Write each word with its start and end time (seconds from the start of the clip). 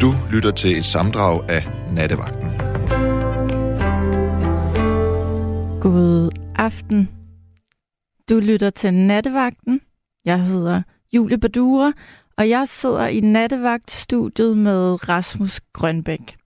Du 0.00 0.14
lytter 0.32 0.50
til 0.50 0.76
et 0.78 0.84
samdrag 0.84 1.50
af 1.50 1.66
Nattevagten. 1.92 2.50
God 5.80 6.30
aften. 6.54 7.10
Du 8.28 8.40
lytter 8.40 8.70
til 8.70 8.94
Nattevagten. 8.94 9.80
Jeg 10.24 10.40
hedder 10.40 10.82
Julie 11.12 11.38
Badura, 11.38 11.92
og 12.36 12.48
jeg 12.48 12.68
sidder 12.68 13.06
i 13.06 13.20
nattevagtstudiet 13.20 14.58
med 14.58 15.08
Rasmus 15.08 15.60
Grønbæk. 15.72 16.36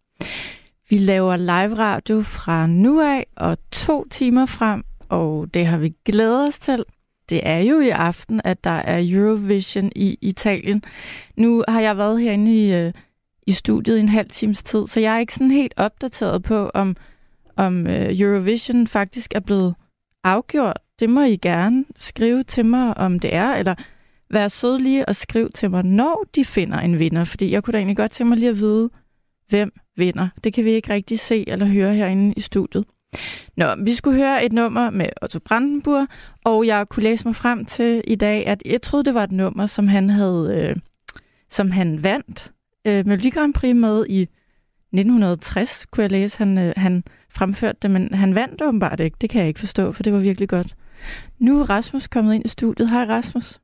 Vi 0.90 0.98
laver 0.98 1.36
live 1.36 1.78
radio 1.78 2.22
fra 2.22 2.66
nu 2.66 3.00
af 3.00 3.26
og 3.36 3.58
to 3.72 4.08
timer 4.08 4.46
frem, 4.46 4.82
og 5.08 5.54
det 5.54 5.66
har 5.66 5.78
vi 5.78 5.94
glædet 6.04 6.48
os 6.48 6.58
til. 6.58 6.84
Det 7.28 7.40
er 7.42 7.58
jo 7.58 7.80
i 7.80 7.88
aften, 7.88 8.40
at 8.44 8.64
der 8.64 8.70
er 8.70 9.00
Eurovision 9.04 9.92
i 9.96 10.18
Italien. 10.20 10.84
Nu 11.36 11.64
har 11.68 11.80
jeg 11.80 11.96
været 11.96 12.20
herinde 12.20 12.64
i, 12.64 12.72
øh, 12.72 12.92
i 13.46 13.52
studiet 13.52 13.96
i 13.96 14.00
en 14.00 14.08
halv 14.08 14.30
times 14.30 14.62
tid, 14.62 14.86
så 14.86 15.00
jeg 15.00 15.14
er 15.14 15.18
ikke 15.18 15.34
sådan 15.34 15.50
helt 15.50 15.74
opdateret 15.76 16.42
på, 16.42 16.70
om, 16.74 16.96
om 17.56 17.86
øh, 17.86 18.20
Eurovision 18.20 18.86
faktisk 18.86 19.34
er 19.34 19.40
blevet 19.40 19.74
afgjort. 20.24 20.78
Det 21.00 21.10
må 21.10 21.22
I 21.22 21.36
gerne 21.36 21.84
skrive 21.96 22.42
til 22.42 22.66
mig, 22.66 22.96
om 22.96 23.18
det 23.18 23.34
er, 23.34 23.54
eller 23.54 23.74
være 24.30 24.50
sød 24.50 24.78
lige 24.78 25.08
og 25.08 25.16
skrive 25.16 25.48
til 25.48 25.70
mig, 25.70 25.84
når 25.84 26.24
de 26.34 26.44
finder 26.44 26.78
en 26.78 26.98
vinder, 26.98 27.24
fordi 27.24 27.50
jeg 27.50 27.62
kunne 27.62 27.72
da 27.72 27.78
egentlig 27.78 27.96
godt 27.96 28.10
tænke 28.10 28.28
mig 28.28 28.38
lige 28.38 28.48
at 28.48 28.60
vide, 28.60 28.90
hvem 29.48 29.72
vinder. 29.96 30.28
Det 30.44 30.54
kan 30.54 30.64
vi 30.64 30.70
ikke 30.70 30.92
rigtig 30.92 31.20
se 31.20 31.44
eller 31.48 31.66
høre 31.66 31.94
herinde 31.94 32.34
i 32.36 32.40
studiet. 32.40 32.84
Nå, 33.56 33.66
vi 33.84 33.94
skulle 33.94 34.16
høre 34.16 34.44
et 34.44 34.52
nummer 34.52 34.90
med 34.90 35.06
Otto 35.22 35.38
Brandenburg, 35.38 36.06
og 36.44 36.66
jeg 36.66 36.88
kunne 36.88 37.02
læse 37.02 37.28
mig 37.28 37.36
frem 37.36 37.64
til 37.64 38.02
i 38.06 38.14
dag, 38.14 38.46
at 38.46 38.62
jeg 38.64 38.82
troede, 38.82 39.04
det 39.04 39.14
var 39.14 39.24
et 39.24 39.32
nummer, 39.32 39.66
som 39.66 39.88
han 39.88 40.10
havde, 40.10 40.70
øh, 40.70 40.76
som 41.50 41.70
han 41.70 42.04
vandt 42.04 42.52
øh, 42.84 43.06
Melodi 43.06 43.30
Grand 43.30 43.54
Prix 43.54 43.76
med 43.76 44.06
i 44.08 44.22
1960, 44.22 45.86
kunne 45.86 46.02
jeg 46.02 46.10
læse. 46.10 46.38
Han, 46.38 46.58
øh, 46.58 46.72
han 46.76 47.04
fremførte 47.28 47.78
det, 47.82 47.90
men 47.90 48.14
han 48.14 48.34
vandt 48.34 48.62
åbenbart 48.62 49.00
ikke. 49.00 49.16
Det 49.20 49.30
kan 49.30 49.40
jeg 49.40 49.48
ikke 49.48 49.60
forstå, 49.60 49.92
for 49.92 50.02
det 50.02 50.12
var 50.12 50.18
virkelig 50.18 50.48
godt. 50.48 50.76
Nu 51.38 51.60
er 51.60 51.70
Rasmus 51.70 52.06
kommet 52.06 52.34
ind 52.34 52.44
i 52.44 52.48
studiet. 52.48 52.90
Hej 52.90 53.04
Rasmus. 53.04 53.60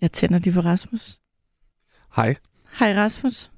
Jeg 0.00 0.12
tænder 0.12 0.38
lige 0.38 0.54
for 0.54 0.60
Rasmus. 0.60 1.20
Hej. 2.16 2.36
Hej 2.78 2.94
Rasmus. 2.94 3.50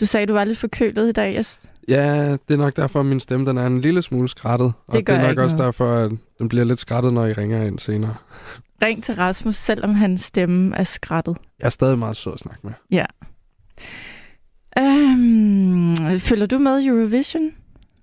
Du 0.00 0.06
sagde, 0.06 0.26
du 0.26 0.32
var 0.32 0.44
lidt 0.44 0.58
forkølet 0.58 1.08
i 1.08 1.12
dag. 1.12 1.34
Jeg... 1.34 1.44
Ja, 1.88 2.32
det 2.32 2.54
er 2.54 2.56
nok 2.56 2.76
derfor, 2.76 3.00
at 3.00 3.06
min 3.06 3.20
stemme 3.20 3.46
den 3.46 3.58
er 3.58 3.66
en 3.66 3.80
lille 3.80 4.02
smule 4.02 4.28
skrattet. 4.28 4.72
Og 4.88 4.94
Det 4.96 5.06
gør 5.06 5.14
det 5.14 5.22
er 5.24 5.28
nok 5.28 5.38
også 5.38 5.56
noget. 5.56 5.66
derfor, 5.66 5.94
at 5.94 6.10
den 6.38 6.48
bliver 6.48 6.64
lidt 6.64 6.78
skrattet, 6.78 7.12
når 7.12 7.26
I 7.26 7.32
ringer 7.32 7.64
ind 7.64 7.78
senere. 7.78 8.14
Ring 8.82 9.04
til 9.04 9.14
Rasmus, 9.14 9.56
selvom 9.56 9.94
hans 9.94 10.20
stemme 10.22 10.76
er 10.76 10.84
skrattet. 10.84 11.36
Jeg 11.60 11.66
er 11.66 11.70
stadig 11.70 11.98
meget 11.98 12.16
sød 12.16 12.32
at 12.32 12.38
snakke 12.38 12.60
med. 12.62 12.72
Øhm, 14.78 16.18
følger 16.20 16.46
du 16.46 16.58
med 16.58 16.84
Eurovision? 16.86 17.50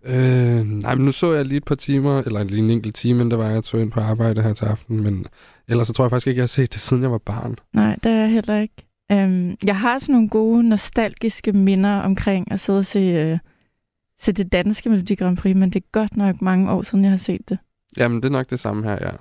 Øh, 0.05 0.65
nej, 0.65 0.95
men 0.95 1.05
nu 1.05 1.11
så 1.11 1.33
jeg 1.33 1.45
lige 1.45 1.57
et 1.57 1.65
par 1.65 1.75
timer, 1.75 2.21
eller 2.21 2.43
lige 2.43 2.59
en 2.59 2.69
enkelt 2.69 2.95
time, 2.95 3.13
inden 3.19 3.31
der 3.31 3.37
var, 3.37 3.49
jeg 3.49 3.63
tog 3.63 3.81
ind 3.81 3.91
på 3.91 3.99
arbejde 3.99 4.41
her 4.41 4.53
til 4.53 4.65
aften, 4.65 5.03
men 5.03 5.25
ellers 5.67 5.87
så 5.87 5.93
tror 5.93 6.05
jeg 6.05 6.09
faktisk 6.09 6.27
ikke, 6.27 6.39
jeg 6.39 6.43
har 6.43 6.47
set 6.47 6.73
det, 6.73 6.81
siden 6.81 7.03
jeg 7.03 7.11
var 7.11 7.17
barn. 7.17 7.55
Nej, 7.73 7.95
det 8.03 8.11
er 8.11 8.15
jeg 8.15 8.29
heller 8.29 8.61
ikke. 8.61 8.75
Øhm, 9.11 9.55
jeg 9.65 9.77
har 9.79 9.97
sådan 9.97 10.13
nogle 10.13 10.29
gode, 10.29 10.63
nostalgiske 10.69 11.51
minder 11.53 11.99
omkring 11.99 12.51
at 12.51 12.59
sidde 12.59 12.79
og 12.79 12.85
se, 12.85 12.99
øh, 12.99 13.37
se 14.19 14.31
det 14.31 14.51
danske 14.51 14.89
Melodi 14.89 15.15
Grand 15.15 15.37
Prix, 15.37 15.55
men 15.55 15.69
det 15.69 15.83
er 15.83 15.87
godt 15.91 16.17
nok 16.17 16.41
mange 16.41 16.71
år 16.71 16.81
siden, 16.81 17.03
jeg 17.03 17.11
har 17.11 17.17
set 17.17 17.49
det. 17.49 17.57
Jamen, 17.97 18.17
det 18.17 18.25
er 18.25 18.33
nok 18.33 18.49
det 18.49 18.59
samme 18.59 18.83
her, 18.83 18.97
ja. 19.01 19.11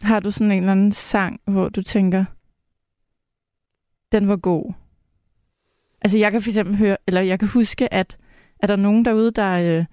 Har 0.00 0.20
du 0.20 0.30
sådan 0.30 0.52
en 0.52 0.58
eller 0.58 0.72
anden 0.72 0.92
sang, 0.92 1.40
hvor 1.44 1.68
du 1.68 1.82
tænker, 1.82 2.24
den 4.12 4.28
var 4.28 4.36
god? 4.36 4.72
Altså, 6.00 6.18
jeg 6.18 6.32
kan 6.32 6.42
for 6.42 6.50
eksempel 6.50 6.76
høre, 6.76 6.96
eller 7.06 7.20
jeg 7.20 7.38
kan 7.38 7.48
huske, 7.48 7.94
at 7.94 8.16
er 8.60 8.66
der 8.66 8.76
nogen 8.76 9.04
derude, 9.04 9.30
der, 9.30 9.52
øh, 9.52 9.84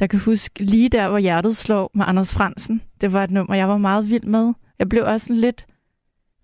der 0.00 0.06
kan 0.06 0.20
huske 0.20 0.64
lige 0.64 0.88
der, 0.88 1.08
hvor 1.08 1.18
hjertet 1.18 1.56
slår 1.56 1.90
med 1.94 2.04
Anders 2.08 2.34
Fransen. 2.34 2.82
Det 3.00 3.12
var 3.12 3.24
et 3.24 3.30
nummer, 3.30 3.54
jeg 3.54 3.68
var 3.68 3.78
meget 3.78 4.10
vild 4.10 4.24
med. 4.24 4.52
Jeg 4.78 4.88
blev 4.88 5.04
også 5.04 5.32
lidt 5.32 5.66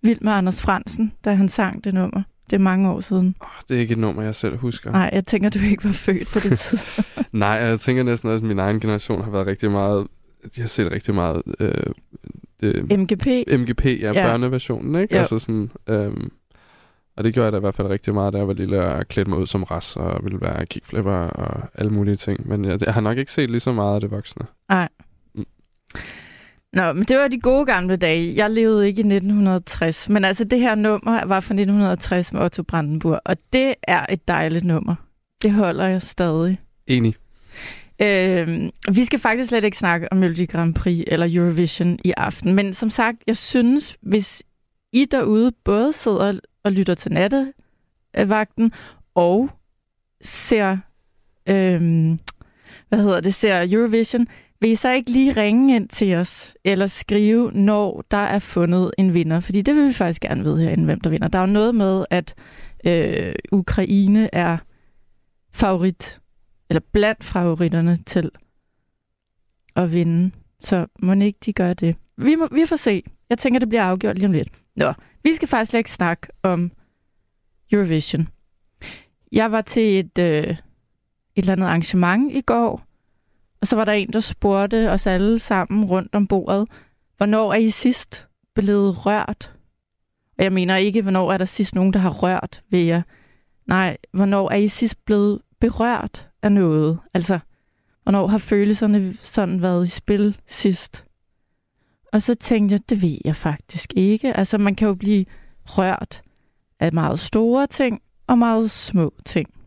vild 0.01 0.21
med 0.21 0.31
Anders 0.31 0.61
Fransen, 0.61 1.13
da 1.25 1.33
han 1.33 1.49
sang 1.49 1.83
det 1.83 1.93
nummer. 1.93 2.23
Det 2.49 2.55
er 2.55 2.59
mange 2.59 2.89
år 2.89 2.99
siden. 2.99 3.35
Oh, 3.39 3.47
det 3.69 3.77
er 3.77 3.81
ikke 3.81 3.91
et 3.91 3.97
nummer, 3.97 4.21
jeg 4.23 4.35
selv 4.35 4.57
husker. 4.57 4.91
Nej, 4.91 5.09
jeg 5.13 5.25
tænker, 5.25 5.49
du 5.49 5.59
ikke 5.59 5.83
var 5.85 5.91
født 5.91 6.27
på 6.33 6.39
det 6.39 6.59
tidspunkt. 6.69 7.09
Nej, 7.33 7.47
jeg 7.49 7.79
tænker 7.79 8.03
næsten 8.03 8.29
også, 8.29 8.43
at 8.43 8.47
min 8.47 8.59
egen 8.59 8.79
generation 8.79 9.23
har 9.23 9.31
været 9.31 9.47
rigtig 9.47 9.71
meget... 9.71 10.07
De 10.55 10.61
har 10.61 10.67
set 10.67 10.91
rigtig 10.91 11.15
meget... 11.15 11.41
Øh, 11.59 11.71
det, 12.61 12.99
MGP. 12.99 13.27
MGP, 13.59 13.85
ja, 13.85 13.91
Ja. 14.11 14.13
børneversionen, 14.27 15.01
ikke? 15.01 15.15
Jo. 15.15 15.19
Altså 15.19 15.39
sådan, 15.39 15.71
øhm, 15.89 16.31
og 17.17 17.23
det 17.23 17.33
gjorde 17.33 17.45
jeg 17.45 17.51
da 17.51 17.57
i 17.57 17.59
hvert 17.61 17.75
fald 17.75 17.87
rigtig 17.87 18.13
meget, 18.13 18.33
da 18.33 18.37
jeg 18.37 18.47
var 18.47 18.53
lille 18.53 18.81
og 18.85 19.07
klædte 19.07 19.29
mig 19.31 19.39
ud 19.39 19.45
som 19.45 19.63
ras 19.63 19.95
og 19.95 20.19
ville 20.23 20.41
være 20.41 20.65
kickflipper 20.65 21.11
og 21.11 21.61
alle 21.75 21.91
mulige 21.91 22.15
ting. 22.15 22.47
Men 22.49 22.65
jeg, 22.65 22.85
jeg 22.85 22.93
har 22.93 23.01
nok 23.01 23.17
ikke 23.17 23.31
set 23.31 23.51
lige 23.51 23.59
så 23.59 23.71
meget 23.71 23.95
af 23.95 24.01
det 24.01 24.11
voksne. 24.11 24.45
Nå, 26.73 26.93
men 26.93 27.03
det 27.03 27.17
var 27.17 27.27
de 27.27 27.39
gode 27.39 27.65
gamle 27.65 27.95
dage. 27.95 28.35
Jeg 28.35 28.51
levede 28.51 28.87
ikke 28.87 28.99
i 28.99 29.05
1960. 29.05 30.09
Men 30.09 30.25
altså, 30.25 30.43
det 30.43 30.59
her 30.59 30.75
nummer 30.75 31.25
var 31.25 31.39
fra 31.39 31.53
1960 31.53 32.33
med 32.33 32.41
Otto 32.41 32.63
Brandenburg. 32.63 33.19
Og 33.25 33.37
det 33.53 33.75
er 33.83 34.05
et 34.09 34.27
dejligt 34.27 34.65
nummer. 34.65 34.95
Det 35.41 35.51
holder 35.51 35.87
jeg 35.87 36.01
stadig. 36.01 36.59
Enig. 36.87 37.15
Øh, 38.01 38.69
vi 38.91 39.05
skal 39.05 39.19
faktisk 39.19 39.49
slet 39.49 39.63
ikke 39.63 39.77
snakke 39.77 40.11
om 40.11 40.17
Melodi 40.17 40.45
Grand 40.45 40.73
Prix 40.73 41.03
eller 41.07 41.27
Eurovision 41.29 41.99
i 42.03 42.13
aften. 42.17 42.53
Men 42.53 42.73
som 42.73 42.89
sagt, 42.89 43.17
jeg 43.27 43.37
synes, 43.37 43.97
hvis 44.01 44.43
I 44.93 45.05
derude 45.05 45.51
både 45.63 45.93
sidder 45.93 46.39
og 46.63 46.71
lytter 46.71 46.93
til 46.93 47.11
nattevagten 47.11 48.71
og 49.15 49.49
ser, 50.21 50.77
øh, 51.47 51.81
hvad 52.89 52.99
hedder 53.03 53.19
det, 53.19 53.33
ser 53.33 53.67
Eurovision, 53.71 54.27
vil 54.61 54.71
I 54.71 54.75
så 54.75 54.91
ikke 54.91 55.11
lige 55.11 55.41
ringe 55.41 55.75
ind 55.75 55.89
til 55.89 56.15
os, 56.15 56.53
eller 56.63 56.87
skrive, 56.87 57.51
når 57.51 58.03
der 58.11 58.17
er 58.17 58.39
fundet 58.39 58.91
en 58.97 59.13
vinder? 59.13 59.39
Fordi 59.39 59.61
det 59.61 59.75
vil 59.75 59.87
vi 59.87 59.93
faktisk 59.93 60.21
gerne 60.21 60.43
vide 60.43 60.61
herinde, 60.61 60.85
hvem 60.85 61.01
der 61.01 61.09
vinder. 61.09 61.27
Der 61.27 61.39
er 61.39 61.47
jo 61.47 61.53
noget 61.53 61.75
med, 61.75 62.05
at 62.09 62.35
øh, 62.85 63.33
Ukraine 63.51 64.29
er 64.35 64.57
favorit, 65.53 66.19
eller 66.69 66.81
blandt 66.91 67.23
favoritterne 67.23 67.97
til 68.05 68.31
at 69.75 69.93
vinde. 69.93 70.31
Så 70.59 70.87
må 70.99 71.13
ikke 71.13 71.39
de 71.45 71.53
gøre 71.53 71.73
det. 71.73 71.95
Vi, 72.17 72.35
må, 72.35 72.47
vi 72.51 72.65
får 72.65 72.75
se. 72.75 73.03
Jeg 73.29 73.37
tænker, 73.37 73.59
det 73.59 73.69
bliver 73.69 73.83
afgjort 73.83 74.15
lige 74.15 74.25
om 74.25 74.31
lidt. 74.31 74.49
Nå, 74.75 74.93
vi 75.23 75.33
skal 75.33 75.47
faktisk 75.47 75.69
slet 75.69 75.79
ikke 75.79 75.91
snakke 75.91 76.27
om 76.43 76.71
Eurovision. 77.71 78.27
Jeg 79.31 79.51
var 79.51 79.61
til 79.61 79.99
et, 79.99 80.17
øh, 80.19 80.43
et 80.43 80.57
eller 81.35 81.53
andet 81.53 81.65
arrangement 81.65 82.31
i 82.33 82.41
går, 82.41 82.88
og 83.61 83.67
så 83.67 83.75
var 83.75 83.85
der 83.85 83.91
en, 83.91 84.13
der 84.13 84.19
spurgte 84.19 84.91
os 84.91 85.07
alle 85.07 85.39
sammen 85.39 85.85
rundt 85.85 86.15
om 86.15 86.27
bordet, 86.27 86.67
hvornår 87.17 87.53
er 87.53 87.57
I 87.57 87.69
sidst 87.69 88.27
blevet 88.55 89.05
rørt? 89.05 89.53
Og 90.37 90.43
jeg 90.43 90.53
mener 90.53 90.75
ikke, 90.75 91.01
hvornår 91.01 91.31
er 91.31 91.37
der 91.37 91.45
sidst 91.45 91.75
nogen, 91.75 91.93
der 91.93 91.99
har 91.99 92.09
rørt 92.09 92.63
ved 92.69 92.79
jer. 92.79 93.01
Nej, 93.65 93.97
hvornår 94.11 94.49
er 94.49 94.55
I 94.55 94.67
sidst 94.67 95.05
blevet 95.05 95.41
berørt 95.59 96.29
af 96.41 96.51
noget? 96.51 96.99
Altså, 97.13 97.39
hvornår 98.03 98.27
har 98.27 98.37
følelserne 98.37 99.13
sådan 99.13 99.61
været 99.61 99.87
i 99.87 99.89
spil 99.89 100.37
sidst? 100.47 101.03
Og 102.13 102.21
så 102.21 102.35
tænkte 102.35 102.73
jeg, 102.73 102.89
det 102.89 103.01
ved 103.01 103.17
jeg 103.25 103.35
faktisk 103.35 103.93
ikke. 103.95 104.33
Altså, 104.33 104.57
man 104.57 104.75
kan 104.75 104.87
jo 104.87 104.95
blive 104.95 105.25
rørt 105.65 106.21
af 106.79 106.93
meget 106.93 107.19
store 107.19 107.67
ting 107.67 108.01
og 108.27 108.37
meget 108.37 108.71
små 108.71 109.13
ting. 109.25 109.58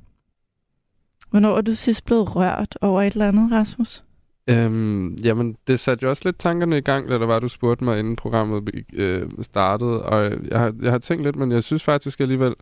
Hvornår 1.32 1.56
er 1.56 1.60
du 1.60 1.74
sidst 1.74 2.04
blevet 2.04 2.36
rørt 2.36 2.78
over 2.80 3.02
et 3.02 3.12
eller 3.12 3.28
andet, 3.28 3.52
Rasmus? 3.52 4.04
Øhm, 4.50 5.14
jamen, 5.14 5.56
det 5.66 5.80
satte 5.80 6.02
jo 6.04 6.08
også 6.10 6.22
lidt 6.24 6.38
tankerne 6.38 6.78
i 6.78 6.80
gang, 6.80 7.08
da 7.08 7.14
der 7.18 7.26
var, 7.26 7.38
du 7.38 7.48
spurgte 7.48 7.84
mig, 7.84 7.98
inden 7.98 8.16
programmet 8.16 8.70
øh, 8.92 9.28
startede. 9.42 10.02
Og 10.02 10.30
jeg 10.50 10.58
har, 10.60 10.74
jeg 10.82 10.90
har 10.90 10.98
tænkt 10.98 11.24
lidt, 11.24 11.36
men 11.36 11.52
jeg 11.52 11.62
synes 11.64 11.84
faktisk 11.84 12.20
alligevel... 12.20 12.54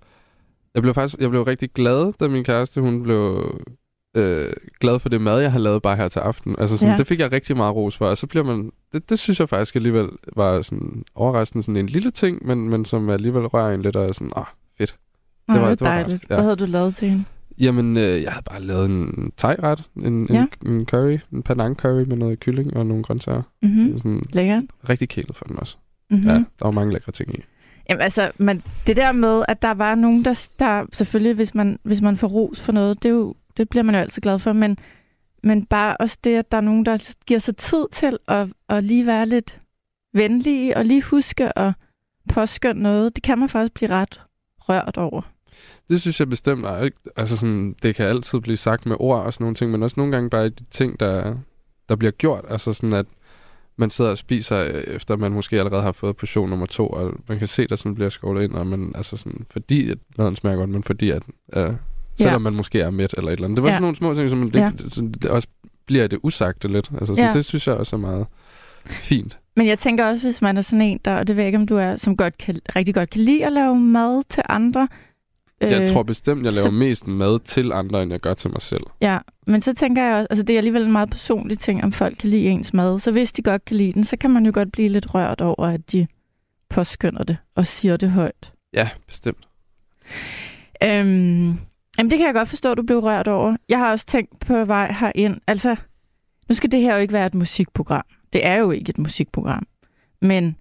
Jeg 0.75 0.83
blev 0.83 0.95
faktisk 0.95 1.21
jeg 1.21 1.31
blev 1.31 1.43
rigtig 1.43 1.71
glad, 1.73 2.13
da 2.21 2.29
min 2.29 2.45
kæreste 2.45 2.81
hun 2.81 3.03
blev 3.03 3.55
øh, 4.17 4.53
glad 4.81 4.99
for 4.99 5.09
det 5.09 5.21
mad, 5.21 5.41
jeg 5.41 5.53
har 5.53 5.59
lavet 5.59 5.83
bare 5.83 5.97
her 5.97 6.09
til 6.09 6.21
aften. 6.21 6.57
Altså 6.59 6.77
sådan, 6.77 6.93
Ja. 6.93 6.99
det 6.99 7.07
fik 7.07 7.21
jeg 7.21 7.33
rigtig 7.33 7.57
meget 7.57 7.75
ros 7.77 7.97
for, 7.97 8.07
og 8.07 8.19
så 8.19 8.27
bliver 8.27 8.45
man... 8.45 8.73
Det, 8.93 9.11
det 9.11 9.19
synes 9.19 9.41
jeg 9.41 9.49
faktisk 9.49 9.77
alligevel 9.77 10.09
var 10.37 10.63
sådan 10.63 11.05
overraskende 11.15 11.63
sådan 11.63 11.77
en 11.77 11.87
lille 11.87 12.11
ting, 12.11 12.47
men, 12.47 12.69
men 12.69 12.85
som 12.85 13.11
alligevel 13.11 13.47
rører 13.47 13.75
en 13.75 13.83
lidt 13.83 13.97
og 13.97 14.09
er 14.09 14.13
sådan, 14.13 14.31
ah, 14.37 14.45
fedt. 14.79 14.91
Det 15.49 15.55
var- 15.55 15.61
var, 15.61 15.69
det 15.71 15.81
var 15.81 15.87
rart, 15.87 16.05
dejligt. 16.07 16.23
ja. 16.31 16.35
Hvad 16.35 16.45
havde 16.45 16.57
du 16.57 16.67
lavet 16.67 16.97
til 16.97 17.09
hende? 17.09 17.25
Jamen, 17.61 17.97
øh, 17.97 18.23
jeg 18.23 18.33
havde 18.33 18.45
bare 18.51 18.63
lavet 18.63 18.91
en 18.91 19.33
thai-ret, 19.37 19.83
en, 19.97 20.27
Ja. 20.31 20.47
en, 20.67 20.73
en 20.73 20.87
curry, 20.87 21.19
en 21.33 21.43
panang 21.43 21.77
curry 21.77 22.05
med 22.09 22.17
noget 22.17 22.41
kylling 22.41 22.77
og 22.77 22.87
nogle 22.87 23.03
grøntsager. 23.03 23.43
Mm-hmm. 23.63 23.83
Mm. 23.83 23.99
Sådan 23.99 24.23
Lækkert. 24.33 24.63
rigtig 24.89 25.09
kælet 25.09 25.37
for 25.37 25.45
den 25.45 25.59
også. 25.59 25.77
Mm-hmm. 26.11 26.25
Mm. 26.25 26.31
Ja, 26.31 26.35
der 26.35 26.65
var 26.65 26.71
mange 26.71 26.93
lækre 26.93 27.13
ting 27.13 27.39
i. 27.39 27.43
Jamen 27.91 28.01
altså, 28.03 28.31
men 28.39 28.63
det 28.87 28.97
der 28.97 29.13
med, 29.13 29.43
at 29.49 29.63
der 29.63 29.71
var 29.75 29.95
nogen, 29.95 30.25
der, 30.25 30.49
der 30.59 30.87
selvfølgelig, 30.93 31.35
hvis 31.35 31.55
man, 31.55 31.79
hvis 31.83 32.01
man 32.01 32.17
får 32.17 32.29
ros 32.29 32.61
for 32.61 32.73
noget, 32.73 33.03
det, 33.03 33.09
er 33.09 33.13
jo, 33.13 33.35
det 33.57 33.69
bliver 33.69 33.83
man 33.83 33.95
jo 33.95 34.01
altid 34.01 34.23
glad 34.23 34.39
for, 34.39 34.53
men, 34.53 34.79
men 35.43 35.67
bare 35.67 35.97
også 35.97 36.19
det, 36.25 36.37
at 36.37 36.53
der 36.53 36.57
er 36.59 36.63
nogen, 36.63 36.87
der 36.87 37.15
giver 37.27 37.41
sig 37.41 37.57
tid 37.57 37.85
til 37.93 38.17
at, 38.29 38.49
at 38.69 38.85
lige 38.85 39.07
være 39.07 39.27
lidt 39.27 39.61
venlige, 40.15 40.77
og 40.77 40.85
lige 40.85 41.03
huske 41.03 41.59
at 41.59 41.73
påskynde 42.29 42.83
noget, 42.83 43.17
det 43.17 43.23
kan 43.23 43.39
man 43.39 43.49
faktisk 43.49 43.75
blive 43.75 43.91
ret 43.91 44.21
rørt 44.59 44.97
over. 44.97 45.23
Det 45.89 46.01
synes 46.01 46.21
jeg 46.21 46.29
bestemt 46.29 46.65
er 46.65 46.83
ikke. 46.83 46.97
Altså 47.17 47.37
sådan, 47.37 47.75
det 47.83 47.95
kan 47.95 48.07
altid 48.07 48.41
blive 48.41 48.57
sagt 48.57 48.87
med 48.87 48.97
ord 49.01 49.25
og 49.25 49.33
sådan 49.33 49.45
nogle 49.45 49.55
ting, 49.55 49.71
men 49.71 49.83
også 49.83 49.95
nogle 49.97 50.13
gange 50.13 50.31
bare 50.31 50.49
de 50.49 50.65
ting, 50.71 51.01
der, 51.01 51.35
der 51.89 51.97
bliver 51.97 52.11
gjort. 52.11 52.45
Altså 52.49 52.73
sådan, 52.73 52.93
at 52.93 53.07
man 53.77 53.91
sidder 53.91 54.11
og 54.11 54.19
spiser, 54.19 54.59
øh, 54.59 54.83
efter 54.87 55.17
man 55.17 55.33
måske 55.33 55.59
allerede 55.59 55.83
har 55.83 55.93
fået 55.93 56.17
portion 56.17 56.51
nummer 56.51 56.67
to, 56.67 56.87
og 56.87 57.13
man 57.29 57.39
kan 57.39 57.49
se, 57.49 57.67
der 57.67 57.77
sådan 57.77 57.95
bliver 57.95 58.11
skovlet 58.11 58.43
ind, 58.43 58.53
og 58.53 58.67
man, 58.67 58.93
altså 58.95 59.17
sådan, 59.17 59.47
fordi 59.51 59.91
at 59.91 59.99
maden 60.19 60.35
smager 60.35 60.57
godt, 60.57 60.71
men 60.71 60.85
fordi 60.85 61.11
at, 61.11 61.23
øh, 61.57 61.73
selvom 62.17 62.33
ja. 62.33 62.39
man 62.39 62.55
måske 62.55 62.81
er 62.81 62.91
mæt 62.91 63.15
eller 63.17 63.31
et 63.31 63.33
eller 63.33 63.45
andet. 63.45 63.57
Det 63.57 63.63
var 63.63 63.69
ja. 63.69 63.75
sådan 63.75 63.83
nogle 63.83 63.97
små 63.97 64.15
ting, 64.15 64.31
som 64.31 64.51
det, 64.51 64.61
ja. 64.61 64.71
sådan, 64.89 65.13
det 65.13 65.31
også 65.31 65.49
bliver 65.87 66.07
det 66.07 66.19
usagte 66.23 66.69
lidt. 66.69 66.91
Altså 66.93 67.07
sådan, 67.07 67.25
ja. 67.25 67.33
det 67.33 67.45
synes 67.45 67.67
jeg 67.67 67.77
også 67.77 67.97
er 67.97 68.01
meget 68.01 68.27
fint. 68.85 69.39
Men 69.57 69.67
jeg 69.67 69.79
tænker 69.79 70.07
også, 70.07 70.27
hvis 70.27 70.43
man 70.43 70.57
er 70.57 70.61
sådan 70.61 70.83
en, 70.83 71.01
der, 71.05 71.15
og 71.15 71.29
det 71.29 71.37
ved 71.37 71.43
jeg 71.43 71.49
ikke, 71.49 71.59
om 71.59 71.67
du 71.67 71.77
er, 71.77 71.97
som 71.97 72.17
godt 72.17 72.39
kan, 72.39 72.61
rigtig 72.77 72.95
godt 72.95 73.11
kan 73.11 73.21
lide 73.21 73.47
at 73.47 73.53
lave 73.53 73.79
mad 73.79 74.23
til 74.29 74.43
andre, 74.49 74.89
jeg 75.61 75.81
øh, 75.81 75.89
tror 75.89 76.03
bestemt, 76.03 76.45
jeg 76.45 76.53
laver 76.53 76.63
så, 76.63 76.71
mest 76.71 77.07
mad 77.07 77.41
til 77.41 77.73
andre, 77.73 78.03
end 78.03 78.13
jeg 78.13 78.21
gør 78.21 78.35
til 78.35 78.51
mig 78.51 78.63
selv. 78.63 78.83
Ja, 79.01 79.19
men 79.47 79.61
så 79.61 79.75
tænker 79.75 80.03
jeg 80.03 80.17
også, 80.17 80.27
altså 80.31 80.43
det 80.43 80.55
er 80.55 80.59
alligevel 80.59 80.83
en 80.83 80.93
meget 80.93 81.11
personlig 81.11 81.59
ting, 81.59 81.85
om 81.85 81.93
folk 81.93 82.17
kan 82.19 82.31
lide 82.31 82.47
ens 82.47 82.75
mad. 82.75 82.99
Så 82.99 83.13
hvis 83.13 83.33
de 83.33 83.43
godt 83.43 83.65
kan 83.65 83.77
lide 83.77 83.93
den, 83.93 84.05
så 84.05 84.17
kan 84.17 84.31
man 84.31 84.47
jo 84.47 84.53
godt 84.55 84.73
blive 84.73 84.89
lidt 84.89 85.15
rørt 85.15 85.41
over, 85.41 85.67
at 85.67 85.93
de 85.93 86.07
påskynder 86.69 87.25
det 87.25 87.37
og 87.55 87.67
siger 87.67 87.97
det 87.97 88.11
højt. 88.11 88.53
Ja, 88.75 88.89
bestemt. 89.07 89.49
Øhm, 90.83 91.47
jamen 91.99 92.11
det 92.11 92.19
kan 92.19 92.27
jeg 92.27 92.35
godt 92.35 92.49
forstå, 92.49 92.71
at 92.73 92.79
du 92.79 92.83
blev 92.83 92.99
rørt 92.99 93.29
over. 93.29 93.57
Jeg 93.69 93.79
har 93.79 93.91
også 93.91 94.07
tænkt 94.07 94.41
på 94.41 94.65
vej 94.65 94.93
herind. 95.01 95.41
Altså, 95.47 95.77
nu 96.49 96.55
skal 96.55 96.73
det 96.73 96.81
her 96.81 96.95
jo 96.95 97.01
ikke 97.01 97.13
være 97.13 97.27
et 97.27 97.35
musikprogram. 97.35 98.05
Det 98.33 98.47
er 98.47 98.57
jo 98.57 98.71
ikke 98.71 98.91
et 98.91 98.99
musikprogram. 98.99 99.67
Men 100.23 100.57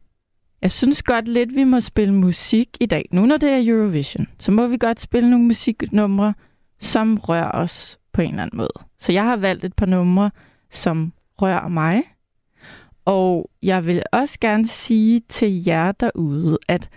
jeg 0.62 0.72
synes 0.72 1.04
godt 1.04 1.28
lidt, 1.28 1.56
vi 1.56 1.64
må 1.64 1.80
spille 1.80 2.14
musik 2.14 2.78
i 2.80 2.86
dag. 2.86 3.06
Nu 3.12 3.26
når 3.26 3.38
det 3.38 3.50
er 3.50 3.74
Eurovision, 3.74 4.28
så 4.40 4.52
må 4.52 4.68
vi 4.68 4.78
godt 4.78 5.00
spille 5.00 5.30
nogle 5.30 5.46
musiknumre, 5.46 6.34
som 6.80 7.18
rører 7.18 7.52
os 7.52 8.00
på 8.14 8.22
en 8.22 8.30
eller 8.30 8.44
anden 8.44 8.58
måde. 8.58 8.86
Så 8.98 9.12
jeg 9.12 9.24
har 9.24 9.38
valgt 9.38 9.66
et 9.66 9.74
par 9.74 9.86
numre, 9.86 10.32
som 10.70 11.14
rører 11.42 11.68
mig. 11.68 12.04
Og 13.06 13.50
jeg 13.64 13.86
vil 13.86 14.04
også 14.12 14.38
gerne 14.42 14.68
sige 14.68 15.22
til 15.30 15.64
jer 15.66 15.92
derude, 15.92 16.58
at 16.68 16.90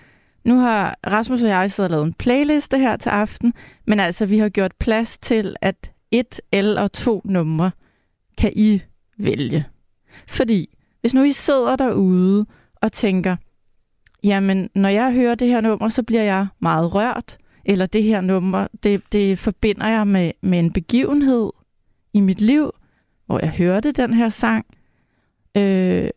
nu 0.45 0.59
har 0.59 0.99
Rasmus 1.07 1.43
og 1.43 1.49
jeg 1.49 1.71
siddet 1.71 1.91
og 1.91 1.97
lavet 1.97 2.07
en 2.07 2.13
playliste 2.13 2.79
her 2.79 2.97
til 2.97 3.09
aften, 3.11 3.55
men 3.87 4.01
altså 4.01 4.27
vi 4.27 4.39
har 4.39 4.49
gjort 4.49 4.73
plads 4.79 5.19
til, 5.19 5.57
at 5.61 5.91
et 6.11 6.41
eller 6.53 6.89
to 6.89 7.23
numre 7.25 7.71
kan 8.39 8.53
I 8.57 8.81
vælge. 9.19 9.67
Fordi 10.29 10.79
hvis 11.01 11.15
nu 11.15 11.23
I 11.23 11.33
sidder 11.33 11.77
derude 11.77 12.47
og 12.75 12.93
tænker, 12.93 13.37
jamen, 14.25 14.71
når 14.75 14.89
jeg 14.89 15.13
hører 15.13 15.35
det 15.35 15.49
her 15.49 15.61
nummer, 15.61 15.89
så 15.89 16.03
bliver 16.03 16.23
jeg 16.23 16.47
meget 16.61 16.95
rørt, 16.95 17.39
eller 17.65 17.87
det 17.87 18.03
her 18.03 18.21
nummer, 18.21 18.67
det, 18.83 19.03
det 19.13 19.39
forbinder 19.39 19.89
jeg 19.89 20.07
med, 20.07 20.33
med 20.41 20.59
en 20.59 20.73
begivenhed 20.73 21.51
i 22.13 22.21
mit 22.21 22.41
liv, 22.41 22.71
hvor 23.27 23.39
jeg 23.39 23.51
hørte 23.51 23.93
den 23.93 24.15
her 24.15 24.29
sang, 24.29 24.67
øh, 25.57 26.09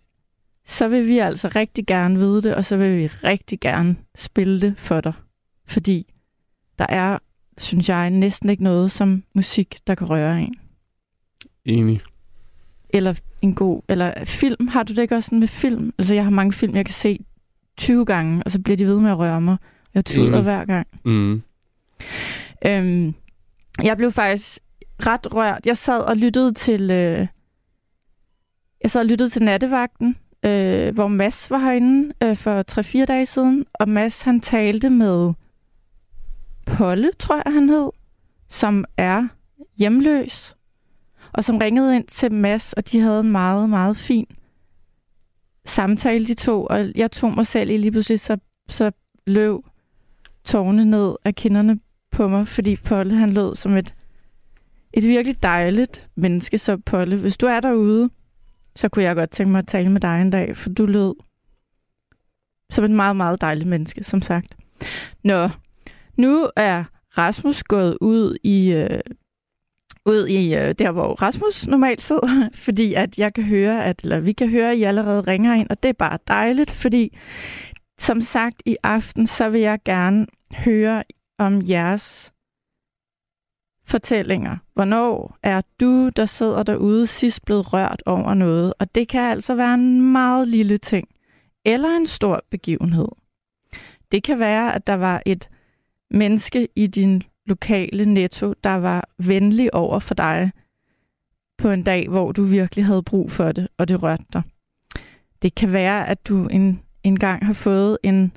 så 0.66 0.88
vil 0.88 1.08
vi 1.08 1.18
altså 1.18 1.48
rigtig 1.48 1.86
gerne 1.86 2.20
vide 2.20 2.42
det, 2.42 2.56
og 2.56 2.66
så 2.66 2.78
vil 2.78 2.98
vi 2.98 3.08
rigtig 3.08 3.60
gerne 3.60 3.96
spille 4.16 4.62
det 4.62 4.74
for 4.78 5.02
dig. 5.02 5.14
Fordi 5.68 6.14
der 6.80 6.86
er, 6.90 7.20
synes 7.58 7.90
jeg, 7.90 8.10
næsten 8.10 8.50
ikke 8.50 8.64
noget 8.64 8.92
som 8.92 9.24
musik, 9.34 9.78
der 9.88 9.96
kan 9.96 10.10
røre 10.10 10.42
en. 10.42 10.56
Enig. 11.66 12.02
Eller 12.90 13.16
en 13.42 13.56
god, 13.56 13.82
eller 13.90 14.26
film. 14.26 14.68
Har 14.68 14.84
du 14.84 14.94
det 14.94 15.02
ikke 15.02 15.16
også 15.16 15.28
sådan 15.28 15.40
med 15.40 15.48
film? 15.48 15.94
Altså, 15.98 16.16
jeg 16.16 16.24
har 16.24 16.32
mange 16.32 16.54
film, 16.54 16.76
jeg 16.76 16.86
kan 16.86 16.94
se 16.94 17.26
20 17.78 18.06
gange, 18.06 18.44
og 18.44 18.52
så 18.52 18.62
bliver 18.62 18.78
de 18.78 18.88
ved 18.88 19.00
med 19.00 19.12
at 19.12 19.18
røre 19.18 19.42
mig. 19.42 19.58
Jeg 19.94 20.06
tuder 20.06 20.38
mm. 20.38 20.44
hver 20.44 20.66
gang. 20.66 20.88
Mm. 21.06 21.42
Øhm, 22.66 23.14
jeg 23.84 23.98
blev 23.98 24.12
faktisk 24.12 24.60
ret 25.00 25.34
rørt. 25.34 25.66
Jeg 25.66 25.78
sad 25.78 26.00
og 26.00 26.18
lyttede 26.18 26.54
til... 26.54 26.92
Øh, 26.92 27.28
jeg 28.84 28.92
sad 28.92 29.02
og 29.02 29.08
lyttede 29.08 29.30
til 29.30 29.44
nattevagten, 29.44 30.16
øh, 30.46 30.94
hvor 30.94 31.08
Mads 31.08 31.52
var 31.52 31.58
herinde 31.58 32.14
øh, 32.24 32.36
for 32.36 33.02
3-4 33.02 33.06
dage 33.06 33.26
siden, 33.26 33.66
og 33.74 33.90
Mads 33.90 34.22
han 34.22 34.42
talte 34.42 34.90
med 34.90 35.34
Polle, 36.66 37.12
tror 37.20 37.42
jeg 37.46 37.54
han 37.54 37.70
hed, 37.70 37.90
som 38.50 38.86
er 38.98 39.28
hjemløs, 39.78 40.56
og 41.34 41.44
som 41.44 41.58
ringede 41.58 41.96
ind 41.96 42.08
til 42.08 42.32
Mads, 42.32 42.74
og 42.74 42.92
de 42.92 43.00
havde 43.00 43.20
en 43.20 43.32
meget, 43.32 43.70
meget 43.70 43.98
fin 43.98 44.28
samtale, 45.66 46.28
de 46.28 46.34
to, 46.34 46.66
og 46.66 46.92
jeg 46.96 47.12
tog 47.12 47.36
mig 47.36 47.48
selv 47.48 47.70
i 47.70 47.78
lige 47.78 47.92
pludselig, 47.92 48.20
så, 48.20 48.38
så 48.70 48.92
løb 49.28 49.56
tårne 50.44 50.86
ned 50.86 51.16
af 51.26 51.36
kinderne 51.36 51.80
på 52.12 52.28
mig, 52.28 52.48
fordi 52.48 52.76
Polle 52.76 53.16
han 53.16 53.34
lød 53.34 53.56
som 53.56 53.78
et, 53.78 53.94
et 54.94 55.04
virkelig 55.04 55.44
dejligt 55.44 56.10
menneske, 56.16 56.58
så 56.58 56.78
Polle, 56.78 57.16
hvis 57.16 57.38
du 57.38 57.46
er 57.46 57.60
derude, 57.60 58.10
så 58.76 58.90
kunne 58.90 59.04
jeg 59.04 59.16
godt 59.16 59.32
tænke 59.32 59.52
mig 59.52 59.60
at 59.60 59.68
tale 59.68 59.90
med 59.90 60.02
dig 60.02 60.22
en 60.22 60.30
dag, 60.30 60.58
for 60.58 60.70
du 60.70 60.86
lød 60.86 61.14
som 62.70 62.86
et 62.86 62.92
meget, 62.92 63.16
meget 63.16 63.42
dejligt 63.42 63.70
menneske, 63.70 64.04
som 64.04 64.22
sagt. 64.22 64.58
Nå, 65.24 65.50
nu 66.18 66.50
er 66.56 66.84
Rasmus 67.18 67.64
gået 67.64 67.98
ud 68.02 68.38
i 68.44 68.74
øh, 68.74 69.00
ud 70.06 70.28
i 70.28 70.56
øh, 70.56 70.76
der, 70.80 70.92
hvor 70.92 71.22
Rasmus 71.22 71.68
normalt 71.68 72.02
sidder, 72.02 72.50
fordi 72.66 72.94
at 72.94 73.20
jeg 73.20 73.34
kan 73.34 73.44
høre, 73.44 73.86
at, 73.86 74.00
eller 74.04 74.20
vi 74.20 74.32
kan 74.32 74.50
høre, 74.50 74.72
at 74.72 74.78
I 74.78 74.84
allerede 74.84 75.22
ringer 75.22 75.54
ind, 75.54 75.70
og 75.70 75.84
det 75.84 75.90
er 75.90 75.94
bare 75.94 76.20
dejligt, 76.28 76.72
fordi 76.72 77.18
som 78.00 78.22
sagt 78.22 78.64
i 78.66 78.78
aften, 78.84 79.28
så 79.28 79.50
vil 79.50 79.62
jeg 79.62 79.80
gerne 79.86 80.28
høre 80.56 81.04
om 81.40 81.62
jeres 81.68 82.34
fortællinger. 83.88 84.58
Hvornår 84.74 85.38
er 85.44 85.62
du, 85.80 86.10
der 86.10 86.26
sidder 86.26 86.64
derude, 86.64 87.08
sidst 87.08 87.46
blevet 87.46 87.74
rørt 87.74 88.04
over 88.06 88.34
noget? 88.34 88.74
Og 88.80 88.96
det 88.96 89.08
kan 89.08 89.22
altså 89.22 89.56
være 89.56 89.74
en 89.74 90.12
meget 90.12 90.48
lille 90.48 90.78
ting, 90.78 91.08
eller 91.66 91.90
en 91.90 92.08
stor 92.08 92.44
begivenhed. 92.50 93.08
Det 94.12 94.24
kan 94.24 94.40
være, 94.40 94.76
at 94.76 94.88
der 94.88 94.94
var 94.94 95.22
et 95.26 95.50
menneske 96.12 96.68
i 96.76 96.88
din 96.88 97.24
lokale 97.46 98.06
netto, 98.06 98.54
der 98.64 98.76
var 98.76 99.10
venlig 99.18 99.74
over 99.74 100.00
for 100.00 100.14
dig 100.14 100.52
på 101.58 101.70
en 101.70 101.84
dag, 101.84 102.10
hvor 102.10 102.32
du 102.32 102.44
virkelig 102.44 102.86
havde 102.86 103.04
brug 103.04 103.32
for 103.32 103.52
det, 103.52 103.68
og 103.78 103.88
det 103.88 104.04
rørte 104.04 104.26
dig. 104.34 104.42
Det 105.42 105.56
kan 105.56 105.72
være, 105.72 106.08
at 106.08 106.28
du 106.28 106.48
en, 106.48 106.82
en 107.04 107.20
gang 107.20 107.46
har 107.46 107.54
fået 107.54 107.98
en 108.04 108.32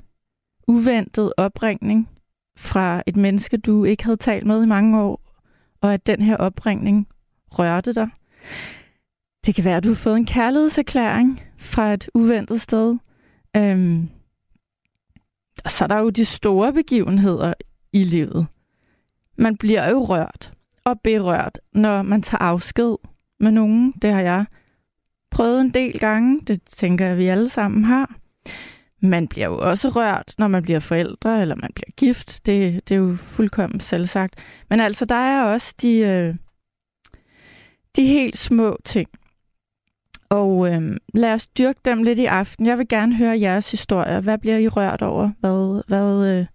uventet 0.67 1.33
opringning 1.37 2.09
fra 2.57 3.03
et 3.07 3.15
menneske, 3.15 3.57
du 3.57 3.83
ikke 3.83 4.03
havde 4.03 4.17
talt 4.17 4.45
med 4.45 4.63
i 4.63 4.67
mange 4.67 5.01
år, 5.01 5.21
og 5.81 5.93
at 5.93 6.07
den 6.07 6.21
her 6.21 6.37
opringning 6.37 7.07
rørte 7.51 7.93
dig. 7.93 8.09
Det 9.45 9.55
kan 9.55 9.63
være, 9.63 9.77
at 9.77 9.83
du 9.83 9.89
har 9.89 9.95
fået 9.95 10.17
en 10.17 10.25
kærlighedserklæring 10.25 11.41
fra 11.57 11.93
et 11.93 12.09
uventet 12.13 12.61
sted. 12.61 12.97
Øhm, 13.55 14.09
og 15.65 15.71
så 15.71 15.83
er 15.83 15.87
der 15.87 15.97
jo 15.97 16.09
de 16.09 16.25
store 16.25 16.73
begivenheder 16.73 17.53
i 17.93 18.03
livet 18.03 18.47
man 19.39 19.57
bliver 19.57 19.89
jo 19.89 20.03
rørt 20.03 20.53
og 20.83 21.01
berørt, 21.01 21.59
når 21.73 22.01
man 22.01 22.21
tager 22.21 22.41
afsked 22.41 22.95
med 23.39 23.51
nogen. 23.51 23.93
Det 24.01 24.13
har 24.13 24.21
jeg 24.21 24.45
prøvet 25.31 25.61
en 25.61 25.69
del 25.69 25.99
gange. 25.99 26.41
Det 26.47 26.61
tænker 26.61 27.05
jeg, 27.05 27.17
vi 27.17 27.27
alle 27.27 27.49
sammen 27.49 27.83
har. 27.83 28.15
Man 29.01 29.27
bliver 29.27 29.47
jo 29.47 29.57
også 29.57 29.89
rørt, 29.89 30.35
når 30.37 30.47
man 30.47 30.63
bliver 30.63 30.79
forældre, 30.79 31.41
eller 31.41 31.55
man 31.55 31.71
bliver 31.75 31.91
gift. 31.97 32.45
Det, 32.45 32.89
det 32.89 32.95
er 32.95 32.99
jo 32.99 33.15
fuldkommen 33.15 33.79
selvsagt. 33.79 34.35
Men 34.69 34.79
altså, 34.79 35.05
der 35.05 35.15
er 35.15 35.43
også 35.43 35.75
de, 35.81 35.97
øh, 35.97 36.35
de 37.95 38.05
helt 38.05 38.37
små 38.37 38.77
ting. 38.85 39.09
Og 40.29 40.73
øh, 40.73 40.97
lad 41.13 41.33
os 41.33 41.47
dyrke 41.47 41.79
dem 41.85 42.03
lidt 42.03 42.19
i 42.19 42.25
aften. 42.25 42.65
Jeg 42.65 42.77
vil 42.77 42.87
gerne 42.87 43.15
høre 43.15 43.39
jeres 43.39 43.71
historier. 43.71 44.21
Hvad 44.21 44.37
bliver 44.37 44.57
I 44.57 44.67
rørt 44.67 45.01
over? 45.01 45.31
Hvad, 45.39 45.83
hvad, 45.87 46.39
øh, 46.39 46.45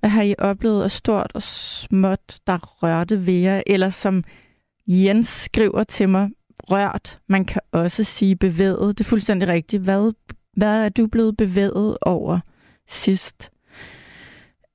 hvad 0.00 0.10
har 0.10 0.22
I 0.22 0.34
oplevet 0.38 0.82
af 0.82 0.90
stort 0.90 1.30
og 1.34 1.42
småt, 1.42 2.40
der 2.46 2.82
rørte 2.82 3.26
ved 3.26 3.34
jer? 3.34 3.62
Eller 3.66 3.88
som 3.88 4.24
Jens 4.86 5.28
skriver 5.28 5.84
til 5.84 6.08
mig, 6.08 6.30
rørt. 6.70 7.18
Man 7.28 7.44
kan 7.44 7.60
også 7.72 8.04
sige 8.04 8.36
bevæget. 8.36 8.98
Det 8.98 9.04
er 9.04 9.08
fuldstændig 9.08 9.48
rigtigt. 9.48 9.82
Hvad, 9.82 10.12
hvad 10.56 10.84
er 10.84 10.88
du 10.88 11.06
blevet 11.06 11.36
bevæget 11.36 11.98
over 12.00 12.40
sidst? 12.88 13.50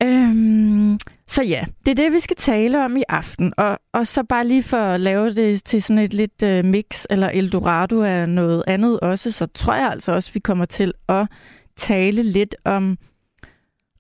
Øhm, 0.04 1.00
så 1.28 1.44
ja, 1.44 1.66
det 1.86 1.92
er 1.92 1.96
det, 1.96 2.14
vi 2.14 2.20
skal 2.20 2.36
tale 2.36 2.86
om 2.86 2.98
i 2.98 3.04
aften. 3.10 3.54
Og, 3.58 3.80
og 3.94 4.08
så 4.08 4.24
bare 4.24 4.48
lige 4.48 4.64
for 4.64 4.78
at 4.78 5.02
lave 5.02 5.30
det 5.30 5.64
til 5.64 5.84
sådan 5.84 6.04
et 6.04 6.14
lidt 6.14 6.44
øh, 6.44 6.66
mix 6.66 7.06
eller 7.10 7.30
Eldorado 7.30 8.02
af 8.02 8.30
noget 8.30 8.64
andet 8.68 9.00
også, 9.00 9.32
så 9.32 9.46
tror 9.46 9.74
jeg 9.76 9.92
altså 9.92 10.12
også, 10.12 10.34
vi 10.34 10.40
kommer 10.40 10.66
til 10.66 10.94
at 11.10 11.28
tale 11.78 12.24
lidt 12.24 12.56
om, 12.66 12.98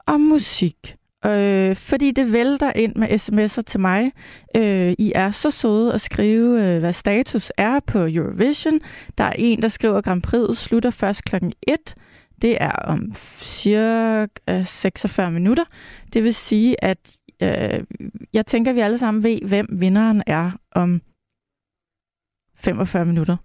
om 0.07 0.21
musik. 0.21 0.95
Øh, 1.25 1.75
fordi 1.75 2.11
det 2.11 2.33
vælter 2.33 2.71
ind 2.75 2.95
med 2.95 3.07
sms'er 3.09 3.61
til 3.61 3.79
mig. 3.79 4.11
Øh, 4.55 4.93
I 4.97 5.11
er 5.15 5.31
så 5.31 5.51
søde 5.51 5.93
at 5.93 6.01
skrive, 6.01 6.63
øh, 6.63 6.79
hvad 6.79 6.93
status 6.93 7.51
er 7.57 7.79
på 7.79 7.99
Eurovision. 7.99 8.79
Der 9.17 9.23
er 9.23 9.33
en, 9.37 9.61
der 9.61 9.67
skriver, 9.67 9.97
at 9.97 10.03
Grand 10.03 10.21
Prix 10.21 10.57
slutter 10.57 10.89
først 10.89 11.23
klokken 11.23 11.53
1. 11.67 11.95
Det 12.41 12.57
er 12.61 12.71
om 12.71 13.13
cirka 13.41 14.63
46 14.63 15.31
minutter. 15.31 15.63
Det 16.13 16.23
vil 16.23 16.33
sige, 16.33 16.83
at 16.83 17.17
øh, 17.43 17.83
jeg 18.33 18.45
tænker, 18.45 18.71
at 18.71 18.75
vi 18.75 18.81
alle 18.81 18.97
sammen 18.97 19.23
ved, 19.23 19.39
hvem 19.47 19.67
vinderen 19.71 20.23
er 20.27 20.51
om 20.71 21.01
45 22.55 23.05
minutter. 23.05 23.37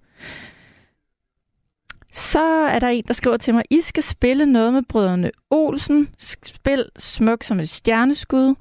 Så 2.12 2.44
er 2.44 2.78
der 2.78 2.88
en, 2.88 3.04
der 3.06 3.14
skriver 3.14 3.36
til 3.36 3.54
mig, 3.54 3.62
I 3.70 3.80
skal 3.80 4.02
spille 4.02 4.46
noget 4.46 4.72
med 4.72 4.82
brødrene 4.88 5.30
Olsen. 5.50 6.08
Spil 6.18 6.84
smuk 6.98 7.42
som 7.42 7.60
et 7.60 7.68
stjerneskud. 7.68 8.54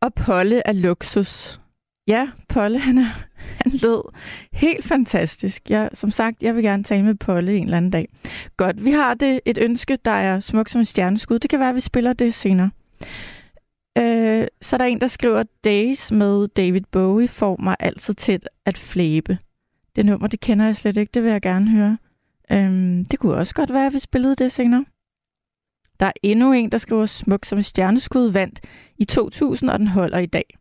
Og 0.00 0.14
Polle 0.14 0.62
er 0.64 0.72
luksus. 0.72 1.60
Ja, 2.06 2.28
Polle, 2.48 2.78
han, 2.78 2.98
er, 2.98 3.04
han 3.62 3.72
lød 3.72 4.02
helt 4.52 4.84
fantastisk. 4.84 5.70
Jeg, 5.70 5.90
som 5.94 6.10
sagt, 6.10 6.42
jeg 6.42 6.56
vil 6.56 6.64
gerne 6.64 6.84
tale 6.84 7.04
med 7.04 7.14
Polle 7.14 7.56
en 7.56 7.64
eller 7.64 7.76
anden 7.76 7.90
dag. 7.90 8.08
Godt, 8.56 8.84
vi 8.84 8.90
har 8.90 9.14
det 9.14 9.40
et 9.44 9.58
ønske, 9.58 9.98
der 10.04 10.10
er 10.10 10.40
smuk 10.40 10.68
som 10.68 10.80
et 10.80 10.86
stjerneskud. 10.86 11.38
Det 11.38 11.50
kan 11.50 11.60
være, 11.60 11.68
at 11.68 11.74
vi 11.74 11.80
spiller 11.80 12.12
det 12.12 12.34
senere. 12.34 12.70
Øh, 13.98 14.46
så 14.62 14.76
er 14.76 14.78
der 14.78 14.84
en, 14.84 15.00
der 15.00 15.06
skriver, 15.06 15.42
Days 15.64 16.12
med 16.12 16.48
David 16.48 16.82
Bowie 16.92 17.28
får 17.28 17.56
mig 17.56 17.76
altid 17.80 18.14
til 18.14 18.40
at 18.66 18.78
flæbe. 18.78 19.38
Det 19.98 20.06
nummer, 20.06 20.28
det 20.28 20.40
kender 20.40 20.64
jeg 20.64 20.76
slet 20.76 20.96
ikke. 20.96 21.10
Det 21.14 21.22
vil 21.22 21.30
jeg 21.30 21.42
gerne 21.42 21.70
høre. 21.70 21.98
Øhm, 22.52 23.04
det 23.04 23.18
kunne 23.18 23.34
også 23.34 23.54
godt 23.54 23.72
være, 23.72 23.86
at 23.86 23.92
vi 23.92 23.98
spillede 23.98 24.36
det 24.36 24.52
senere. 24.52 24.84
Der 26.00 26.06
er 26.06 26.12
endnu 26.22 26.52
en, 26.52 26.72
der 26.72 26.78
skriver 26.78 27.06
smuk 27.06 27.44
som 27.44 27.62
stjerneskud 27.62 28.30
vandt 28.30 28.60
i 28.98 29.04
2000, 29.04 29.70
og 29.70 29.78
den 29.78 29.86
holder 29.86 30.18
i 30.18 30.26
dag. 30.26 30.58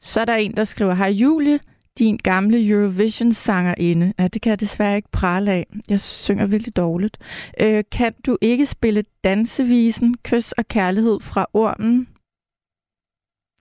Så 0.00 0.20
er 0.20 0.24
der 0.24 0.34
en, 0.34 0.56
der 0.56 0.64
skriver, 0.64 0.94
Hej 0.94 1.08
Julie, 1.08 1.60
din 1.98 2.16
gamle 2.16 2.68
Eurovision-sangerinde. 2.68 4.14
Ja, 4.18 4.28
det 4.28 4.42
kan 4.42 4.50
jeg 4.50 4.60
desværre 4.60 4.96
ikke 4.96 5.10
prale 5.12 5.52
af. 5.52 5.66
Jeg 5.88 6.00
synger 6.00 6.46
virkelig 6.46 6.76
dårligt. 6.76 7.18
Øh, 7.60 7.84
kan 7.92 8.14
du 8.26 8.38
ikke 8.40 8.66
spille 8.66 9.04
dansevisen 9.24 10.16
Kys 10.24 10.52
og 10.52 10.68
kærlighed 10.68 11.20
fra 11.20 11.46
ormen? 11.52 12.08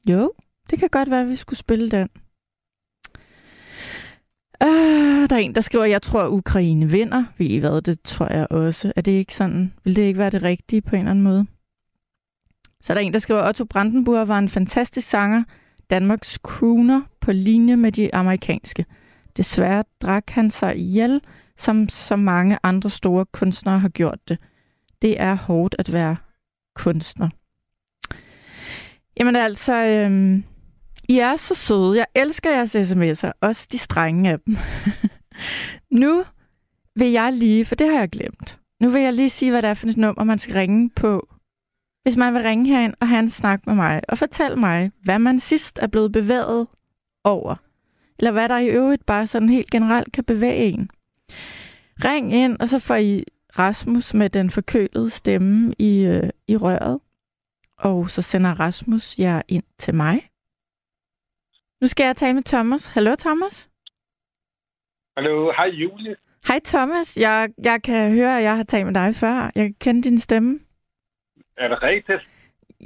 Jo, 0.10 0.34
det 0.70 0.80
kan 0.80 0.90
godt 0.90 1.10
være, 1.10 1.22
at 1.22 1.30
vi 1.30 1.36
skulle 1.36 1.60
spille 1.60 1.92
den. 1.92 2.10
Uh, 4.66 5.30
der 5.30 5.36
er 5.36 5.40
en, 5.40 5.56
der 5.56 5.62
skriver, 5.62 5.86
jeg 5.86 6.02
tror, 6.02 6.28
Ukraine 6.28 6.90
vinder. 6.90 7.24
Ved 7.38 7.48
I 7.48 7.58
hvad? 7.58 7.82
Det 7.82 8.02
tror 8.02 8.34
jeg 8.34 8.48
også. 8.50 8.94
Er 8.96 9.02
det 9.02 9.12
ikke 9.12 9.36
sådan? 9.36 9.74
Vil 9.84 9.96
det 9.96 10.02
ikke 10.02 10.20
være 10.20 10.30
det 10.30 10.44
rigtige 10.44 10.82
på 10.82 10.96
en 10.96 11.00
eller 11.00 11.12
anden 11.12 11.24
måde? 11.24 11.46
Så 12.82 12.94
er 12.94 12.96
der 12.96 13.02
en, 13.02 13.14
der 13.14 13.20
skriver, 13.20 13.48
Otto 13.48 13.66
Brandenburg 13.66 14.28
var 14.28 14.40
en 14.40 14.50
fantastisk 14.50 15.10
sanger. 15.10 15.44
Danmarks 15.90 16.40
crooner 16.44 17.02
på 17.22 17.32
linje 17.32 17.76
med 17.76 17.92
de 17.92 18.16
amerikanske. 18.16 18.86
Desværre 19.38 19.84
drak 20.02 20.30
han 20.30 20.50
sig 20.50 20.78
ihjel, 20.78 21.22
som 21.58 21.90
så 21.90 22.16
mange 22.16 22.58
andre 22.64 22.90
store 22.90 23.26
kunstnere 23.26 23.80
har 23.80 23.90
gjort 23.90 24.30
det. 24.30 24.38
Det 25.02 25.22
er 25.22 25.34
hårdt 25.34 25.76
at 25.80 25.94
være 25.94 26.16
kunstner. 26.76 27.30
Jamen 29.20 29.36
altså, 29.36 29.74
øhm, 29.74 30.44
i 31.10 31.20
er 31.20 31.36
så 31.36 31.56
søde. 31.56 31.98
Jeg 31.98 32.06
elsker 32.16 32.52
jeres 32.52 32.76
sms'er, 32.76 33.32
også 33.42 33.68
de 33.72 33.78
strenge 33.78 34.30
af 34.32 34.40
dem. 34.40 34.58
nu 36.02 36.24
vil 36.96 37.12
jeg 37.12 37.34
lige, 37.34 37.66
for 37.66 37.76
det 37.76 37.88
har 37.88 38.00
jeg 38.00 38.10
glemt, 38.10 38.60
nu 38.80 38.90
vil 38.90 39.02
jeg 39.02 39.14
lige 39.14 39.30
sige, 39.30 39.52
hvad 39.52 39.62
det 39.62 39.70
er 39.70 39.74
for 39.74 39.88
et 39.88 39.98
nummer, 39.98 40.24
man 40.24 40.40
skal 40.40 40.56
ringe 40.56 40.90
på, 40.90 41.28
hvis 42.04 42.18
man 42.18 42.34
vil 42.34 42.42
ringe 42.42 42.70
herind 42.70 42.94
og 43.00 43.08
have 43.08 43.20
en 43.20 43.30
snak 43.30 43.68
med 43.68 43.76
mig, 43.76 44.02
og 44.10 44.18
fortælle 44.18 44.58
mig, 44.58 44.92
hvad 45.04 45.20
man 45.20 45.40
sidst 45.40 45.80
er 45.82 45.88
blevet 45.88 46.12
bevæget 46.12 46.68
over, 47.24 47.56
eller 48.20 48.32
hvad 48.32 48.50
der 48.50 48.58
i 48.58 48.68
øvrigt 48.68 49.06
bare 49.06 49.28
sådan 49.28 49.50
helt 49.50 49.72
generelt 49.72 50.12
kan 50.12 50.24
bevæge 50.24 50.56
en. 50.56 50.90
Ring 52.04 52.34
ind, 52.34 52.58
og 52.60 52.70
så 52.70 52.80
får 52.80 52.96
I 52.96 53.24
Rasmus 53.60 54.14
med 54.14 54.30
den 54.30 54.50
forkølede 54.50 55.10
stemme 55.10 55.74
i, 55.80 56.00
øh, 56.00 56.30
i 56.48 56.58
røret, 56.58 57.00
og 57.80 58.10
så 58.10 58.22
sender 58.22 58.60
Rasmus 58.60 59.20
jer 59.20 59.42
ind 59.48 59.64
til 59.80 59.96
mig. 59.96 60.30
Nu 61.84 61.88
skal 61.88 62.04
jeg 62.06 62.16
tale 62.16 62.34
med 62.34 62.44
Thomas. 62.44 62.88
Hallo, 62.88 63.16
Thomas. 63.16 63.70
Hallo, 65.18 65.52
hej 65.52 65.66
Julie. 65.66 66.16
Hej 66.48 66.60
Thomas. 66.66 67.18
Jeg, 67.18 67.50
jeg 67.64 67.84
kan 67.84 68.12
høre, 68.12 68.38
at 68.38 68.44
jeg 68.44 68.56
har 68.56 68.64
talt 68.64 68.86
med 68.86 68.94
dig 68.94 69.16
før. 69.16 69.52
Jeg 69.56 69.74
kender 69.80 70.02
din 70.02 70.18
stemme. 70.20 70.60
Er 71.58 71.68
det 71.68 71.84
rigtigt? 71.84 72.22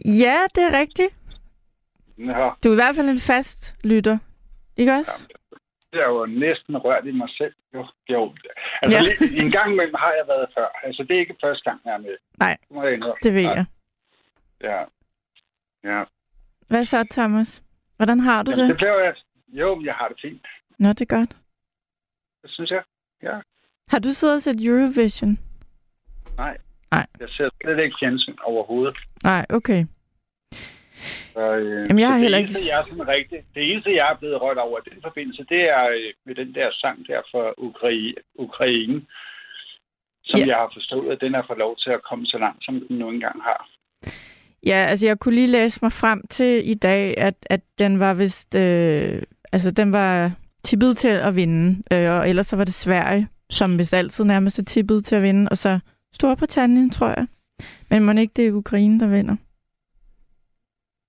Ja, 0.05 0.37
det 0.55 0.63
er 0.63 0.79
rigtigt. 0.79 1.15
Ja. 2.17 2.49
Du 2.63 2.69
er 2.69 2.73
i 2.73 2.75
hvert 2.75 2.95
fald 2.95 3.09
en 3.09 3.17
fast 3.17 3.75
lytter. 3.83 4.17
Ikke 4.77 4.93
også? 4.93 5.27
Jeg 5.93 5.99
er 6.01 6.07
jo 6.09 6.25
næsten 6.25 6.77
rørt 6.77 7.05
i 7.05 7.11
mig 7.11 7.29
selv. 7.29 7.53
Jo, 7.73 7.85
jo. 8.09 8.33
Altså, 8.81 8.97
Ja. 8.97 9.03
ja. 9.21 9.43
en 9.43 9.51
gang 9.51 9.73
imellem 9.73 9.95
har 9.97 10.11
jeg 10.11 10.25
været 10.27 10.47
før. 10.57 10.67
Altså, 10.83 11.03
det 11.03 11.15
er 11.15 11.19
ikke 11.19 11.35
første 11.43 11.69
gang, 11.69 11.81
jeg 11.85 11.93
er 11.93 11.97
med. 11.97 12.15
Nej, 12.39 12.57
indrømme. 12.71 13.15
det 13.23 13.33
ved 13.33 13.43
Nej. 13.43 13.53
jeg. 13.53 13.65
Ja. 14.63 14.83
Ja. 15.91 16.03
Hvad 16.67 16.85
så, 16.85 17.07
Thomas? 17.11 17.63
Hvordan 17.97 18.19
har 18.19 18.43
du 18.43 18.51
Jamen, 18.51 18.69
det? 18.69 18.79
det 18.79 18.85
jeg... 18.87 19.13
Jo, 19.47 19.75
men 19.75 19.85
jeg 19.85 19.93
har 19.93 20.07
det 20.07 20.17
fint. 20.21 20.45
Nå, 20.79 20.89
det 20.89 21.01
er 21.01 21.15
godt. 21.17 21.37
Det 22.41 22.49
synes 22.51 22.71
jeg. 22.71 22.83
Ja. 23.23 23.39
Har 23.87 23.99
du 23.99 24.09
siddet 24.13 24.35
og 24.35 24.41
set 24.41 24.65
Eurovision? 24.65 25.39
Nej. 26.37 26.57
Nej. 26.91 27.05
Jeg 27.19 27.29
ser 27.29 27.49
slet 27.63 27.79
ikke 27.83 27.95
fjernsyn 27.99 28.35
overhovedet. 28.43 28.97
Nej, 29.23 29.45
okay. 29.49 29.85
Så, 31.33 31.55
øh, 31.55 31.87
Jamen, 31.87 31.99
jeg 31.99 32.07
har 32.07 32.13
det 32.15 32.21
heller 32.21 32.37
eneste, 32.37 32.59
ikke- 32.59 32.69
Jeg 32.73 32.79
er 32.81 32.85
sådan 32.85 33.07
rigtig, 33.07 33.37
det 33.55 33.71
eneste, 33.71 33.95
jeg 33.95 34.11
er 34.11 34.17
blevet 34.17 34.41
rørt 34.41 34.57
over 34.57 34.79
i 34.79 34.89
den 34.89 35.01
forbindelse, 35.01 35.45
det 35.49 35.61
er 35.69 35.83
øh, 35.89 36.13
med 36.25 36.35
den 36.35 36.55
der 36.55 36.69
sang 36.71 37.07
der 37.07 37.21
for 37.31 37.53
Ukraine, 37.57 38.13
Ukraine 38.35 39.01
som 40.25 40.39
Ja. 40.39 40.45
jeg 40.47 40.55
har 40.57 40.69
forstået, 40.73 41.11
at 41.11 41.21
den 41.21 41.35
er 41.35 41.43
fået 41.47 41.59
lov 41.59 41.77
til 41.77 41.89
at 41.89 42.03
komme 42.03 42.25
så 42.25 42.37
langt, 42.37 42.65
som 42.65 42.73
den 42.87 42.97
nu 42.97 43.09
engang 43.09 43.43
har. 43.43 43.69
Ja, 44.65 44.85
altså 44.89 45.05
jeg 45.05 45.19
kunne 45.19 45.35
lige 45.35 45.47
læse 45.47 45.79
mig 45.81 45.91
frem 45.91 46.27
til 46.27 46.69
i 46.69 46.73
dag, 46.73 47.17
at, 47.17 47.35
at 47.49 47.61
den 47.79 47.99
var 47.99 48.13
vist... 48.13 48.55
Øh, 48.55 49.21
altså 49.51 49.71
den 49.71 49.91
var 49.91 50.31
tippet 50.63 50.97
til 50.97 51.07
at 51.07 51.35
vinde, 51.35 51.83
øh, 51.93 52.09
og 52.11 52.29
ellers 52.29 52.47
så 52.47 52.55
var 52.55 52.63
det 52.63 52.73
Sverige, 52.73 53.27
som 53.49 53.79
vist 53.79 53.93
altid 53.93 54.23
nærmest 54.23 54.59
er 54.59 54.63
tippet 54.63 55.05
til 55.05 55.15
at 55.15 55.21
vinde, 55.21 55.49
og 55.49 55.57
så 55.57 55.79
Storbritannien, 56.13 56.89
tror 56.89 57.09
jeg. 57.09 57.27
Men 57.89 58.03
må 58.03 58.11
ikke 58.11 58.33
det 58.35 58.47
er 58.47 58.51
Ukraine, 58.51 58.99
der 58.99 59.07
vinder? 59.07 59.35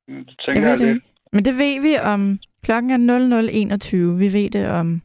Det 0.09 0.15
Jeg 0.17 0.55
tænker 0.55 0.61
ved 0.61 0.69
jeg, 0.71 0.79
det. 0.79 1.03
Men 1.33 1.45
det 1.45 1.59
ved 1.59 1.83
vi 1.83 1.99
om... 1.99 2.39
Klokken 2.63 3.11
er 3.11 4.09
00.21. 4.15 4.19
Vi 4.19 4.33
ved 4.33 4.51
det 4.51 4.69
om 4.69 5.03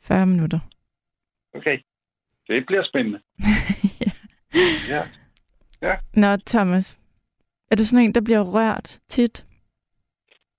40 0.00 0.26
minutter. 0.26 0.58
Okay. 1.54 1.78
Det 2.46 2.66
bliver 2.66 2.84
spændende. 2.84 3.20
ja. 4.92 5.02
Ja. 5.82 5.96
Nå, 6.14 6.36
Thomas. 6.36 6.98
Er 7.70 7.76
du 7.76 7.84
sådan 7.86 8.04
en, 8.04 8.14
der 8.14 8.20
bliver 8.20 8.42
rørt 8.54 8.98
tit? 9.08 9.44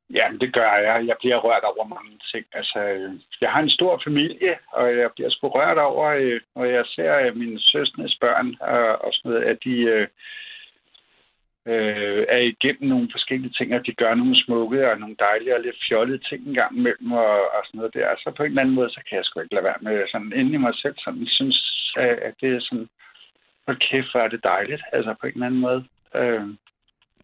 Ja, 0.09 0.27
det 0.41 0.53
gør 0.53 0.73
jeg. 0.73 1.07
Jeg 1.07 1.15
bliver 1.19 1.37
rørt 1.37 1.63
over 1.63 1.87
mange 1.87 2.19
ting. 2.31 2.45
Altså, 2.53 2.79
øh, 2.79 3.11
jeg 3.41 3.51
har 3.51 3.61
en 3.61 3.69
stor 3.69 4.01
familie, 4.03 4.55
og 4.71 4.97
jeg 4.97 5.09
bliver 5.15 5.29
sgu 5.29 5.47
rørt 5.47 5.77
over, 5.77 6.07
øh, 6.07 6.41
når 6.55 6.65
jeg 6.65 6.85
ser 6.85 7.17
øh, 7.17 7.35
mine 7.35 7.59
søstres 7.59 8.17
børn 8.21 8.55
og, 8.59 9.01
og 9.05 9.13
sådan 9.13 9.31
noget, 9.31 9.43
at 9.43 9.57
de 9.63 10.07
øh, 11.65 12.25
er 12.35 12.37
igennem 12.37 12.89
nogle 12.89 13.07
forskellige 13.11 13.53
ting, 13.57 13.75
og 13.75 13.85
de 13.85 13.93
gør 13.93 14.13
nogle 14.15 14.43
smukke 14.43 14.91
og 14.91 14.99
nogle 14.99 15.15
dejlige 15.19 15.55
og 15.55 15.61
lidt 15.61 15.75
fjollede 15.87 16.23
ting 16.29 16.47
en 16.47 16.53
gang 16.53 16.77
imellem 16.77 17.11
og, 17.11 17.35
og 17.55 17.61
sådan 17.65 17.77
noget 17.77 17.93
der. 17.93 18.15
Så 18.17 18.33
på 18.37 18.43
en 18.43 18.49
eller 18.49 18.61
anden 18.61 18.75
måde, 18.75 18.89
så 18.89 19.01
kan 19.09 19.17
jeg 19.17 19.25
sgu 19.25 19.39
ikke 19.39 19.53
lade 19.55 19.65
være 19.69 19.81
med 19.81 20.07
sådan 20.11 20.33
inde 20.33 20.53
i 20.53 20.57
mig 20.57 20.75
selv, 20.75 20.95
sådan 20.97 21.25
synes, 21.27 21.57
at 21.97 22.19
at 22.27 22.33
det 22.41 22.55
er 22.55 22.59
sådan, 22.59 22.89
hold 23.65 23.79
kæft, 23.89 24.11
hvor 24.11 24.19
er 24.19 24.27
det 24.27 24.43
dejligt, 24.43 24.83
altså 24.91 25.15
på 25.21 25.27
en 25.27 25.33
eller 25.33 25.45
anden 25.45 25.59
måde. 25.59 25.85
Øh, 26.15 26.47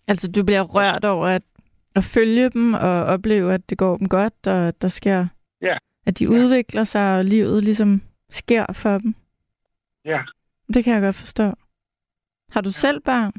Altså, 0.08 0.32
du 0.32 0.44
bliver 0.46 0.62
rørt 0.62 1.06
over 1.06 1.28
at, 1.28 1.42
at 1.96 2.04
følge 2.04 2.50
dem 2.50 2.74
og 2.74 3.04
opleve, 3.06 3.54
at 3.54 3.70
det 3.70 3.78
går 3.78 3.98
dem 3.98 4.10
godt, 4.10 4.48
og 4.48 4.68
at 4.68 4.82
der 4.82 4.88
sker... 4.88 5.28
Ja. 5.62 5.78
At 6.06 6.20
de 6.20 6.24
Ja. 6.24 6.30
udvikler 6.30 6.84
sig, 6.84 7.18
og 7.18 7.26
livet 7.26 7.64
ligesom 7.64 8.02
sker 8.30 8.66
for 8.74 8.98
dem. 8.98 9.16
ja, 10.06 10.22
Det 10.74 10.84
kan 10.84 10.94
jeg 10.94 11.02
godt 11.02 11.16
forstå. 11.16 11.44
Har 12.52 12.62
du 12.62 12.72
selv 12.72 13.00
børn? 13.02 13.34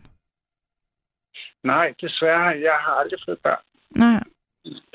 nej, 1.64 1.94
desværre, 2.00 2.47
jeg 2.68 2.76
har 2.85 2.92
aldrig 2.92 3.18
fået 3.26 3.38
børn. 3.38 3.64
Nej. 3.97 4.23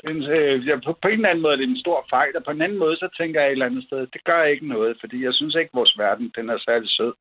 Men, 0.04 0.16
øh, 0.22 0.66
jeg, 0.66 0.80
på, 0.84 0.92
på 1.02 1.08
en 1.08 1.14
eller 1.14 1.28
anden 1.28 1.42
måde 1.42 1.52
er 1.52 1.56
det 1.56 1.68
en 1.68 1.80
stor 1.84 2.06
fejl, 2.10 2.36
og 2.36 2.44
på 2.44 2.50
en 2.50 2.62
anden 2.62 2.78
måde, 2.78 2.96
så 2.96 3.08
tænker 3.18 3.40
jeg 3.40 3.48
et 3.48 3.52
eller 3.52 3.66
andet 3.66 3.84
sted, 3.84 3.98
det 4.14 4.24
gør 4.24 4.42
ikke 4.44 4.66
noget, 4.68 4.96
fordi 5.00 5.24
jeg 5.24 5.34
synes 5.34 5.54
ikke, 5.54 5.70
vores 5.74 5.98
verden, 5.98 6.32
den 6.36 6.50
er 6.50 6.58
særlig 6.58 6.90
sød. 6.90 7.12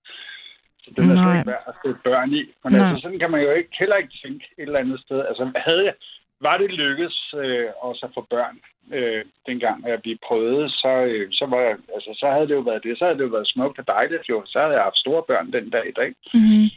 Så 0.90 1.02
den 1.02 1.12
er 1.12 1.16
Nej. 1.16 1.24
slet 1.24 1.40
ikke 1.40 1.52
værd 1.52 1.64
at 1.68 1.76
sætte 1.84 2.00
børn 2.04 2.34
i. 2.34 2.44
Men 2.64 2.74
Nej. 2.74 2.80
altså, 2.80 3.02
sådan 3.02 3.20
kan 3.20 3.32
man 3.32 3.42
jo 3.42 3.52
ikke, 3.52 3.70
heller 3.80 3.96
ikke 3.96 4.18
tænke 4.24 4.46
et 4.58 4.68
eller 4.68 4.80
andet 4.80 5.00
sted. 5.06 5.20
Altså, 5.30 5.52
havde 5.56 5.86
jeg, 5.86 5.94
var 6.42 6.58
det 6.58 6.72
lykkes 6.72 7.34
øh, 7.44 7.68
også 7.82 8.06
at 8.06 8.12
få 8.14 8.22
børn, 8.30 8.56
øh, 8.98 9.26
dengang 9.46 9.88
at 9.88 10.02
vi 10.04 10.20
prøvede, 10.28 10.70
så, 10.70 10.92
øh, 11.10 11.28
så, 11.32 11.46
var 11.46 11.62
jeg, 11.62 11.78
altså, 11.96 12.12
så 12.20 12.32
havde 12.32 12.48
det 12.48 12.56
jo 12.60 12.60
været 12.70 12.84
det. 12.84 12.98
Så 12.98 13.06
havde 13.06 13.18
det 13.18 13.24
jo 13.24 13.36
været 13.38 13.48
smukt 13.48 13.80
og 13.80 13.88
dejligt, 13.88 14.30
jo. 14.30 14.44
Så 14.46 14.60
havde 14.60 14.74
jeg 14.74 14.84
haft 14.84 14.98
store 14.98 15.24
børn 15.28 15.54
den 15.54 15.70
dag 15.70 15.86
i 15.90 15.96
dag. 16.02 16.12
Mm-hmm. 16.34 16.68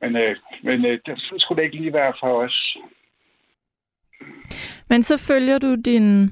Men, 0.00 0.16
øh, 0.16 0.36
men 0.62 0.84
øh, 0.84 0.98
det, 1.06 1.14
sådan 1.22 1.40
skulle 1.40 1.58
det 1.58 1.64
ikke 1.64 1.76
lige 1.76 1.92
være 1.92 2.12
for 2.20 2.42
os. 2.44 2.76
Men 4.88 5.02
så 5.02 5.16
følger 5.18 5.58
du 5.58 5.74
din, 5.74 6.22
ja. 6.22 6.30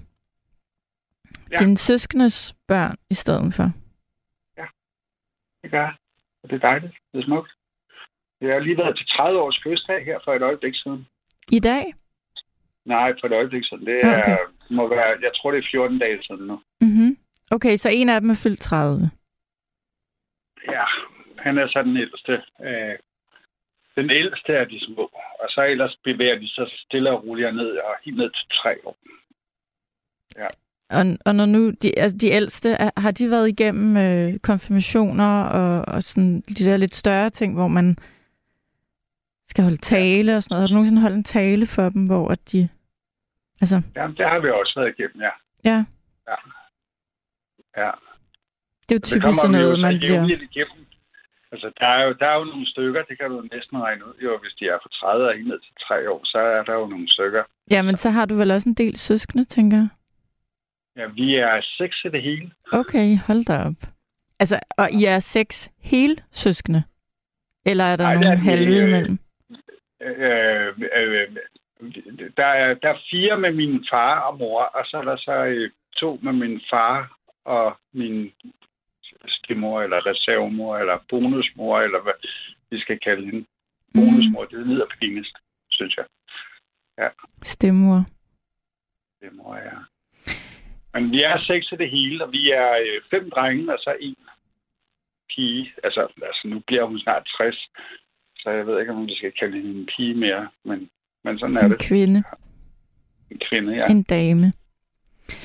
Ja. 1.51 1.57
din 1.57 1.77
søskendes 1.77 2.55
børn 2.69 2.97
i 3.11 3.15
stedet 3.15 3.55
for. 3.55 3.73
Det 5.63 5.71
gør 5.71 5.81
jeg. 5.81 5.95
Og 6.45 6.51
det 6.51 6.57
er 6.57 6.69
dejligt. 6.71 6.95
Det 7.13 7.21
er 7.21 7.25
smukt. 7.25 7.51
Jeg 8.41 8.53
har 8.53 8.61
lige 8.61 8.77
været 8.79 8.97
til 8.97 9.07
30 9.07 9.41
års 9.41 9.61
fødselsdag 9.65 10.05
her 10.05 10.19
for 10.25 10.35
et 10.35 10.43
øjeblik 10.43 10.75
siden. 10.83 11.07
I 11.53 11.59
dag? 11.61 11.95
Nej, 12.85 13.13
for 13.21 13.27
et 13.27 13.33
øjeblik 13.33 13.65
siden. 13.65 13.87
Det 13.87 13.95
Ja, 13.95 14.09
er, 14.09 14.21
okay. 14.23 14.75
må 14.75 14.89
være, 14.89 15.07
jeg 15.27 15.31
tror, 15.35 15.51
det 15.51 15.59
er 15.59 15.69
14 15.71 15.99
dage 15.99 16.23
siden 16.23 16.47
nu. 16.47 16.63
Mm-hmm. 16.81 17.19
Okay, 17.51 17.77
så 17.77 17.89
en 17.93 18.09
af 18.09 18.21
dem 18.21 18.31
er 18.31 18.41
fyldt 18.43 18.61
30. 18.61 19.11
Ja, 20.69 20.85
han 21.39 21.59
er 21.59 21.67
så 21.69 21.83
den 21.83 21.97
ældste. 21.97 22.33
Øh, 22.63 22.99
den 23.97 24.11
ældste 24.11 24.59
af 24.59 24.69
de 24.69 24.81
små. 24.87 25.03
Og 25.41 25.49
så 25.49 25.63
ellers 25.63 25.97
bevæger 26.05 26.39
de 26.39 26.49
sig 26.49 26.67
stille 26.87 27.11
og 27.11 27.25
roligt 27.25 27.55
ned, 27.55 27.77
og 27.77 27.95
helt 28.05 28.17
ned 28.17 28.31
til 28.31 28.47
tre 28.63 28.77
år. 28.85 28.97
Og, 30.95 31.19
og 31.27 31.35
når 31.35 31.47
nu 31.47 31.71
de, 31.71 31.99
altså 31.99 32.19
de 32.19 32.29
ældste, 32.29 32.77
har 32.97 33.11
de 33.11 33.31
været 33.31 33.49
igennem 33.49 33.97
øh, 33.97 34.39
konfirmationer 34.39 35.45
og, 35.45 35.95
og 35.95 36.03
sådan 36.03 36.41
de 36.41 36.65
der 36.65 36.77
lidt 36.77 36.95
større 36.95 37.31
ting, 37.31 37.55
hvor 37.55 37.69
man 37.69 37.97
skal 39.47 39.65
holde 39.65 39.77
tale 39.77 40.37
og 40.37 40.43
sådan 40.43 40.55
noget? 40.55 40.63
Har 40.63 40.69
du 40.69 40.75
nogensinde 40.75 41.03
holdt 41.03 41.17
en 41.17 41.25
tale 41.25 41.67
for 41.67 41.89
dem, 41.89 42.07
hvor 42.07 42.29
at 42.29 42.53
de... 42.53 42.69
Altså, 43.61 43.83
Jamen, 43.97 44.17
det 44.17 44.27
har 44.27 44.39
vi 44.39 44.51
også 44.51 44.73
været 44.77 44.95
igennem, 44.99 45.21
ja. 45.21 45.35
ja, 45.71 45.85
ja. 47.77 47.91
det 48.87 48.93
er 48.95 48.99
jo 49.01 49.07
typisk 49.13 49.35
sådan 49.41 49.51
noget, 49.51 49.81
man 49.81 49.99
bliver... 49.99 50.25
igennem. 50.25 50.85
Altså, 51.53 51.73
der 51.81 51.87
er, 51.87 52.03
jo, 52.07 52.13
der 52.21 52.27
er 52.27 52.39
jo 52.39 52.45
nogle 52.45 52.67
stykker, 52.67 53.03
det 53.03 53.19
kan 53.19 53.31
du 53.31 53.41
næsten 53.53 53.83
regne 53.83 54.07
ud. 54.07 54.15
Jo, 54.25 54.39
hvis 54.43 54.55
de 54.61 54.65
er 54.65 54.79
fra 54.83 54.91
30 55.13 55.29
og 55.29 55.35
ned 55.37 55.61
til 55.61 55.75
3 55.89 56.11
år, 56.11 56.21
så 56.25 56.39
er 56.39 56.63
der 56.63 56.75
jo 56.75 56.87
nogle 56.87 57.09
stykker. 57.09 57.43
Ja, 57.71 57.83
men 57.83 57.97
så 57.97 58.11
har 58.11 58.25
du 58.27 58.35
vel 58.35 58.51
også 58.51 58.69
en 58.69 58.75
del 58.75 58.97
søskende, 58.97 59.45
tænker 59.45 59.77
jeg. 59.77 59.89
Ja, 60.97 61.07
vi 61.07 61.35
er 61.35 61.61
seks 61.79 62.05
i 62.05 62.09
det 62.09 62.23
hele. 62.23 62.51
Okay, 62.73 63.19
hold 63.27 63.45
da 63.45 63.65
op. 63.69 63.91
Altså, 64.39 64.61
og 64.79 64.93
I 64.93 65.05
er 65.05 65.19
seks 65.19 65.71
hele 65.81 66.17
søskende? 66.31 66.83
Eller 67.67 67.85
er 67.85 67.97
der 67.97 68.11
det 68.11 68.21
nogle 68.21 68.39
halve 68.39 68.77
øh, 68.77 68.89
imellem? 68.89 69.19
Øh, 70.01 70.73
øh, 70.99 71.37
der, 72.37 72.47
er, 72.47 72.75
der 72.75 72.89
er 72.89 73.01
fire 73.11 73.41
med 73.41 73.53
min 73.53 73.87
far 73.91 74.21
og 74.21 74.39
mor, 74.39 74.63
og 74.63 74.85
så 74.87 74.97
er 74.97 75.03
der 75.05 75.17
så 75.17 75.45
øh, 75.45 75.71
to 75.97 76.19
med 76.23 76.33
min 76.33 76.61
far 76.71 77.19
og 77.45 77.77
min 77.93 78.33
stemor, 79.29 79.83
eller 79.83 80.07
reservemor, 80.07 80.79
eller 80.79 80.99
bonusmor, 81.11 81.81
eller 81.81 82.03
hvad 82.03 82.13
vi 82.71 82.81
skal 82.81 82.99
kalde 82.99 83.25
hende. 83.25 83.47
Mm, 83.95 84.01
Bonusmor, 84.01 84.45
det 84.45 84.67
lyder 84.67 84.87
pinligst, 85.01 85.37
synes 85.71 85.97
jeg. 85.97 86.05
stemmer. 87.43 88.05
Stemor, 89.17 89.57
ja. 89.57 89.79
Men 90.95 91.11
vi 91.11 91.23
er 91.23 91.39
seks 91.47 91.73
i 91.73 91.77
det 91.77 91.91
hele, 91.91 92.25
og 92.25 92.33
vi 92.33 92.51
er 92.51 92.71
øh, 92.73 93.01
fem 93.11 93.31
drenge, 93.31 93.73
og 93.73 93.79
så 93.79 93.97
en 94.01 94.17
pige. 95.37 95.73
Altså, 95.85 96.01
altså, 96.01 96.43
nu 96.45 96.59
bliver 96.67 96.85
hun 96.85 96.99
snart 96.99 97.25
60, 97.37 97.69
så 98.37 98.51
jeg 98.51 98.67
ved 98.67 98.81
ikke, 98.81 98.93
om 98.93 99.07
vi 99.07 99.17
skal 99.17 99.33
kalde 99.41 99.57
hende 99.57 99.81
en 99.81 99.89
pige 99.97 100.15
mere, 100.15 100.49
men, 100.65 100.91
men 101.25 101.39
sådan 101.39 101.57
er 101.57 101.65
En 101.65 101.71
det. 101.71 101.81
kvinde, 101.81 102.23
En 103.31 103.41
kvinde, 103.49 103.73
ja. 103.77 103.87
en 103.87 104.03
dame. 104.03 104.53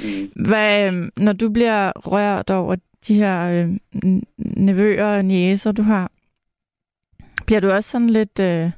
Mm. 0.04 0.32
Hvad, 0.48 0.88
øhm, 0.88 1.12
når 1.18 1.34
du 1.34 1.50
bliver 1.54 1.92
rørt 1.96 2.50
over 2.50 2.76
de 3.08 3.16
her 3.16 3.64
øh, 3.64 3.70
nevøer 4.38 5.18
og 5.18 5.26
niæser, 5.26 5.72
du 5.72 5.82
har, 5.82 6.12
bliver 7.46 7.60
du 7.60 7.72
også 7.72 7.90
sådan 7.90 8.10
lidt... 8.10 8.40
Øh, 8.40 8.72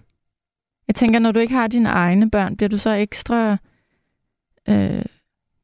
jeg 0.88 0.96
tænker, 0.96 1.20
når 1.20 1.32
du 1.32 1.40
ikke 1.40 1.54
har 1.54 1.68
dine 1.68 1.90
egne 1.90 2.32
børn, 2.32 2.58
bliver 2.58 2.70
du 2.70 2.78
så 2.78 2.90
ekstra... 2.90 3.58
Øh, 4.70 5.06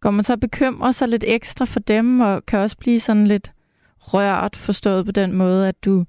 går 0.01 0.12
man 0.12 0.24
så 0.24 0.38
bekymre 0.38 0.94
sig 0.94 1.08
lidt 1.08 1.24
ekstra 1.27 1.66
for 1.66 1.80
dem, 1.80 2.20
og 2.20 2.46
kan 2.46 2.60
også 2.60 2.77
blive 2.77 3.00
sådan 3.00 3.27
lidt 3.27 3.51
rørt, 4.00 4.56
forstået 4.56 5.06
på 5.06 5.12
den 5.12 5.34
måde, 5.34 5.68
at 5.68 5.86
du 5.86 6.06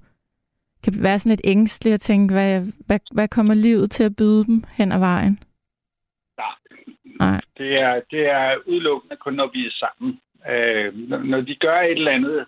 kan 0.83 0.93
være 1.03 1.19
sådan 1.19 1.29
lidt 1.29 1.41
ængstelig 1.43 1.93
og 1.93 2.01
tænke, 2.01 2.33
hvad, 2.33 2.61
hvad, 2.87 2.99
hvad 3.11 3.27
kommer 3.27 3.53
livet 3.53 3.91
til 3.91 4.03
at 4.03 4.15
byde 4.15 4.45
dem 4.45 4.63
hen 4.77 4.91
ad 4.91 4.99
vejen? 4.99 5.39
Nej. 7.19 7.41
Det 7.57 7.71
er, 7.81 8.01
det 8.11 8.23
er 8.29 8.57
udelukkende 8.65 9.15
kun, 9.15 9.33
når 9.33 9.49
vi 9.53 9.65
er 9.65 9.75
sammen. 9.83 10.19
Øh, 10.51 11.09
når, 11.31 11.41
de 11.41 11.55
gør 11.55 11.79
et 11.81 11.91
eller 11.91 12.11
andet, 12.11 12.45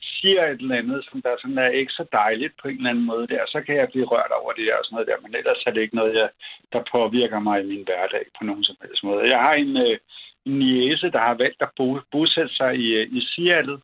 siger 0.00 0.42
et 0.46 0.60
eller 0.60 0.76
andet, 0.76 1.04
som 1.08 1.22
der 1.22 1.34
sådan 1.38 1.58
er 1.58 1.68
ikke 1.68 1.92
så 1.92 2.04
dejligt 2.12 2.54
på 2.62 2.68
en 2.68 2.76
eller 2.76 2.90
anden 2.90 3.04
måde 3.04 3.26
der, 3.26 3.42
så 3.46 3.62
kan 3.66 3.76
jeg 3.76 3.88
blive 3.88 4.10
rørt 4.12 4.32
over 4.40 4.52
det 4.52 4.72
og 4.72 4.84
sådan 4.84 4.94
noget 4.94 5.08
der. 5.08 5.18
Men 5.22 5.34
ellers 5.34 5.62
er 5.66 5.70
det 5.70 5.80
ikke 5.80 6.00
noget, 6.00 6.14
jeg, 6.14 6.28
der 6.72 6.82
påvirker 6.92 7.40
mig 7.40 7.56
i 7.60 7.66
min 7.72 7.84
hverdag 7.84 8.24
på 8.38 8.44
nogen 8.44 8.64
som 8.64 8.76
helst 8.82 9.04
måde. 9.04 9.30
Jeg 9.34 9.40
har 9.46 9.54
en, 9.54 9.76
øh, 9.76 9.98
en 10.46 10.58
niece, 10.58 11.10
der 11.10 11.18
har 11.18 11.34
valgt 11.34 11.62
at 11.62 11.70
bo, 11.76 11.98
bosætte 12.10 12.54
sig 12.54 12.76
i, 12.76 12.86
øh, 12.94 13.08
i 13.12 13.20
Seattle. 13.20 13.78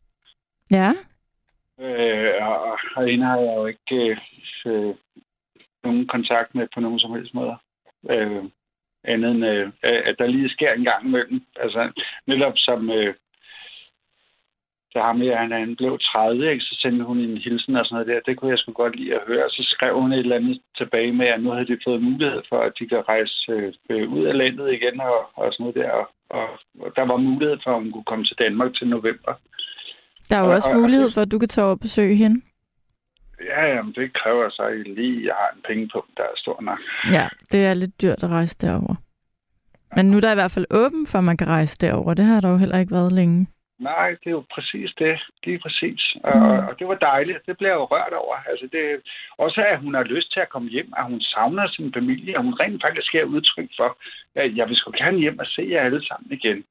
Ja, 0.71 0.93
Øh, 1.81 2.47
og, 2.47 2.61
og 2.95 3.05
hende 3.09 3.25
har 3.25 3.37
jeg 3.37 3.55
jo 3.57 3.65
ikke 3.65 3.95
øh, 3.95 4.17
øh, 4.65 4.95
nogen 5.83 6.07
kontakt 6.07 6.55
med 6.55 6.67
på 6.73 6.79
nogen 6.79 6.99
som 6.99 7.11
helst 7.11 7.33
måde. 7.33 7.55
Øh, 8.09 8.43
andet 9.03 9.31
end, 9.31 9.45
øh, 9.45 9.71
at 9.83 10.15
der 10.19 10.27
lige 10.27 10.49
sker 10.49 10.73
en 10.73 10.83
gang 10.83 11.05
imellem. 11.05 11.41
Altså, 11.55 11.91
netop 12.27 12.53
som 12.55 12.89
øh, 12.89 13.15
så 14.93 14.99
ham 15.01 15.21
her, 15.21 15.37
han, 15.37 15.51
han 15.51 15.75
blev 15.75 15.99
30, 15.99 16.51
ikke? 16.51 16.63
så 16.63 16.73
sendte 16.81 17.05
hun 17.05 17.17
en 17.19 17.37
hilsen 17.37 17.75
og 17.75 17.85
sådan 17.85 17.95
noget 17.95 18.07
der. 18.07 18.19
Det 18.31 18.37
kunne 18.37 18.51
jeg 18.51 18.59
sgu 18.59 18.71
godt 18.71 18.95
lide 18.95 19.15
at 19.15 19.27
høre. 19.27 19.49
Så 19.49 19.61
skrev 19.73 20.01
hun 20.01 20.13
et 20.13 20.19
eller 20.19 20.35
andet 20.35 20.61
tilbage 20.77 21.11
med, 21.19 21.27
at 21.27 21.43
nu 21.43 21.49
havde 21.51 21.67
de 21.67 21.77
fået 21.87 22.01
mulighed 22.03 22.41
for, 22.49 22.59
at 22.67 22.73
de 22.79 22.87
kan 22.87 23.01
rejse 23.09 23.51
øh, 23.89 24.11
ud 24.15 24.23
af 24.25 24.37
landet 24.37 24.73
igen 24.73 25.01
og, 25.01 25.19
og 25.39 25.53
sådan 25.53 25.63
noget 25.63 25.75
der. 25.75 25.91
Og, 25.91 26.05
og, 26.29 26.47
og 26.83 26.89
der 26.95 27.05
var 27.11 27.17
mulighed 27.17 27.57
for, 27.63 27.71
at 27.75 27.81
hun 27.83 27.91
kunne 27.91 28.09
komme 28.11 28.25
til 28.25 28.35
Danmark 28.39 28.73
til 28.73 28.87
november. 28.87 29.33
der 30.29 30.35
er 30.35 30.39
jo 30.43 30.45
Og- 30.49 30.53
også 30.55 30.69
og- 30.69 30.75
mulighed 30.81 31.11
for, 31.11 31.21
at 31.21 31.31
du 31.31 31.39
kan 31.39 31.49
tage 31.49 31.65
over 31.65 31.73
og 31.75 31.79
besøge 31.79 32.15
hende. 32.15 32.41
Ja, 33.45 33.65
jamen, 33.75 33.93
det 33.93 34.13
kræver 34.13 34.49
så 34.49 34.63
lige, 34.85 35.17
at 35.19 35.25
jeg 35.25 35.33
har 35.41 35.49
en 35.55 35.61
penge 35.67 35.89
på, 35.93 36.05
der 36.17 36.23
er 36.23 36.35
stor 36.37 36.61
nok. 36.61 36.79
Ja, 37.13 37.27
det 37.51 37.65
er 37.65 37.73
lidt 37.73 38.01
dyrt 38.01 38.23
at 38.23 38.29
rejse 38.29 38.57
derover. 38.61 38.95
Men 39.95 40.05
nu 40.11 40.17
er 40.17 40.21
der 40.21 40.31
i 40.31 40.35
hvert 40.41 40.51
fald 40.51 40.65
åben 40.71 41.07
for, 41.07 41.17
at 41.17 41.23
man 41.23 41.37
kan 41.37 41.47
rejse 41.47 41.77
derover. 41.81 42.13
Det 42.13 42.25
har 42.25 42.41
der 42.41 42.49
jo 42.49 42.57
heller 42.57 42.79
ikke 42.79 42.91
været 42.91 43.11
længe. 43.11 43.47
Nej, 43.79 44.09
det 44.09 44.27
er 44.27 44.31
jo 44.39 44.43
præcis 44.55 44.89
det. 44.99 45.19
Lige 45.43 45.59
præcis. 45.59 46.01
Og, 46.23 46.37
Mm. 46.37 46.67
og 46.67 46.79
det 46.79 46.87
var 46.87 46.95
dejligt. 46.95 47.45
Det 47.45 47.57
blev 47.57 47.69
jeg 47.69 47.75
jo 47.75 47.83
rørt 47.85 48.13
over. 48.13 48.35
Altså 48.51 48.67
det, 48.71 48.83
også 49.37 49.61
at 49.71 49.79
hun 49.79 49.93
har 49.93 50.03
lyst 50.03 50.33
til 50.33 50.39
at 50.39 50.49
komme 50.49 50.69
hjem, 50.69 50.93
at 50.97 51.03
hun 51.05 51.21
savner 51.21 51.67
sin 51.67 51.93
familie, 51.93 52.37
og 52.37 52.43
hun 52.43 52.53
rent 52.53 52.81
faktisk 52.85 53.11
giver 53.11 53.23
udtryk 53.23 53.69
for, 53.77 53.97
at 54.35 54.55
jeg 54.57 54.67
vil 54.69 54.75
sgu 54.75 54.91
gerne 54.97 55.17
hjem 55.19 55.39
og 55.39 55.45
se 55.45 55.67
jer 55.71 55.81
alle 55.81 56.05
sammen 56.07 56.31
igen. 56.31 56.63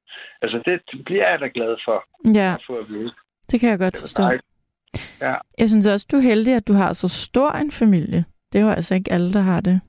Altså 0.43 0.63
det, 0.67 0.81
det 0.93 1.05
bliver 1.05 1.29
jeg 1.31 1.41
da 1.41 1.49
glad 1.55 1.77
for 1.85 2.05
Ja, 2.35 2.55
at 2.55 2.63
få 2.67 2.75
at 2.79 2.89
vide. 2.89 3.13
det 3.51 3.61
kan 3.61 3.71
jeg 3.71 3.79
godt 3.79 3.97
forstå. 3.97 4.23
dejligt. 4.23 4.47
Ja. 5.21 5.35
Jeg 5.59 5.69
synes 5.69 5.87
også, 5.87 6.07
du 6.13 6.17
er 6.17 6.21
heldig, 6.31 6.55
at 6.55 6.69
du 6.69 6.73
har 6.73 6.93
så 6.93 7.09
stor 7.09 7.51
en 7.51 7.71
familie. 7.73 8.25
Det 8.53 8.59
er 8.59 8.63
jo 8.63 8.71
altså 8.71 8.95
ikke 8.95 9.13
alle, 9.13 9.33
der 9.33 9.41
har 9.41 9.61
det. 9.61 9.81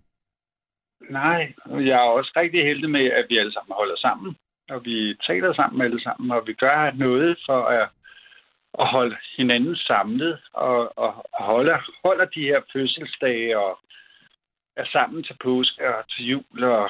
Nej, 1.09 1.53
jeg 1.69 1.95
er 2.05 2.09
også 2.19 2.31
rigtig 2.35 2.63
heldig 2.65 2.89
med, 2.89 3.05
at 3.05 3.25
vi 3.29 3.37
alle 3.37 3.53
sammen 3.53 3.73
holder 3.77 3.95
sammen, 3.97 4.35
og 4.69 4.85
vi 4.85 5.15
taler 5.27 5.53
sammen 5.53 5.81
alle 5.81 6.01
sammen, 6.03 6.31
og 6.31 6.41
vi 6.47 6.53
gør 6.53 6.91
noget 6.95 7.37
for 7.45 7.61
at, 7.65 7.89
at 8.79 8.87
holde 8.87 9.15
hinanden 9.37 9.75
samlet, 9.75 10.39
og, 10.53 10.97
og 10.97 11.11
holder, 11.39 11.77
holder 12.07 12.25
de 12.25 12.41
her 12.41 12.61
fødselsdage, 12.73 13.57
og 13.59 13.79
er 14.77 14.85
sammen 14.91 15.23
til 15.23 15.35
påske 15.43 15.95
og 15.95 16.03
til 16.09 16.25
jul, 16.25 16.63
og, 16.63 16.89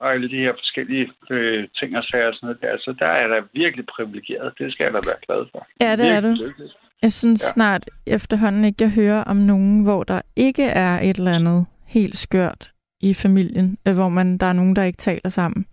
og 0.00 0.12
alle 0.12 0.28
de 0.30 0.36
her 0.44 0.52
forskellige 0.52 1.12
øh, 1.30 1.68
ting 1.78 1.96
og 1.98 2.04
sager 2.04 2.26
og 2.28 2.34
sådan 2.34 2.46
noget 2.46 2.60
der. 2.62 2.78
Så 2.78 2.94
der 2.98 3.06
er 3.06 3.26
der 3.28 3.42
virkelig 3.52 3.86
privilegeret. 3.86 4.54
Det 4.58 4.72
skal 4.72 4.84
jeg 4.84 4.92
da 4.92 5.00
være 5.10 5.20
glad 5.26 5.46
for. 5.52 5.66
Ja, 5.80 5.96
det 5.96 6.06
er 6.06 6.12
Virkelig 6.20 6.38
du. 6.40 6.44
lykkelig. 6.44 6.70
Jeg 7.02 7.12
synes 7.12 7.42
Ja. 7.42 7.48
snart 7.48 7.84
efterhånden 8.06 8.64
ikke, 8.64 8.82
jeg 8.84 8.90
hører 8.90 9.24
om 9.24 9.36
nogen, 9.36 9.82
hvor 9.82 10.02
der 10.02 10.22
ikke 10.36 10.64
er 10.64 11.00
et 11.00 11.16
eller 11.16 11.34
andet 11.34 11.66
helt 11.86 12.16
skørt 12.16 12.70
i 13.00 13.14
familien, 13.14 13.78
øh, 13.88 13.94
hvor 13.94 14.08
man 14.08 14.38
der 14.38 14.46
er 14.46 14.52
nogen, 14.52 14.76
der 14.76 14.82
ikke 14.82 14.96
taler 14.96 15.28
sammen. 15.28 15.66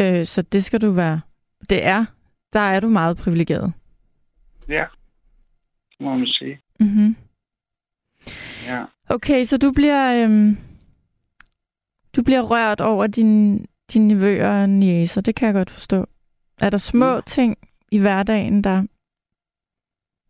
Øh, 0.00 0.26
så 0.26 0.42
det 0.42 0.64
skal 0.64 0.80
du 0.80 0.90
være. 0.90 1.20
Det 1.70 1.84
er. 1.84 2.04
Der 2.52 2.60
er 2.60 2.80
du 2.80 2.88
meget 2.88 3.16
privilegeret. 3.16 3.72
Ja, 4.68 4.84
det 5.90 6.00
må 6.00 6.16
man 6.16 6.26
sige. 6.26 6.60
Mm-hmm. 6.80 7.16
Ja. 8.66 8.84
Okay, 9.08 9.44
så 9.44 9.56
du 9.58 9.72
bliver 9.72 10.24
øhm, 10.24 10.56
du 12.16 12.22
bliver 12.22 12.40
rørt 12.42 12.80
over 12.80 13.06
din, 13.06 13.66
dine 13.92 14.08
nevøer 14.08 14.62
og 14.62 14.68
niæser. 14.70 15.20
Det 15.20 15.34
kan 15.34 15.46
jeg 15.46 15.54
godt 15.54 15.70
forstå. 15.70 16.06
Er 16.60 16.70
der 16.70 16.78
små 16.78 17.16
Mm. 17.16 17.22
ting 17.26 17.56
i 17.90 17.98
hverdagen, 17.98 18.64
der... 18.64 18.82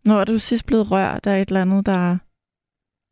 Når 0.04 0.20
er 0.20 0.24
du 0.24 0.38
sidst 0.38 0.66
blevet 0.66 0.90
rørt 0.90 1.26
af 1.26 1.40
et 1.40 1.48
eller 1.48 1.62
andet, 1.62 1.86
der... 1.86 2.18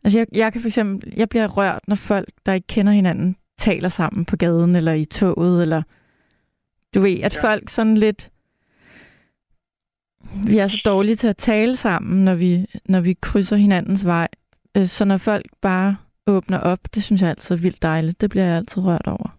Altså, 0.04 0.18
jeg, 0.18 0.26
jeg 0.32 0.52
kan 0.52 0.60
for 0.60 0.68
eksempel... 0.68 1.12
Jeg 1.16 1.28
bliver 1.28 1.46
rørt, 1.48 1.80
når 1.88 1.96
folk, 1.96 2.28
der 2.46 2.52
ikke 2.52 2.66
kender 2.66 2.92
hinanden, 2.92 3.36
taler 3.58 3.88
sammen 3.88 4.24
på 4.24 4.36
gaden 4.36 4.76
eller 4.76 4.92
i 4.92 5.04
toget, 5.04 5.62
eller... 5.62 5.82
Du 6.94 7.00
ved, 7.00 7.20
at 7.22 7.34
Ja. 7.36 7.42
folk 7.48 7.68
sådan 7.68 7.96
lidt... 7.96 8.30
Vi 10.48 10.58
er 10.58 10.66
så 10.68 10.82
dårlige 10.84 11.16
til 11.16 11.28
at 11.28 11.36
tale 11.36 11.76
sammen, 11.76 12.24
når 12.24 12.34
vi, 12.34 12.66
når 12.84 13.00
vi 13.00 13.14
krydser 13.22 13.56
hinandens 13.56 14.06
vej. 14.06 14.28
Øh, 14.76 14.84
Så 14.84 15.04
når 15.04 15.16
folk 15.16 15.46
bare 15.62 15.96
åbner 16.26 16.60
op, 16.60 16.78
det 16.94 17.02
synes 17.02 17.22
jeg 17.22 17.30
altid 17.30 17.54
er 17.56 17.60
vildt 17.62 17.82
dejligt. 17.82 18.20
Det 18.20 18.30
bliver 18.30 18.44
jeg 18.44 18.56
altid 18.56 18.82
rørt 18.84 19.06
over. 19.06 19.36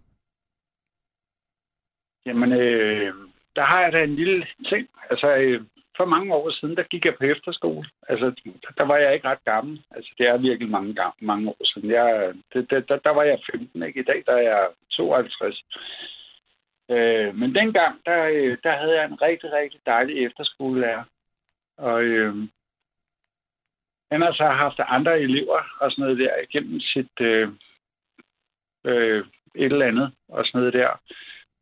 Jamen, 2.25 2.51
øh, 2.51 3.13
der 3.55 3.63
har 3.65 3.81
jeg 3.81 3.91
da 3.91 4.03
en 4.03 4.15
lille 4.15 4.45
ting. 4.69 4.87
Altså, 5.09 5.35
øh, 5.35 5.61
for 5.97 6.05
mange 6.05 6.33
år 6.33 6.51
siden, 6.51 6.75
der 6.77 6.83
gik 6.83 7.05
jeg 7.05 7.15
på 7.19 7.23
efterskole. 7.23 7.89
Altså, 8.09 8.25
der 8.77 8.83
var 8.85 8.97
jeg 8.97 9.13
ikke 9.13 9.27
ret 9.27 9.43
gammel. 9.45 9.81
Altså, 9.91 10.11
det 10.17 10.27
er 10.27 10.37
virkelig 10.37 10.69
mange, 10.71 10.95
mange 11.21 11.49
år 11.49 11.65
siden. 11.73 11.89
Jeg, 11.89 12.33
det, 12.53 12.69
det, 12.69 12.89
der, 12.89 12.97
der 12.97 13.09
var 13.09 13.23
jeg 13.23 13.39
15, 13.51 13.83
ikke? 13.83 13.99
I 13.99 14.03
dag 14.03 14.23
der 14.25 14.33
er 14.33 14.41
jeg 14.51 14.67
52. 14.91 15.63
Øh, 16.91 17.35
men 17.35 17.55
dengang, 17.55 17.99
der, 18.05 18.23
øh, 18.23 18.57
der 18.63 18.77
havde 18.77 18.95
jeg 18.95 19.05
en 19.05 19.21
rigtig, 19.21 19.51
rigtig 19.51 19.79
dejlig 19.85 20.25
efterskolelærer. 20.25 21.03
Og 21.77 22.03
øh, 22.03 22.35
han 24.11 24.21
har 24.21 24.33
så 24.33 24.45
haft 24.45 24.79
andre 24.79 25.19
elever 25.21 25.61
og 25.79 25.91
sådan 25.91 26.03
noget 26.03 26.17
der 26.17 26.33
igennem 26.49 26.79
sit 26.79 27.21
øh, 27.21 27.49
øh, 28.85 29.25
et 29.55 29.71
eller 29.71 29.85
andet 29.85 30.11
og 30.29 30.45
sådan 30.45 30.59
noget 30.59 30.73
der. 30.73 30.99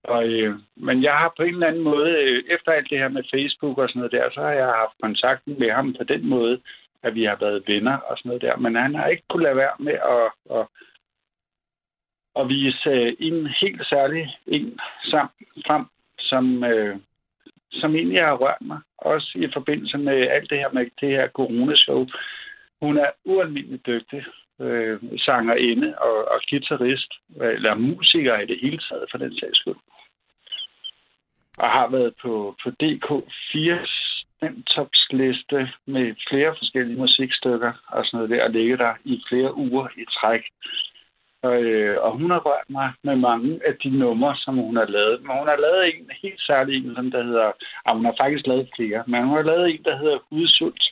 Og, 0.03 0.27
øh, 0.27 0.55
men 0.75 1.03
jeg 1.03 1.13
har 1.13 1.33
på 1.37 1.43
en 1.43 1.53
eller 1.53 1.67
anden 1.67 1.83
måde, 1.83 2.11
øh, 2.11 2.43
efter 2.49 2.71
alt 2.71 2.89
det 2.89 2.97
her 2.99 3.07
med 3.07 3.23
Facebook 3.33 3.77
og 3.77 3.89
sådan 3.89 3.99
noget 3.99 4.11
der, 4.11 4.29
så 4.31 4.41
har 4.41 4.51
jeg 4.51 4.65
haft 4.65 5.01
kontakten 5.01 5.59
med 5.59 5.71
ham 5.71 5.93
på 5.93 6.03
den 6.03 6.29
måde, 6.29 6.61
at 7.03 7.15
vi 7.15 7.23
har 7.23 7.35
været 7.35 7.63
venner 7.67 7.97
og 7.97 8.17
sådan 8.17 8.29
noget 8.29 8.41
der. 8.41 8.55
Men 8.57 8.75
han 8.75 8.95
har 8.95 9.07
ikke 9.07 9.23
kunnet 9.29 9.43
lade 9.43 9.55
være 9.55 9.75
med 9.79 9.93
at, 9.93 10.57
at, 10.57 10.65
at 12.39 12.49
vise 12.49 13.15
en 13.19 13.47
helt 13.61 13.87
særlig 13.87 14.37
en 14.47 14.79
sammen 15.03 15.31
frem, 15.67 15.85
som, 16.19 16.63
øh, 16.63 16.97
som 17.71 17.95
egentlig 17.95 18.21
har 18.21 18.33
rørt 18.33 18.61
mig. 18.61 18.79
Også 18.97 19.31
i 19.35 19.47
forbindelse 19.53 19.97
med 19.97 20.27
alt 20.27 20.49
det 20.49 20.57
her 20.57 20.69
med 20.73 20.85
det 21.01 21.09
her 21.09 21.27
coronashow. 21.27 22.07
Hun 22.81 22.97
er 22.97 23.09
ualmindelig 23.25 23.85
dygtig 23.85 24.23
øh, 24.61 24.99
sangerinde 25.17 25.97
og, 25.97 26.31
og 26.31 26.41
guitarist, 26.49 27.11
eller 27.41 27.75
musiker 27.75 28.37
i 28.39 28.45
det 28.45 28.59
hele 28.61 28.79
taget, 28.89 29.05
for 29.11 29.17
den 29.17 29.39
sags 29.39 29.57
skyld. 29.57 29.81
Og 31.57 31.69
har 31.69 31.87
været 31.87 32.13
på, 32.21 32.55
på 32.63 32.69
DK4 32.83 33.71
topsliste 34.75 35.69
med 35.85 36.15
flere 36.29 36.55
forskellige 36.57 36.99
musikstykker 36.99 37.73
og 37.87 38.05
sådan 38.05 38.17
noget 38.17 38.29
der, 38.29 38.43
og 38.43 38.49
ligge 38.49 38.77
der 38.77 38.93
i 39.03 39.23
flere 39.29 39.55
uger 39.57 39.87
i 39.97 40.05
træk. 40.05 40.43
Og, 41.43 41.61
øh, 41.61 41.97
og 42.05 42.11
hun 42.19 42.31
har 42.31 42.39
rørt 42.39 42.69
mig 42.69 42.89
med 43.03 43.15
mange 43.15 43.59
af 43.67 43.73
de 43.83 43.89
numre, 43.89 44.35
som 44.35 44.55
hun 44.55 44.75
har 44.75 44.85
lavet. 44.85 45.21
Men 45.21 45.31
hun 45.39 45.47
har 45.47 45.59
lavet 45.65 45.81
en 45.95 46.09
helt 46.23 46.41
særlig 46.41 46.73
en, 46.85 46.95
som 46.95 47.11
der 47.11 47.23
hedder... 47.23 47.51
Ah, 47.85 47.95
hun 47.95 48.05
har 48.05 48.15
faktisk 48.21 48.47
lavet 48.47 48.69
flere, 48.75 49.03
men 49.07 49.23
hun 49.27 49.35
har 49.35 49.43
lavet 49.51 49.69
en, 49.69 49.83
der 49.83 49.97
hedder 49.97 50.17
Udsult. 50.31 50.83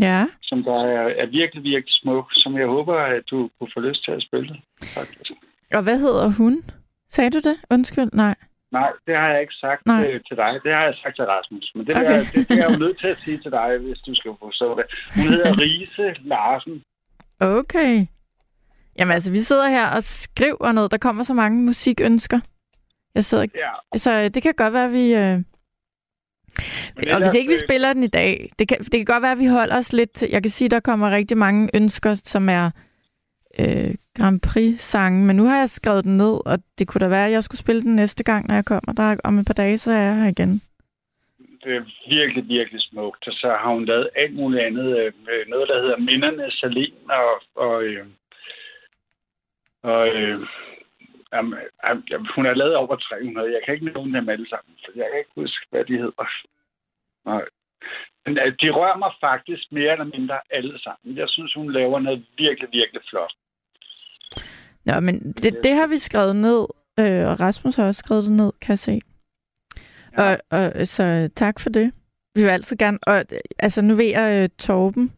Ja. 0.00 0.26
Som 0.42 0.62
der 0.64 0.78
er, 0.84 1.02
er 1.22 1.26
virkelig, 1.26 1.62
virkelig 1.64 1.94
smuk, 2.02 2.26
som 2.32 2.58
jeg 2.58 2.66
håber, 2.66 2.96
at 2.96 3.22
du 3.30 3.50
kunne 3.58 3.70
få 3.74 3.80
lyst 3.80 4.04
til 4.04 4.12
at 4.12 4.22
spille. 4.22 4.56
Faktisk. 4.94 5.32
Og 5.74 5.82
hvad 5.82 5.98
hedder 5.98 6.26
hun? 6.38 6.64
Sagde 7.08 7.30
du 7.30 7.40
det? 7.48 7.56
Undskyld, 7.70 8.10
nej. 8.12 8.34
Nej, 8.72 8.92
det 9.06 9.16
har 9.16 9.28
jeg 9.28 9.40
ikke 9.40 9.54
sagt 9.54 9.86
Nej. 9.86 10.04
øh, 10.06 10.20
til 10.28 10.36
dig. 10.36 10.60
Det 10.64 10.72
har 10.74 10.84
jeg 10.84 10.94
sagt 11.02 11.16
til 11.16 11.24
Rasmus. 11.24 11.72
Men 11.74 11.86
det, 11.86 11.96
Okay. 11.96 12.04
okay. 12.04 12.18
er, 12.18 12.24
det, 12.34 12.48
det 12.48 12.58
er 12.58 12.62
jeg 12.62 12.72
jo 12.74 12.78
nødt 12.84 12.98
til 13.00 13.06
at 13.08 13.18
sige 13.24 13.38
til 13.38 13.50
dig, 13.50 13.78
hvis 13.78 13.98
du 13.98 14.14
skal 14.14 14.32
forstå 14.38 14.68
det. 14.78 14.84
Hun 15.16 15.24
hedder 15.32 15.52
Rise 15.62 16.06
Larsen. 16.22 16.82
Okay. 17.40 18.06
Jamen 18.98 19.14
altså, 19.14 19.32
vi 19.32 19.38
sidder 19.38 19.68
her 19.68 19.86
og 19.86 20.02
skriver 20.02 20.72
noget. 20.72 20.90
Der 20.90 20.98
kommer 20.98 21.22
så 21.22 21.34
mange 21.34 21.62
musikønsker. 21.62 22.40
Jeg 23.14 23.24
sidder... 23.24 23.46
Ja. 23.54 23.98
Så 23.98 24.12
øh, 24.12 24.24
det 24.24 24.42
kan 24.42 24.54
godt 24.56 24.72
være, 24.72 24.84
at 24.84 24.92
vi... 24.92 25.14
Øh... 25.14 25.38
Og 27.12 27.18
hvis 27.20 27.34
ikke 27.34 27.48
vi 27.48 27.58
spiller 27.66 27.92
den 27.92 28.02
i 28.02 28.06
dag, 28.06 28.50
det 28.58 28.68
kan, 28.68 28.78
det 28.78 28.92
kan 28.92 29.04
godt 29.04 29.22
være, 29.22 29.32
at 29.32 29.38
vi 29.38 29.46
holder 29.46 29.76
os 29.76 29.92
lidt 29.92 30.12
til... 30.12 30.28
Jeg 30.30 30.42
kan 30.42 30.50
sige, 30.50 30.66
at 30.66 30.70
der 30.70 30.80
kommer 30.80 31.10
rigtig 31.10 31.38
mange 31.38 31.70
ønsker, 31.74 32.14
som 32.14 32.48
er 32.48 32.70
øh, 33.58 33.94
Grand 34.16 34.40
Prix-sange, 34.40 35.26
men 35.26 35.36
nu 35.36 35.44
har 35.44 35.58
jeg 35.58 35.70
skrevet 35.70 36.04
den 36.04 36.16
ned, 36.16 36.46
og 36.46 36.58
det 36.78 36.88
kunne 36.88 37.00
da 37.00 37.08
være, 37.08 37.26
at 37.26 37.32
jeg 37.32 37.44
skulle 37.44 37.58
spille 37.58 37.82
den 37.82 37.96
næste 37.96 38.24
gang, 38.24 38.48
når 38.48 38.54
jeg 38.54 38.64
kommer. 38.64 38.92
Der 38.92 39.02
er, 39.02 39.16
om 39.24 39.38
et 39.38 39.46
par 39.46 39.54
dage, 39.54 39.78
så 39.78 39.92
er 39.92 40.02
jeg 40.02 40.16
her 40.16 40.28
igen. 40.28 40.60
Det 41.64 41.76
er 41.76 41.84
virkelig, 42.08 42.48
virkelig 42.48 42.80
smukt. 42.82 43.28
Og 43.28 43.32
så 43.32 43.48
har 43.60 43.74
hun 43.74 43.84
lavet 43.84 44.08
alt 44.16 44.34
muligt 44.34 44.62
andet. 44.62 44.98
øh, 44.98 45.06
øh, 45.06 45.48
Noget, 45.48 45.68
der 45.68 45.82
hedder 45.82 45.96
Minderne 45.96 46.50
Salin 46.50 46.94
og... 47.10 47.42
og, 47.56 47.82
øh, 47.82 48.06
og 49.82 50.08
øh, 50.08 50.46
jamen, 51.32 51.58
jamen, 52.10 52.28
hun 52.34 52.44
har 52.44 52.54
lavet 52.54 52.76
over 52.76 52.96
300. 52.96 53.52
Jeg 53.52 53.60
kan 53.64 53.74
ikke 53.74 53.86
nævne 53.86 54.18
dem 54.18 54.28
alle 54.28 54.48
sammen, 54.48 54.74
for 54.84 54.92
jeg 54.96 55.06
kan 55.10 55.18
ikke 55.18 55.40
huske, 55.42 55.66
hvad 55.70 55.84
de 55.84 55.96
hedder. 55.96 56.26
Nej. 57.24 57.44
Men 58.24 58.38
øh, 58.38 58.52
de 58.60 58.70
rører 58.70 58.98
mig 58.98 59.12
faktisk 59.20 59.72
mere 59.72 59.92
eller 59.92 60.10
mindre 60.16 60.38
alle 60.50 60.78
sammen. 60.82 61.16
Jeg 61.16 61.28
synes, 61.28 61.54
hun 61.54 61.72
laver 61.72 61.98
noget 62.00 62.26
virkelig, 62.38 62.68
virkelig 62.72 63.02
flot. 63.10 63.34
Nå, 64.84 65.00
men 65.00 65.32
det, 65.32 65.60
det 65.64 65.74
har 65.74 65.86
vi 65.86 65.98
skrevet 65.98 66.36
ned, 66.36 66.66
øh, 67.00 67.24
og 67.30 67.40
Rasmus 67.40 67.76
har 67.76 67.86
også 67.86 67.98
skrevet 67.98 68.24
det 68.24 68.32
ned, 68.32 68.52
kan 68.60 68.70
jeg 68.70 68.78
se. 68.78 69.00
Ja. 70.18 70.32
Og, 70.32 70.38
og, 70.50 70.86
så 70.86 71.30
tak 71.36 71.60
for 71.60 71.70
det. 71.70 71.92
Vi 72.34 72.42
vil 72.42 72.48
altid 72.48 72.76
gerne... 72.76 72.98
Og, 73.06 73.24
altså, 73.58 73.82
nu 73.82 73.94
ved 73.94 74.04
jeg, 74.04 74.42
øh, 74.42 74.48
Torben, 74.58 75.12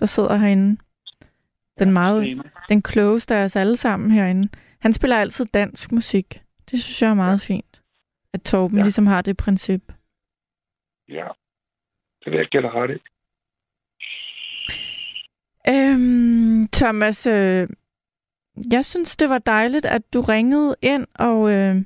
der 0.00 0.06
sidder 0.06 0.36
herinde, 0.36 0.78
den 1.78 1.92
meget, 1.92 2.42
den 2.68 2.82
klogeste 2.82 3.34
af 3.34 3.44
os 3.44 3.56
alle 3.56 3.76
sammen 3.76 4.10
herinde, 4.10 4.48
han 4.80 4.92
spiller 4.92 5.16
altid 5.16 5.44
dansk 5.44 5.92
musik. 5.92 6.42
Det 6.70 6.82
synes 6.82 7.02
jeg 7.02 7.10
er 7.10 7.14
meget 7.14 7.40
fint. 7.40 7.82
At 8.32 8.42
Torben 8.42 8.76
Ja. 8.76 8.82
ligesom 8.82 9.06
har 9.06 9.22
det 9.22 9.36
princip. 9.36 9.92
Ja, 11.08 11.28
det 12.24 12.32
vil 12.32 12.38
jeg 12.38 12.46
gælde 12.50 12.70
ret 12.70 12.90
i. 12.90 12.98
Øhm, 15.68 16.68
Thomas, 16.72 17.26
øh, 17.26 17.68
jeg 18.72 18.84
synes, 18.84 19.16
det 19.16 19.28
var 19.28 19.38
dejligt, 19.38 19.86
at 19.86 20.14
du 20.14 20.20
ringede 20.20 20.76
ind, 20.82 21.06
og 21.14 21.50
øh, 21.52 21.76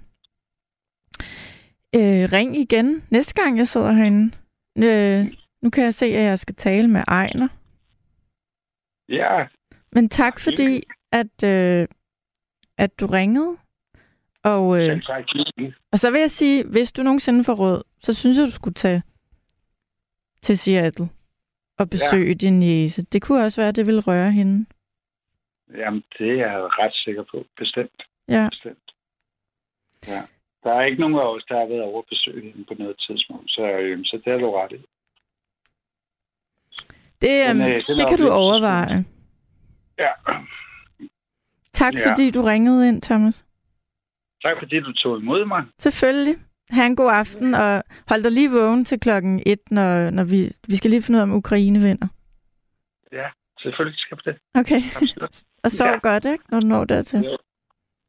øh, 1.95 2.33
ring 2.33 2.57
igen 2.57 3.03
næste 3.11 3.43
gang, 3.43 3.59
jeg 3.59 3.67
sidder 3.69 3.93
herinde. 3.93 4.37
Øh, 4.77 5.35
nu 5.63 5.71
kan 5.71 5.85
jeg 5.85 5.95
se, 5.95 6.07
at 6.07 6.23
jeg 6.25 6.39
skal 6.39 6.55
tale 6.55 6.89
med 6.89 7.03
Ejner. 7.09 7.49
Ja, 9.09 9.47
Men 9.93 10.09
tak 10.09 10.41
fordi, 10.41 10.83
at, 11.13 11.45
øh, 11.45 11.89
at 12.79 13.01
du 13.01 13.07
ringede. 13.07 13.57
Og, 14.43 14.83
øh, 14.83 15.01
øh. 15.59 15.73
og 15.93 15.99
så 15.99 16.11
vil 16.11 16.21
jeg 16.21 16.31
sige, 16.31 16.65
hvis 16.65 16.93
du 16.93 17.03
nogensinde 17.03 17.45
får 17.45 17.55
råd, 17.55 17.83
så 18.01 18.15
synes 18.15 18.39
jeg, 18.39 18.47
du 18.47 18.51
skulle 18.51 18.75
tage 18.75 19.03
til 20.43 20.59
Seattle 20.59 21.09
og 21.79 21.91
besøge 21.91 22.27
ja. 22.27 22.35
din 22.35 22.63
jæse. 22.63 23.03
Det 23.03 23.23
kunne 23.23 23.45
også 23.45 23.61
være, 23.61 23.69
at 23.69 23.77
det 23.77 23.87
ville 23.87 24.01
røre 24.01 24.33
hende. 24.33 24.67
Jamen, 25.77 26.03
det 26.19 26.31
er 26.31 26.35
jeg 26.35 26.61
ret 26.63 26.95
sikker 26.95 27.25
på. 27.31 27.45
Bestemt. 27.57 28.03
Ja. 28.29 28.49
Bestemt. 28.51 28.95
Ja. 30.09 30.23
Der 30.65 30.73
er 30.73 30.85
ikke 30.85 31.01
nogen 31.01 31.15
af 31.15 31.35
os, 31.35 31.45
der 31.49 31.59
har 31.59 31.67
været 31.67 31.83
over 31.83 31.99
at 31.99 32.09
besøge 32.09 32.43
hende 32.43 32.65
på 32.65 32.75
noget 32.79 32.97
tidspunkt, 33.07 33.51
så, 33.51 33.63
øhm, 33.63 34.05
så 34.05 34.21
det 34.25 34.33
er 34.33 34.39
du 34.39 34.51
ret 34.51 34.73
i. 34.73 34.81
Det, 37.21 37.51
øhm, 37.51 37.61
øh, 37.61 37.83
den 37.87 37.99
det 37.99 38.09
kan 38.09 38.19
du 38.19 38.29
overveje. 38.29 39.05
Ja. 39.99 40.11
Tak 41.73 41.95
Ja. 41.95 42.11
fordi 42.11 42.31
du 42.31 42.43
ringede 42.43 42.89
ind, 42.89 43.03
Thomas. 43.03 43.45
Tak 44.43 44.57
fordi 44.59 44.81
du 44.81 44.93
tog 44.93 45.19
imod 45.19 45.45
mig. 45.45 45.65
Selvfølgelig. 45.79 46.37
Ha' 46.71 46.87
en 46.87 46.97
god 46.97 47.11
aften, 47.13 47.55
og 47.55 47.83
hold 48.09 48.23
dig 48.23 48.33
lige 48.33 48.51
vågen 48.51 48.85
til 48.85 49.01
klokken 49.01 49.43
et, 49.47 49.61
når, 49.71 50.11
når 50.11 50.25
vi, 50.25 50.51
vi 50.69 50.77
skal 50.77 50.91
lige 50.91 51.03
finde 51.03 51.17
ud 51.17 51.21
af, 51.21 51.23
om 51.23 51.33
Ukraine 51.33 51.79
vinder. 51.81 52.09
Ja, 53.13 53.29
selvfølgelig 53.61 53.99
skal 54.01 54.17
vi 54.17 54.23
det. 54.31 54.39
Okay. 54.55 54.83
Absolut. 54.97 55.43
Og 55.65 55.71
sov 55.71 55.89
Ja. 55.89 55.99
godt, 56.03 56.25
ikke, 56.25 56.45
når 56.51 56.61
du 56.61 56.67
når 56.67 56.85
dertil. 56.85 57.21
Jo. 57.21 57.39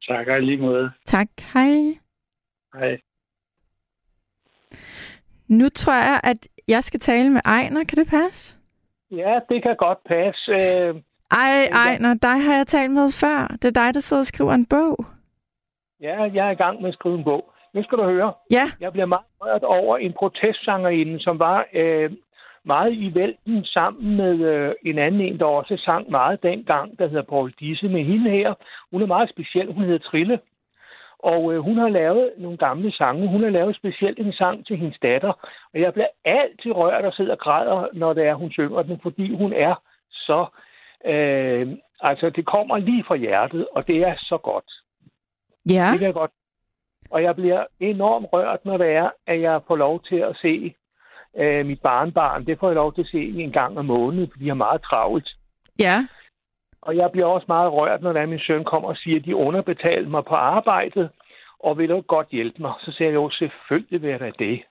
Tak 0.08 0.26
og 0.26 0.40
lige 0.42 0.56
måde. 0.58 0.90
Tak. 1.06 1.28
Hej. 1.54 1.98
Hej. 2.74 3.00
Nu 5.48 5.68
tror 5.68 5.94
jeg, 5.94 6.20
at 6.24 6.48
jeg 6.68 6.84
skal 6.84 7.00
tale 7.00 7.30
med 7.30 7.40
Ejner. 7.44 7.84
Kan 7.84 7.98
det 7.98 8.06
passe? 8.08 8.56
Ja, 9.10 9.38
det 9.48 9.62
kan 9.62 9.76
godt 9.76 9.98
passe. 10.06 10.50
Øh, 10.52 10.94
Ej, 11.30 11.64
Ejner, 11.72 12.14
dig 12.14 12.42
har 12.44 12.54
jeg 12.56 12.66
talt 12.66 12.92
med 12.92 13.10
før. 13.12 13.46
Det 13.62 13.64
er 13.64 13.82
dig, 13.84 13.94
der 13.94 14.00
sidder 14.00 14.20
og 14.22 14.26
skriver 14.26 14.52
en 14.52 14.66
bog. 14.66 15.06
ja, 16.00 16.22
jeg 16.34 16.46
er 16.46 16.50
i 16.50 16.54
gang 16.64 16.80
med 16.82 16.88
at 16.88 16.94
skrive 16.94 17.18
en 17.18 17.24
bog. 17.24 17.52
Nu 17.74 17.82
skal 17.82 17.98
du 17.98 18.04
høre. 18.04 18.32
Ja, 18.50 18.70
Jeg 18.80 18.92
bliver 18.92 19.06
meget 19.06 19.24
rørt 19.40 19.62
over 19.62 19.96
en 19.98 20.12
protestsangerinde, 20.12 21.20
som 21.20 21.38
var 21.38 21.66
øh, 21.74 22.10
meget 22.64 22.92
i 22.92 23.14
vælten 23.14 23.64
sammen 23.64 24.16
med 24.16 24.34
øh, 24.52 24.74
en 24.84 24.98
anden 24.98 25.20
en, 25.20 25.38
der 25.38 25.44
også 25.44 25.76
sang 25.76 26.10
meget 26.10 26.42
dengang, 26.42 26.98
der 26.98 27.08
hedder 27.08 27.22
Paul 27.22 27.52
Disse. 27.60 27.88
Men 27.88 28.06
hende 28.06 28.30
her, 28.30 28.54
hun 28.90 29.02
er 29.02 29.06
meget 29.06 29.30
speciel. 29.30 29.72
Hun 29.72 29.84
hedder 29.84 29.98
Trille. 29.98 30.40
Og 31.18 31.54
øh, 31.54 31.58
hun 31.60 31.78
har 31.78 31.88
lavet 31.88 32.30
nogle 32.38 32.58
gamle 32.58 32.92
sange. 32.92 33.28
Hun 33.28 33.42
har 33.42 33.50
lavet 33.50 33.76
specielt 33.76 34.18
en 34.18 34.32
sang 34.32 34.66
til 34.66 34.76
hendes 34.76 34.98
datter. 35.02 35.32
Og 35.74 35.80
jeg 35.80 35.92
bliver 35.92 36.08
altid 36.24 36.72
rørt 36.72 37.04
og 37.04 37.12
sidder 37.12 37.32
og 37.32 37.38
græder, 37.38 37.86
når 37.92 38.12
det 38.12 38.26
er, 38.26 38.34
hun 38.34 38.50
synger 38.50 38.82
den, 38.82 39.00
fordi 39.02 39.34
hun 39.36 39.52
er 39.52 39.74
så... 40.10 40.46
Øh, 41.06 41.68
altså, 42.00 42.30
det 42.30 42.46
kommer 42.46 42.78
lige 42.78 43.04
fra 43.04 43.16
hjertet, 43.16 43.68
og 43.72 43.86
det 43.86 43.96
er 43.96 44.14
så 44.18 44.38
godt. 44.42 44.70
ja. 45.70 45.88
Det 45.90 45.98
kan 45.98 46.06
jeg 46.06 46.14
godt. 46.14 46.30
Og 47.10 47.22
jeg 47.22 47.36
bliver 47.36 47.64
enormt 47.80 48.26
rørt, 48.32 48.64
når 48.64 48.76
det 48.76 48.90
er, 48.90 49.10
at 49.26 49.40
jeg 49.40 49.60
får 49.66 49.76
lov 49.76 50.02
til 50.02 50.16
at 50.16 50.36
se 50.36 50.74
øh, 51.36 51.66
mit 51.66 51.80
barnbarn. 51.80 52.46
Det 52.46 52.58
får 52.58 52.68
jeg 52.68 52.74
lov 52.74 52.94
til 52.94 53.00
at 53.00 53.06
se 53.08 53.18
en 53.18 53.52
gang 53.52 53.78
om 53.78 53.84
måneden, 53.84 54.30
fordi 54.32 54.44
jeg 54.44 54.50
har 54.50 54.64
meget 54.66 54.82
travlt. 54.82 55.28
Ja, 55.78 56.06
Og 56.82 56.96
jeg 56.96 57.10
bliver 57.12 57.26
også 57.26 57.44
meget 57.48 57.72
rørt, 57.72 58.02
når 58.02 58.12
er, 58.12 58.26
min 58.26 58.38
søn 58.38 58.64
kommer 58.64 58.88
og 58.88 58.96
siger, 58.96 59.18
at 59.18 59.24
de 59.24 59.36
underbetaler 59.36 60.08
mig 60.08 60.24
på 60.24 60.34
arbejdet, 60.34 61.10
og 61.58 61.78
vil 61.78 61.88
du 61.88 62.00
godt 62.00 62.28
hjælpe 62.28 62.62
mig? 62.62 62.72
Så 62.80 62.92
siger 62.92 63.08
jeg 63.08 63.14
jo, 63.14 63.30
selvfølgelig 63.30 64.02
vil 64.02 64.10
jeg 64.10 64.20
da 64.20 64.30
det. 64.38 64.62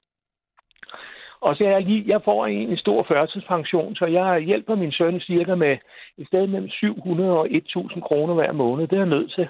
Og 1.42 1.56
så 1.56 1.64
er 1.64 1.70
jeg 1.70 1.82
lige, 1.82 2.04
jeg 2.08 2.22
får 2.26 2.46
en, 2.46 2.70
en 2.70 2.78
stor 2.78 3.04
førtidspension, 3.04 3.96
så 3.96 4.06
jeg 4.06 4.40
hjælper 4.42 4.76
min 4.76 4.92
søn 4.92 5.20
cirka 5.20 5.56
med 5.56 5.78
et 6.18 6.28
sted 6.28 6.48
mellem 6.48 6.70
700 6.70 7.32
og 7.40 7.48
1000 7.52 8.02
kroner 8.04 8.34
hver 8.34 8.52
måned. 8.52 8.88
Det 8.88 8.96
er 8.96 9.00
jeg 9.02 9.10
nødt 9.10 9.32
til. 9.32 9.48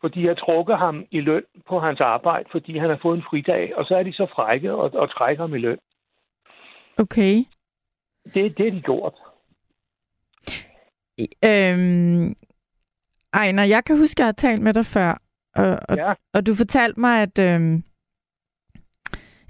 Fordi 0.00 0.26
jeg 0.26 0.38
trukker 0.38 0.76
ham 0.76 1.04
i 1.10 1.20
løn 1.20 1.42
på 1.68 1.80
hans 1.80 2.00
arbejde, 2.00 2.48
fordi 2.52 2.78
han 2.78 2.90
har 2.90 2.98
fået 3.02 3.16
en 3.16 3.24
fridag, 3.30 3.76
og 3.76 3.84
så 3.86 3.96
er 3.96 4.02
de 4.02 4.12
så 4.12 4.26
frække 4.34 4.72
og, 4.74 4.94
og 4.94 5.10
trækker 5.10 5.42
ham 5.42 5.54
i 5.54 5.58
løn. 5.58 5.78
Okay. 6.98 7.36
Det, 8.34 8.58
det 8.58 8.66
er 8.66 8.70
de 8.70 8.80
gjort. 8.82 9.14
Øhm, 11.44 12.34
Ejner, 13.34 13.64
jeg 13.64 13.84
kan 13.84 13.98
huske, 13.98 14.14
at 14.16 14.18
jeg 14.18 14.26
har 14.26 14.32
talt 14.32 14.62
med 14.62 14.74
dig 14.74 14.86
før, 14.86 15.18
og, 15.54 15.78
og, 15.88 15.96
Ja. 15.96 16.12
og 16.34 16.46
du 16.46 16.54
fortalte 16.54 17.00
mig, 17.00 17.22
at... 17.22 17.38
Øhm, 17.38 17.82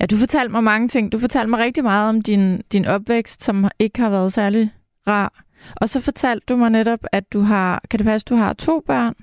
ja, 0.00 0.06
du 0.06 0.16
fortalte 0.16 0.52
mig 0.52 0.64
mange 0.64 0.88
ting. 0.88 1.12
Du 1.12 1.18
fortalte 1.18 1.50
mig 1.50 1.58
rigtig 1.60 1.84
meget 1.84 2.08
om 2.08 2.20
din, 2.22 2.60
din 2.72 2.84
opvækst, 2.86 3.42
som 3.42 3.64
ikke 3.78 4.00
har 4.00 4.10
været 4.10 4.32
særlig 4.32 4.72
rar. 5.06 5.42
Og 5.80 5.88
så 5.88 6.00
fortalte 6.04 6.46
du 6.48 6.56
mig 6.56 6.70
netop, 6.70 6.98
at 7.12 7.32
du 7.32 7.40
har... 7.40 7.82
Kan 7.90 7.98
det 7.98 8.06
passe, 8.06 8.24
du 8.24 8.34
har 8.34 8.52
to 8.52 8.80
børn? 8.86 9.14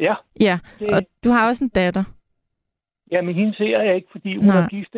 Ja, 0.00 0.14
Ja, 0.40 0.58
det, 0.78 0.90
og 0.90 1.02
du 1.24 1.30
har 1.30 1.48
også 1.48 1.64
en 1.64 1.68
datter. 1.70 2.04
ja, 3.10 3.22
men 3.22 3.34
hende 3.34 3.54
ser 3.56 3.82
jeg 3.82 3.96
ikke, 3.96 4.08
fordi 4.12 4.36
hun 4.36 4.46
Nej. 4.46 4.60
har 4.60 4.68
gift 4.68 4.96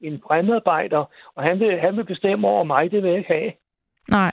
en 0.00 0.20
fremmedarbejder, 0.26 1.04
og 1.34 1.42
han 1.42 1.60
vil, 1.60 1.80
han 1.80 1.96
vil 1.96 2.04
bestemme 2.04 2.48
over 2.48 2.64
mig, 2.64 2.90
det 2.90 3.02
vil 3.02 3.08
jeg 3.10 3.18
ikke 3.18 3.32
have. 3.32 3.52
Nej. 4.08 4.32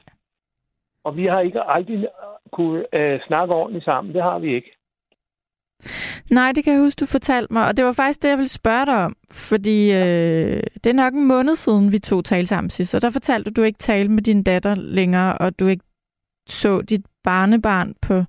Og 1.04 1.18
vi 1.18 1.26
har 1.26 1.40
ikke 1.40 1.62
aldrig 1.62 2.08
kunne 2.52 2.86
øh, 2.94 3.20
snakke 3.28 3.54
ordentligt 3.54 3.86
sammen. 3.86 4.14
Det 4.14 4.24
har 4.24 4.40
vi 4.40 4.56
ikke. 4.56 4.72
Nej, 6.32 6.52
det 6.52 6.64
kan 6.64 6.74
jeg 6.74 6.82
huske, 6.82 7.00
du 7.00 7.06
fortalte 7.06 7.54
mig. 7.54 7.68
Og 7.68 7.78
det 7.78 7.86
var 7.86 7.94
faktisk 7.94 8.24
det, 8.24 8.30
jeg 8.30 8.38
ville 8.38 8.50
spørge 8.50 8.86
dig 8.86 9.06
om. 9.06 9.16
Fordi 9.32 9.92
øh, 9.92 10.64
det 10.84 10.86
er 10.86 10.94
nok 10.94 11.14
en 11.14 11.28
måned 11.28 11.56
siden, 11.56 11.92
vi 11.92 12.00
to 12.00 12.22
talte 12.22 12.48
sammen 12.48 12.70
sidst. 12.70 12.96
Og 12.96 13.02
der 13.02 13.10
fortalte 13.10 13.44
du, 13.44 13.50
at 13.52 13.58
du 13.58 13.64
ikke 13.64 13.80
talte 13.80 14.12
med 14.12 14.24
din 14.24 14.44
datter 14.44 14.76
længere, 14.76 15.38
og 15.38 15.60
du 15.60 15.68
ikke 15.68 15.84
så 16.48 16.82
dit 16.82 17.06
barnebarn 17.24 17.96
på, 18.02 18.24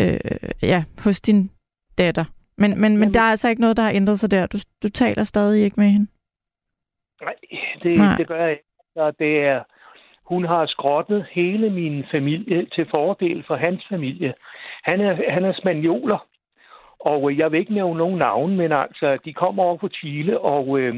øh, 0.00 0.18
ja, 0.62 0.84
hos 1.04 1.20
din 1.20 1.50
datter. 1.98 2.24
Men, 2.58 2.80
men, 2.80 2.96
men 2.96 3.14
der 3.14 3.20
er 3.20 3.30
altså 3.30 3.48
ikke 3.48 3.60
noget, 3.60 3.76
der 3.76 3.82
har 3.82 3.90
ændret 3.90 4.18
sig 4.18 4.30
der. 4.30 4.46
Du, 4.46 4.58
du 4.82 4.88
taler 4.88 5.24
stadig 5.24 5.64
ikke 5.64 5.80
med 5.80 5.88
hende. 5.88 6.06
Nej, 7.22 7.34
det, 7.82 7.98
Nej. 7.98 8.16
det 8.16 8.28
gør 8.28 8.42
jeg 8.42 8.50
ikke. 8.50 8.64
Så 8.94 9.12
det 9.18 9.38
er, 9.38 9.62
hun 10.24 10.44
har 10.44 10.66
skrottet 10.66 11.26
hele 11.30 11.70
min 11.70 12.04
familie 12.10 12.66
til 12.66 12.86
fordel 12.90 13.44
for 13.46 13.56
hans 13.56 13.86
familie. 13.90 14.34
Han 14.84 15.00
er, 15.00 15.32
han 15.32 15.44
er 15.44 15.52
spanioler, 15.52 16.26
og 17.04 17.30
øh, 17.30 17.38
jeg 17.38 17.52
vil 17.52 17.60
ikke 17.60 17.74
nævne 17.74 17.98
nogen 17.98 18.18
navn, 18.18 18.56
men 18.56 18.72
altså, 18.72 19.18
de 19.24 19.32
kommer 19.32 19.62
over 19.62 19.78
fra 19.78 19.88
Chile, 19.88 20.40
og 20.40 20.78
øh, 20.78 20.94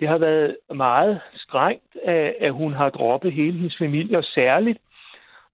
det 0.00 0.08
har 0.08 0.18
været 0.18 0.56
meget 0.74 1.20
strengt, 1.34 1.96
at, 2.04 2.34
at 2.40 2.52
hun 2.52 2.72
har 2.72 2.90
droppet 2.90 3.32
hele 3.32 3.52
hendes 3.52 3.78
familie, 3.78 4.18
og 4.18 4.24
særligt 4.24 4.78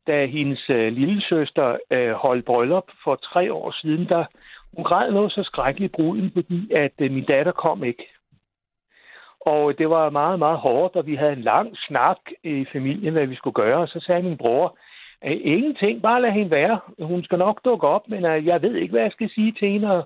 da 0.09 0.27
hendes 0.27 0.70
øh, 0.70 0.92
lille 0.92 1.22
søster 1.22 1.77
øh, 1.90 2.12
holdt 2.12 2.44
bryllup 2.44 2.88
for 3.05 3.14
tre 3.16 3.53
år 3.53 3.70
siden, 3.70 4.09
der 4.09 4.24
hun 4.77 4.85
græd 4.85 5.11
noget 5.11 5.33
så 5.33 5.42
skrækkeligt 5.42 5.92
bruden, 5.92 6.31
fordi 6.35 6.72
at 6.72 6.92
øh, 6.98 7.11
min 7.11 7.24
datter 7.24 7.53
kom 7.53 7.85
ikke. 7.85 8.07
Og 9.40 9.70
øh, 9.70 9.79
det 9.79 9.90
var 9.90 10.11
meget, 10.11 10.38
meget 10.38 10.59
hårdt, 10.59 10.96
og 10.96 11.07
vi 11.07 11.14
havde 11.14 11.33
en 11.33 11.42
lang 11.42 11.77
snak 11.77 12.18
i 12.44 12.66
familien, 12.72 13.12
hvad 13.12 13.27
vi 13.27 13.37
skulle 13.37 13.55
gøre. 13.55 13.79
Og 13.79 13.88
så 13.88 14.01
sagde 14.01 14.22
min 14.22 14.37
bror, 14.37 14.79
ingenting, 15.22 16.02
bare 16.02 16.22
lad 16.22 16.31
hende 16.33 16.50
være. 16.50 16.81
Hun 17.00 17.24
skal 17.24 17.38
nok 17.38 17.64
dukke 17.64 17.87
op, 17.87 18.09
men 18.09 18.24
øh, 18.24 18.46
jeg 18.46 18.62
ved 18.62 18.74
ikke, 18.74 18.92
hvad 18.92 19.02
jeg 19.02 19.12
skal 19.12 19.31
sige 19.31 19.52
til 19.52 19.68
hende. 19.68 20.04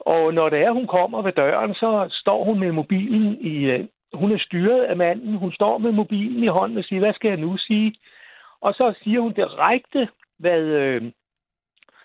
Og 0.00 0.34
når 0.34 0.48
det 0.48 0.58
er, 0.58 0.70
hun 0.70 0.86
kommer 0.86 1.22
ved 1.22 1.32
døren, 1.32 1.74
så 1.74 2.08
står 2.10 2.44
hun 2.44 2.60
med 2.60 2.72
mobilen 2.72 3.36
i... 3.40 3.54
øh, 3.64 3.84
Hun 4.12 4.32
er 4.32 4.38
styret 4.38 4.82
af 4.84 4.96
manden. 4.96 5.34
Hun 5.36 5.52
står 5.52 5.78
med 5.78 5.92
mobilen 5.92 6.42
i 6.44 6.46
hånden 6.46 6.78
og 6.78 6.84
siger, 6.84 7.00
hvad 7.00 7.14
skal 7.14 7.28
jeg 7.28 7.40
nu 7.40 7.56
sige? 7.56 7.94
Og 8.60 8.74
så 8.74 8.94
siger 9.02 9.20
hun 9.20 9.32
direkte, 9.32 10.08
hvad, 10.38 10.60
øh, 10.60 11.02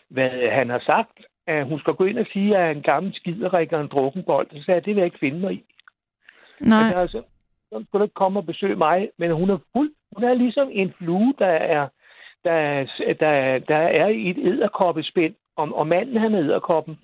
hvad 0.10 0.30
han 0.52 0.70
har 0.70 0.80
sagt. 0.86 1.18
At 1.48 1.66
hun 1.66 1.80
skal 1.80 1.94
gå 1.94 2.04
ind 2.06 2.20
og 2.20 2.26
sige, 2.34 2.58
at 2.58 2.76
en 2.76 2.82
gammel 2.82 3.14
skiderik 3.14 3.74
og 3.74 3.82
en 3.82 3.88
drukkenbold. 3.88 4.48
Så 4.52 4.64
sagde 4.64 4.76
jeg, 4.76 4.86
det 4.86 4.96
vil 4.96 5.02
jeg 5.02 5.06
ikke 5.06 5.20
finde 5.20 5.40
mig 5.40 5.54
i. 5.54 5.64
Nej. 6.60 6.94
Altså, 6.96 7.22
så 7.70 7.84
skulle 7.88 8.00
du 8.00 8.04
ikke 8.04 8.22
komme 8.24 8.40
og 8.40 8.46
besøge 8.46 8.76
mig, 8.76 9.10
men 9.18 9.32
hun 9.32 9.50
er 9.50 9.58
fuld. 9.74 9.92
Hun 10.16 10.24
er 10.24 10.34
ligesom 10.34 10.70
en 10.72 10.94
flue, 10.98 11.34
der 11.40 11.54
er, 11.78 11.88
der, 12.48 12.86
der, 13.20 13.60
der 13.60 13.78
er 13.78 14.08
i 14.08 14.30
et 14.30 14.38
æderkoppespind, 14.38 15.36
og, 15.56 15.76
og 15.76 15.88
manden 15.88 16.18
han 16.18 16.34
er 16.34 16.40
æderkoppen. 16.40 17.00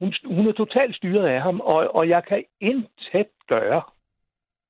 Hun, 0.00 0.14
hun 0.24 0.48
er 0.48 0.52
totalt 0.52 0.96
styret 0.96 1.26
af 1.26 1.42
ham, 1.42 1.60
og, 1.60 1.94
og 1.94 2.08
jeg 2.08 2.24
kan 2.24 2.44
intet 2.60 3.26
gøre. 3.48 3.82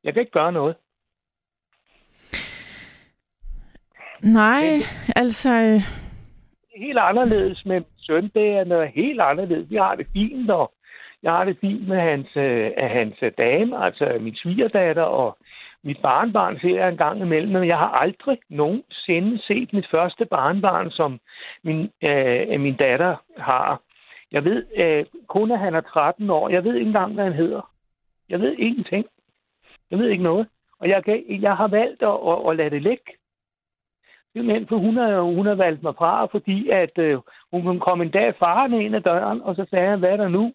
Jeg 0.05 0.13
kan 0.13 0.21
ikke 0.21 0.33
gøre 0.33 0.53
noget. 0.53 0.77
Nej, 4.23 4.65
altså... 5.17 5.51
Øh, 5.51 5.81
Det 6.73 6.87
helt 6.87 6.99
anderledes 6.99 7.65
med 7.67 7.83
søn. 7.99 8.31
Det 8.35 8.49
er 8.49 8.65
noget 8.65 8.89
helt 8.95 9.21
anderledes. 9.21 9.71
Vi 9.71 9.77
har 9.77 9.95
det 9.95 10.07
fint, 10.13 10.51
og 10.51 10.73
jeg 11.23 11.33
har 11.33 11.45
det 11.45 11.59
fint 11.61 11.89
med 11.89 12.01
hans, 12.01 12.37
øh, 12.37 12.71
hans 12.79 13.17
dame, 13.39 13.85
altså 13.85 14.19
min 14.21 14.37
svigerdatter, 14.37 15.03
og 15.03 15.39
mit 15.85 15.99
barnbarn 16.03 16.59
ser 16.61 16.77
jeg 16.77 16.89
en 16.89 16.97
gang 16.97 17.21
imellem, 17.21 17.53
men 17.53 17.69
jeg 17.69 17.79
har 17.79 17.89
aldrig 17.89 18.39
nogensinde 18.49 19.43
set 19.43 19.73
mit 19.73 19.87
første 19.91 20.25
barnbarn, 20.25 20.91
som 20.91 21.21
min, 21.63 21.91
øh, 22.03 22.61
min 22.61 22.77
datter 22.77 23.17
har. 23.37 23.81
Jeg 24.33 24.45
ved 24.45 24.67
øh, 24.77 25.05
kun, 25.29 25.51
at 25.53 25.59
han 25.59 25.75
er 25.75 25.81
13 25.81 26.31
år. 26.31 26.49
Jeg 26.49 26.65
ved 26.65 26.75
ikke 26.75 26.87
engang, 26.87 27.15
hvad 27.15 27.25
han 27.25 27.33
hedder. 27.33 27.71
Jeg 28.29 28.41
ved 28.41 28.57
ingenting. 28.59 29.07
Jeg 29.91 29.99
ved 29.99 30.09
ikke 30.09 30.23
noget. 30.23 30.49
Og 30.81 30.89
jeg, 30.89 31.05
kan, 31.05 31.25
jeg 31.29 31.57
har 31.57 31.69
valgt 31.69 32.03
at, 32.03 32.19
at, 32.29 32.51
at 32.51 32.57
lade 32.57 32.71
det 32.71 32.83
ligge. 32.83 33.13
Simpelthen, 34.33 34.67
for 34.69 34.77
hun 34.77 34.97
har, 34.97 35.21
hun 35.21 35.47
har 35.47 35.55
valgt 35.55 35.83
mig 35.83 35.95
fra, 35.95 36.27
fordi 36.27 36.71
at 36.71 36.99
øh, 36.99 37.19
hun 37.53 37.81
kom 37.81 38.03
en 38.03 38.11
dag 38.11 38.35
farne 38.39 38.85
ind 38.85 38.97
ad 38.97 39.01
døren, 39.01 39.43
og 39.43 39.55
så 39.55 39.67
sagde 39.71 39.89
han, 39.91 39.99
hvad 39.99 40.11
er 40.11 40.17
der 40.17 40.29
nu? 40.29 40.53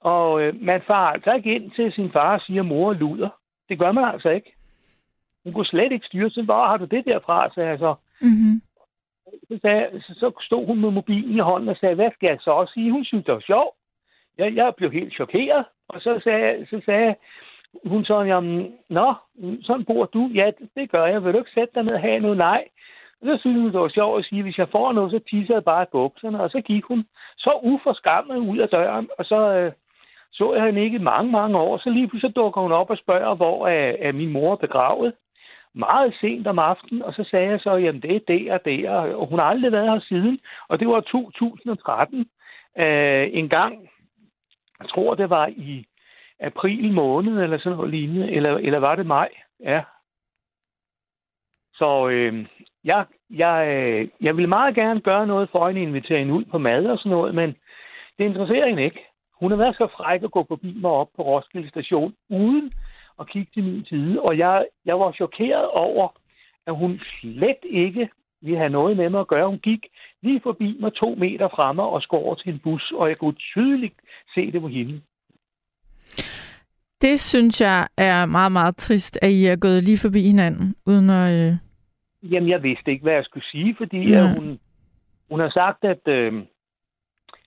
Og 0.00 0.42
øh, 0.42 0.62
man 0.62 0.82
farer 0.86 1.12
altså 1.12 1.32
ikke 1.32 1.54
ind 1.54 1.70
til 1.70 1.92
sin 1.92 2.12
far 2.12 2.34
og 2.34 2.40
siger, 2.40 2.62
mor 2.62 2.92
luder. 2.92 3.28
Det 3.68 3.78
gør 3.78 3.92
man 3.92 4.04
altså 4.04 4.28
ikke. 4.28 4.54
Hun 5.44 5.52
kunne 5.52 5.66
slet 5.66 5.92
ikke 5.92 6.06
styre 6.06 6.30
sig. 6.30 6.44
Hvor 6.44 6.66
har 6.66 6.76
du 6.76 6.84
det 6.84 7.04
derfra, 7.04 7.50
sagde 7.54 7.68
jeg 7.68 7.78
så. 7.78 7.94
mm-hmm. 8.20 8.62
Så, 9.48 9.58
sagde, 9.62 10.02
så, 10.02 10.14
så 10.14 10.32
stod 10.40 10.66
hun 10.66 10.80
med 10.80 10.90
mobilen 10.90 11.36
i 11.36 11.38
hånden 11.38 11.68
og 11.68 11.76
sagde, 11.76 11.94
hvad 11.94 12.10
skal 12.14 12.26
jeg 12.26 12.38
så 12.40 12.70
sige? 12.74 12.92
Hun 12.92 13.04
synes, 13.04 13.24
det 13.24 13.34
var 13.34 13.40
sjovt. 13.40 13.76
Jeg, 14.38 14.54
jeg 14.54 14.74
blev 14.76 14.92
helt 14.92 15.14
chokeret. 15.14 15.64
Og 15.88 16.00
så 16.00 16.20
sagde, 16.24 16.66
så 16.70 16.80
sagde 16.84 17.14
hun 17.84 18.04
så, 18.04 18.20
jamen, 18.20 18.74
nå, 18.88 19.14
sådan 19.62 19.84
bor 19.84 20.04
du. 20.04 20.30
Ja, 20.34 20.50
det, 20.58 20.68
det 20.74 20.90
gør 20.90 21.06
jeg. 21.06 21.24
Vil 21.24 21.32
du 21.32 21.38
ikke 21.38 21.50
sætte 21.54 21.74
dig 21.74 21.82
ned 21.82 21.94
og 21.94 22.00
have 22.00 22.20
noget? 22.20 22.36
Nej. 22.36 22.64
Og 23.20 23.26
så 23.26 23.36
synes 23.40 23.56
hun, 23.56 23.72
det 23.72 23.80
var 23.80 23.88
sjovt 23.88 24.18
at 24.18 24.24
sige, 24.24 24.42
hvis 24.42 24.58
jeg 24.58 24.68
får 24.68 24.92
noget, 24.92 25.10
så 25.10 25.18
tisser 25.30 25.54
jeg 25.54 25.64
bare 25.64 25.82
i 25.82 25.92
bukserne. 25.92 26.40
Og 26.42 26.50
så 26.50 26.60
gik 26.60 26.84
hun 26.84 27.04
så 27.36 27.60
uforskammet 27.62 28.36
ud 28.36 28.58
af 28.58 28.68
døren, 28.68 29.08
og 29.18 29.24
så 29.24 29.38
øh, 29.58 29.72
så 30.34 30.54
jeg 30.54 30.64
hende 30.64 30.82
ikke 30.82 30.96
i 30.96 31.08
mange, 31.12 31.32
mange 31.32 31.58
år. 31.58 31.78
Så 31.78 31.90
lige 31.90 32.08
pludselig 32.08 32.36
dukker 32.36 32.60
hun 32.60 32.72
op 32.72 32.90
og 32.90 32.98
spørger, 32.98 33.34
hvor 33.34 33.68
er, 33.68 33.96
er 33.98 34.12
min 34.12 34.32
mor 34.32 34.56
begravet. 34.56 35.14
Meget 35.74 36.14
sent 36.20 36.46
om 36.46 36.58
aftenen, 36.58 37.02
og 37.02 37.14
så 37.14 37.24
sagde 37.30 37.50
jeg 37.50 37.60
så, 37.60 37.76
jamen 37.76 38.02
det 38.02 38.16
er 38.16 38.20
der 38.28 38.54
og 38.54 38.64
der. 38.64 38.90
og 38.90 39.26
hun 39.26 39.38
har 39.38 39.46
aldrig 39.46 39.72
været 39.72 39.90
her 39.90 40.00
siden. 40.00 40.38
Og 40.68 40.80
det 40.80 40.88
var 40.88 41.00
2013. 41.00 42.26
Øh, 42.78 43.28
en 43.32 43.48
gang, 43.48 43.90
jeg 44.80 44.88
tror 44.88 45.14
det 45.14 45.30
var 45.30 45.46
i 45.46 45.86
april 46.40 46.92
måned, 46.92 47.42
eller 47.42 47.58
sådan 47.58 47.76
noget 47.76 47.90
lignende, 47.90 48.30
eller, 48.32 48.56
eller 48.56 48.78
var 48.78 48.96
det 48.96 49.06
maj? 49.06 49.28
Ja. 49.60 49.82
Så 51.74 52.08
øh, 52.08 52.46
jeg, 52.84 53.06
jeg, 53.30 53.66
øh, 53.68 54.08
jeg 54.20 54.36
ville 54.36 54.48
meget 54.48 54.74
gerne 54.74 55.00
gøre 55.00 55.26
noget 55.26 55.48
for 55.50 55.68
hende, 55.68 55.82
invitere 55.82 56.18
hende 56.18 56.34
ud 56.34 56.44
på 56.44 56.58
mad 56.58 56.86
og 56.86 56.98
sådan 56.98 57.10
noget, 57.10 57.34
men 57.34 57.56
det 58.18 58.24
interesserer 58.24 58.68
hende 58.68 58.84
ikke. 58.84 59.00
Hun 59.40 59.50
har 59.50 59.58
været 59.58 59.76
så 59.76 59.88
fræk 59.96 60.22
at 60.22 60.30
gå 60.30 60.44
forbi 60.48 60.74
mig 60.80 60.90
op 60.90 61.08
på 61.16 61.22
Roskilde 61.22 61.68
station, 61.68 62.14
uden 62.30 62.72
at 63.20 63.28
kigge 63.30 63.50
til 63.54 63.64
min 63.64 63.84
side, 63.84 64.20
og 64.20 64.38
jeg, 64.38 64.66
jeg 64.84 65.00
var 65.00 65.12
chokeret 65.12 65.66
over, 65.66 66.08
at 66.66 66.76
hun 66.76 67.00
slet 67.20 67.62
ikke 67.64 68.08
ville 68.42 68.58
have 68.58 68.70
noget 68.70 68.96
med 68.96 69.10
mig 69.10 69.20
at 69.20 69.28
gøre. 69.28 69.48
Hun 69.48 69.58
gik 69.58 69.86
lige 70.22 70.40
forbi 70.42 70.76
mig 70.80 70.92
to 70.94 71.14
meter 71.14 71.48
fremme 71.48 71.82
og 71.82 72.02
skår 72.02 72.34
til 72.34 72.52
en 72.52 72.58
bus, 72.58 72.92
og 72.96 73.08
jeg 73.08 73.18
kunne 73.18 73.34
tydeligt 73.54 73.94
se 74.34 74.52
det 74.52 74.60
på 74.60 74.68
hende. 74.68 75.00
Det 77.00 77.20
synes 77.20 77.60
jeg 77.60 77.88
er 77.96 78.26
meget, 78.26 78.52
meget 78.52 78.76
trist, 78.76 79.18
at 79.22 79.30
I 79.30 79.46
er 79.46 79.56
gået 79.56 79.82
lige 79.82 79.98
forbi 79.98 80.22
hinanden, 80.22 80.74
uden 80.86 81.10
at... 81.10 81.32
Øh... 81.32 81.52
Jamen, 82.32 82.48
jeg 82.48 82.62
vidste 82.62 82.90
ikke, 82.90 83.02
hvad 83.02 83.12
jeg 83.12 83.24
skulle 83.24 83.46
sige, 83.46 83.74
fordi 83.78 84.08
Ja. 84.10 84.18
ja. 84.18 84.34
hun, 84.34 84.58
hun 85.30 85.40
har 85.40 85.50
sagt, 85.50 85.84
at 85.84 86.08
øh, 86.08 86.32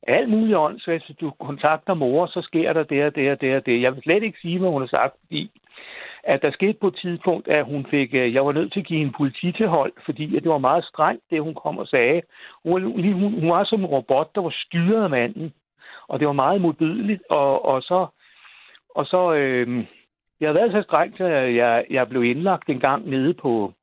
alt 0.07 0.29
muligt 0.29 0.57
åndssvagt, 0.57 1.05
hvis 1.05 1.17
du 1.17 1.31
kontakter 1.39 1.93
mor, 1.93 2.25
så 2.25 2.41
sker 2.41 2.73
der 2.73 2.83
det 2.83 3.05
og 3.05 3.15
det 3.15 3.31
og 3.31 3.41
det 3.41 3.55
og 3.55 3.65
det. 3.65 3.81
Jeg 3.81 3.93
vil 3.95 4.03
slet 4.03 4.23
ikke 4.23 4.39
sige, 4.41 4.59
hvad 4.59 4.69
hun 4.69 4.81
har 4.81 4.87
sagt, 4.87 5.13
fordi 5.21 5.51
at 6.23 6.41
der 6.41 6.51
skete 6.51 6.77
på 6.81 6.87
et 6.87 6.95
tidspunkt, 7.01 7.47
at 7.47 7.65
hun 7.65 7.85
fik, 7.89 8.13
øh, 8.13 8.33
jeg 8.33 8.45
var 8.45 8.51
nødt 8.51 8.73
til 8.73 8.79
at 8.79 8.85
give 8.85 9.01
en 9.01 9.13
polititilhold, 9.17 9.93
fordi 10.05 10.37
at 10.37 10.43
det 10.43 10.51
var 10.51 10.57
meget 10.57 10.85
strengt, 10.85 11.23
det 11.29 11.41
hun 11.41 11.55
kom 11.55 11.77
og 11.77 11.87
sagde. 11.87 12.21
Hun, 12.63 12.83
hun, 12.83 13.39
hun 13.39 13.49
var 13.49 13.63
som 13.63 13.79
en 13.79 13.85
robot, 13.85 14.35
der 14.35 14.41
var 14.41 14.55
styret 14.65 15.03
af 15.03 15.09
manden, 15.09 15.53
og 16.07 16.19
det 16.19 16.27
var 16.27 16.33
meget 16.33 16.61
modbydeligt, 16.61 17.23
og, 17.29 17.65
og 17.65 17.81
så, 17.81 18.07
og 18.95 19.05
så, 19.05 19.33
øh, 19.33 19.67
det 20.39 20.47
har 20.47 20.53
været 20.53 20.71
så 20.71 20.81
strengt, 20.81 21.21
at 21.21 21.55
jeg, 21.55 21.85
jeg 21.89 22.09
blev 22.09 22.23
indlagt 22.23 22.69
en 22.69 22.79
gang 22.79 23.09
nede 23.09 23.33
på, 23.33 23.73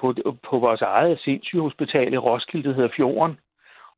på, 0.00 0.14
på 0.50 0.58
vores 0.58 0.82
eget 0.82 1.20
sindssygehospital 1.20 2.12
i 2.12 2.16
Roskilde, 2.16 2.68
det 2.68 2.76
hedder 2.76 2.96
Fjorden. 2.96 3.38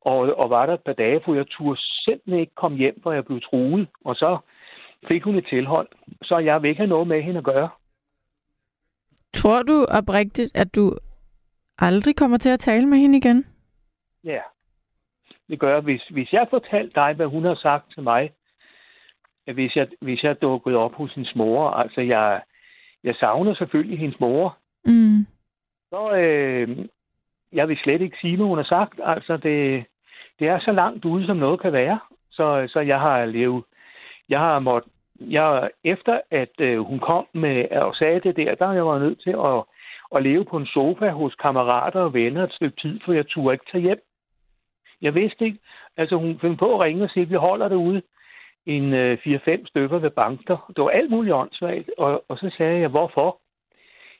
Og, 0.05 0.19
og 0.37 0.49
var 0.49 0.65
der 0.65 0.73
et 0.73 0.81
par 0.85 0.93
dage, 0.93 1.21
hvor 1.25 1.35
jeg 1.35 1.45
turde 1.47 1.79
simpelthen 1.81 2.39
ikke 2.39 2.55
komme 2.55 2.77
hjem, 2.77 2.99
hvor 3.01 3.11
jeg 3.11 3.25
blev 3.25 3.41
truet. 3.41 3.87
Og 4.05 4.15
så 4.15 4.37
fik 5.07 5.23
hun 5.23 5.35
et 5.35 5.45
tilhold. 5.49 5.87
Så 6.23 6.37
jeg 6.37 6.61
vil 6.61 6.69
ikke 6.69 6.79
have 6.81 6.89
noget 6.89 7.07
med 7.07 7.21
hende 7.21 7.37
at 7.37 7.43
gøre. 7.43 7.69
Tror 9.33 9.61
du 9.63 9.85
oprigtigt, 9.97 10.55
at 10.55 10.75
du 10.75 10.97
aldrig 11.79 12.15
kommer 12.15 12.37
til 12.37 12.49
at 12.49 12.59
tale 12.59 12.85
med 12.87 12.97
hende 12.97 13.17
igen? 13.17 13.45
Ja, 14.23 14.39
det 15.49 15.59
gør 15.59 15.73
jeg. 15.73 15.81
Hvis, 15.81 16.03
hvis 16.11 16.33
jeg 16.33 16.47
fortalte 16.49 16.91
dig, 16.95 17.13
hvad 17.13 17.25
hun 17.25 17.43
har 17.45 17.55
sagt 17.55 17.93
til 17.93 18.03
mig, 18.03 18.31
at 19.47 19.53
hvis 19.53 19.75
jeg, 19.75 19.87
hvis 20.01 20.23
jeg 20.23 20.41
dukkede 20.41 20.75
op 20.77 20.93
hos 20.93 21.13
hendes 21.13 21.35
mor, 21.35 21.69
altså 21.69 22.01
jeg, 22.01 22.41
jeg 23.03 23.15
savner 23.15 23.55
selvfølgelig 23.55 23.99
hendes 23.99 24.19
mor, 24.19 24.57
Mm. 24.85 25.25
så 25.89 26.11
øh, 26.15 26.77
jeg 27.53 27.67
vil 27.67 27.77
slet 27.83 28.01
ikke 28.01 28.17
sige, 28.21 28.35
hvad 28.35 28.45
hun 28.45 28.57
har 28.57 28.65
sagt. 28.65 28.99
Altså 29.03 29.37
det, 29.37 29.85
det 30.39 30.47
er 30.47 30.59
så 30.59 30.71
langt 30.71 31.05
ude, 31.05 31.25
som 31.25 31.37
noget 31.37 31.59
kan 31.59 31.73
være. 31.73 31.99
Så, 32.31 32.67
så 32.69 32.79
jeg 32.79 32.99
har 32.99 33.25
levet, 33.25 33.63
jeg 34.29 34.39
har 34.39 34.59
måttet, 34.59 34.91
jeg, 35.19 35.69
efter 35.83 36.21
at 36.31 36.59
øh, 36.59 36.79
hun 36.79 36.99
kom 36.99 37.27
med 37.33 37.71
og 37.71 37.95
sagde 37.95 38.19
det 38.19 38.35
der, 38.35 38.55
der 38.55 38.71
jeg 38.71 38.85
var 38.85 38.99
nødt 38.99 39.21
til 39.21 39.29
at, 39.29 39.63
at 40.15 40.23
leve 40.23 40.45
på 40.45 40.57
en 40.57 40.65
sofa 40.65 41.09
hos 41.09 41.35
kammerater 41.35 41.99
og 41.99 42.13
venner 42.13 42.43
et 42.43 42.53
stykke 42.53 42.81
tid, 42.81 42.99
for 43.05 43.13
jeg 43.13 43.27
turde 43.27 43.53
ikke 43.53 43.65
tage 43.71 43.81
hjem. 43.81 44.01
Jeg 45.01 45.15
vidste 45.15 45.45
ikke, 45.45 45.59
altså 45.97 46.15
hun 46.15 46.39
fandt 46.39 46.59
på 46.59 46.73
at 46.73 46.79
ringe 46.79 47.03
og 47.03 47.09
sige, 47.09 47.23
at 47.23 47.29
vi 47.29 47.35
holder 47.35 47.67
derude 47.67 48.01
en 48.65 48.93
øh, 48.93 49.17
4-5 49.25 49.67
stykker 49.67 49.99
ved 49.99 50.09
banker. 50.09 50.71
Det 50.75 50.83
var 50.83 50.89
alt 50.89 51.11
muligt 51.11 51.35
åndssvagt, 51.35 51.89
og, 51.97 52.23
og 52.27 52.37
så 52.37 52.51
sagde 52.57 52.79
jeg, 52.79 52.89
hvorfor? 52.89 53.37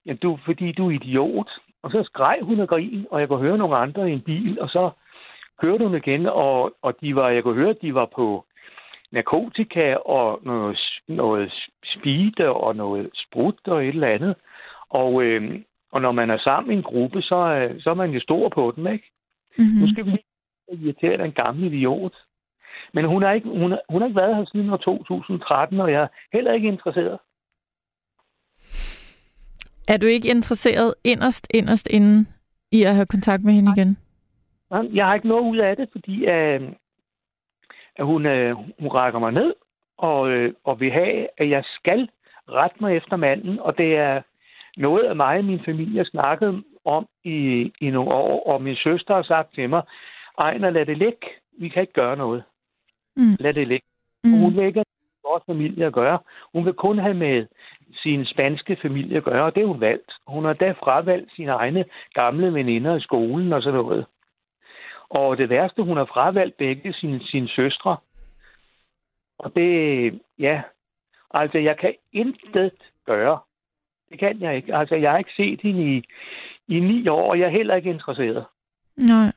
Jamen, 0.06 0.18
du, 0.18 0.40
fordi 0.46 0.72
du 0.72 0.88
er 0.88 0.92
idiot. 0.92 1.52
Og 1.84 1.92
så 1.92 2.04
skreg 2.04 2.40
hun 2.42 2.60
og 2.60 2.70
grin, 2.70 3.08
og 3.12 3.20
jeg 3.20 3.28
kunne 3.28 3.48
høre 3.48 3.58
nogle 3.58 3.78
andre 3.78 4.10
i 4.10 4.14
en 4.14 4.22
bil, 4.22 4.62
og 4.62 4.70
så 4.70 4.90
kørte 5.62 5.84
hun 5.88 5.96
igen, 5.98 6.26
og, 6.26 6.74
og 6.82 6.94
de 7.02 7.16
var, 7.16 7.30
jeg 7.30 7.44
kunne 7.44 7.56
høre, 7.56 7.70
at 7.70 7.82
de 7.82 7.94
var 7.96 8.10
på 8.16 8.46
narkotika 9.12 9.96
og 9.96 10.40
noget, 10.44 10.80
noget 11.08 11.54
speed 11.86 12.40
og 12.40 12.76
noget 12.76 13.10
sprut 13.14 13.68
og 13.68 13.84
et 13.86 13.90
eller 13.90 14.08
andet. 14.08 14.36
Og, 14.90 15.24
øh, 15.24 15.62
og 15.92 16.02
når 16.02 16.12
man 16.12 16.30
er 16.30 16.38
sammen 16.38 16.72
i 16.74 16.76
en 16.78 16.84
gruppe, 16.84 17.22
så, 17.22 17.36
er- 17.36 17.80
så 17.80 17.90
er 17.90 17.94
man 17.94 18.12
jo 18.12 18.20
stor 18.20 18.50
på 18.50 18.74
dem, 18.76 18.88
ikke? 18.88 19.12
Mm-hmm. 19.58 19.80
Nu 19.80 19.92
skal 19.92 20.06
vi 20.06 20.10
lige 20.12 20.24
irritere 20.86 21.18
den 21.24 21.32
gamle 21.32 21.66
idiot. 21.68 22.14
Men 22.94 23.06
hun 23.06 23.22
har 23.24 23.32
ikke, 23.32 23.50
hun 23.50 23.72
har, 23.72 23.82
hun 23.90 24.02
har 24.02 24.08
ikke 24.08 24.22
været 24.22 24.36
her 24.36 24.46
siden 24.52 24.70
år 24.70 24.78
2013, 24.78 25.80
og 25.80 25.92
jeg 25.92 26.02
er 26.04 26.08
heller 26.34 26.54
ikke 26.54 26.68
interesseret. 26.68 27.20
Er 29.88 29.98
du 29.98 30.06
ikke 30.06 30.30
interesseret 30.30 30.94
inderst, 31.04 31.48
inderst 31.54 31.88
inden 31.92 32.28
i 32.72 32.84
at 32.84 32.96
have 32.96 33.06
kontakt 33.06 33.44
med 33.44 33.54
hende 33.54 33.72
igen? 33.78 33.98
Jeg 34.94 35.06
har 35.06 35.14
ikke 35.14 35.28
noget 35.28 35.44
ud 35.44 35.58
af 35.58 35.76
det, 35.76 35.90
fordi 35.92 36.26
øh, 36.26 36.62
at 37.96 38.06
hun, 38.06 38.26
øh, 38.26 38.56
hun 38.80 38.88
rækker 38.88 39.20
mig 39.20 39.32
ned 39.32 39.54
og, 39.98 40.30
øh, 40.30 40.54
og 40.64 40.80
vil 40.80 40.92
have, 40.92 41.28
at 41.38 41.50
jeg 41.50 41.64
skal 41.66 42.10
rette 42.50 42.78
mig 42.80 42.98
efter 42.98 43.16
manden, 43.16 43.60
og 43.60 43.78
det 43.78 43.96
er 43.96 44.22
noget 44.78 45.04
af 45.04 45.16
mig 45.16 45.38
og 45.38 45.46
min 45.46 45.62
familie 45.66 45.98
har 45.98 46.06
snakket 46.06 46.64
om 46.86 47.08
i, 47.24 47.72
i 47.82 47.90
nogle 47.90 48.12
år, 48.12 48.48
og 48.48 48.62
min 48.62 48.76
søster 48.76 49.16
har 49.16 49.24
sagt 49.24 49.54
til 49.54 49.70
mig, 49.70 49.82
Ejner, 50.40 50.70
lad 50.70 50.86
det 50.86 50.98
ligge. 50.98 51.28
Vi 51.60 51.70
kan 51.70 51.82
ikke 51.82 51.94
gøre 51.94 52.18
noget. 52.18 52.44
Mm. 53.16 53.36
Lad 53.40 53.54
det 53.54 53.68
ligge. 53.68 53.88
Mm. 54.24 54.34
Og 54.34 54.40
hun 54.40 54.56
vil 54.56 54.66
ikke 54.66 54.78
have 54.80 54.86
med 55.24 55.32
vores 55.32 55.44
familie 55.46 55.86
at 55.86 55.94
gøre. 55.94 56.20
Hun 56.54 56.66
vil 56.66 56.74
kun 56.74 56.98
have 56.98 57.14
med 57.14 57.46
sin 57.96 58.26
spanske 58.26 58.78
familie 58.82 59.18
at 59.18 59.24
gøre, 59.24 59.46
og 59.46 59.56
det 59.56 59.64
er 59.64 59.68
hun 59.68 59.82
valgt. 59.82 60.12
Hun 60.28 60.46
har 60.46 60.54
da 60.54 60.72
fravalgt 60.72 61.36
sine 61.36 61.52
egne 61.52 61.86
gamle 62.14 62.54
veninder 62.54 62.96
i 62.96 63.02
skolen 63.02 63.54
og 63.54 63.62
sådan 63.62 63.80
noget. 63.80 64.06
Og 65.10 65.38
det 65.38 65.50
værste, 65.50 65.84
hun 65.84 65.98
har 65.98 66.06
fravalgt 66.06 66.58
begge 66.58 66.94
sine, 66.94 67.24
sine 67.24 67.50
søstre. 67.50 67.98
Og 69.38 69.56
det, 69.56 70.20
ja, 70.40 70.62
altså 71.32 71.58
jeg 71.58 71.78
kan 71.78 71.94
intet 72.12 72.72
gøre. 73.06 73.40
Det 74.10 74.20
kan 74.20 74.42
jeg 74.42 74.56
ikke. 74.56 74.76
Altså 74.76 74.96
jeg 74.96 75.12
har 75.12 75.18
ikke 75.18 75.34
set 75.38 75.62
hende 75.62 75.98
i, 75.98 76.04
i 76.68 76.80
ni 76.80 77.08
år, 77.08 77.30
og 77.30 77.40
jeg 77.40 77.46
er 77.46 77.52
heller 77.52 77.76
ikke 77.76 77.90
interesseret. 77.90 78.46
Nej. 78.98 79.32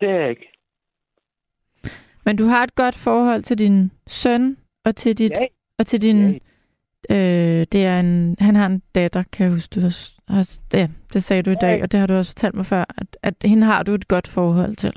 Det 0.00 0.08
er 0.08 0.20
jeg 0.20 0.30
ikke. 0.30 0.50
Men 2.24 2.36
du 2.36 2.44
har 2.44 2.62
et 2.62 2.74
godt 2.74 2.94
forhold 2.94 3.42
til 3.42 3.58
din 3.58 3.92
søn 4.06 4.56
og 4.84 4.96
til 4.96 5.18
dit 5.18 5.30
Ja, 5.30 5.46
og 5.78 5.86
til 5.86 6.02
din 6.02 6.40
ja, 7.10 7.58
øh, 7.60 7.66
det 7.72 7.86
er 7.86 8.00
en 8.00 8.36
han 8.38 8.56
har 8.56 8.66
en 8.66 8.82
datter, 8.94 9.22
kan 9.32 9.44
jeg 9.44 9.52
huske 9.52 9.74
du 9.74 9.80
har, 9.80 10.13
har 10.28 10.48
ja, 10.72 10.88
det 11.12 11.24
sagde 11.24 11.42
du 11.42 11.50
i 11.50 11.54
dag, 11.60 11.76
Ja. 11.78 11.82
og 11.82 11.92
det 11.92 12.00
har 12.00 12.06
du 12.06 12.14
også 12.14 12.30
fortalt 12.30 12.54
mig 12.54 12.66
før, 12.66 12.84
at, 12.98 13.16
at 13.22 13.34
hende 13.44 13.66
har 13.66 13.82
du 13.82 13.94
et 13.94 14.08
godt 14.08 14.28
forhold 14.28 14.76
til. 14.76 14.92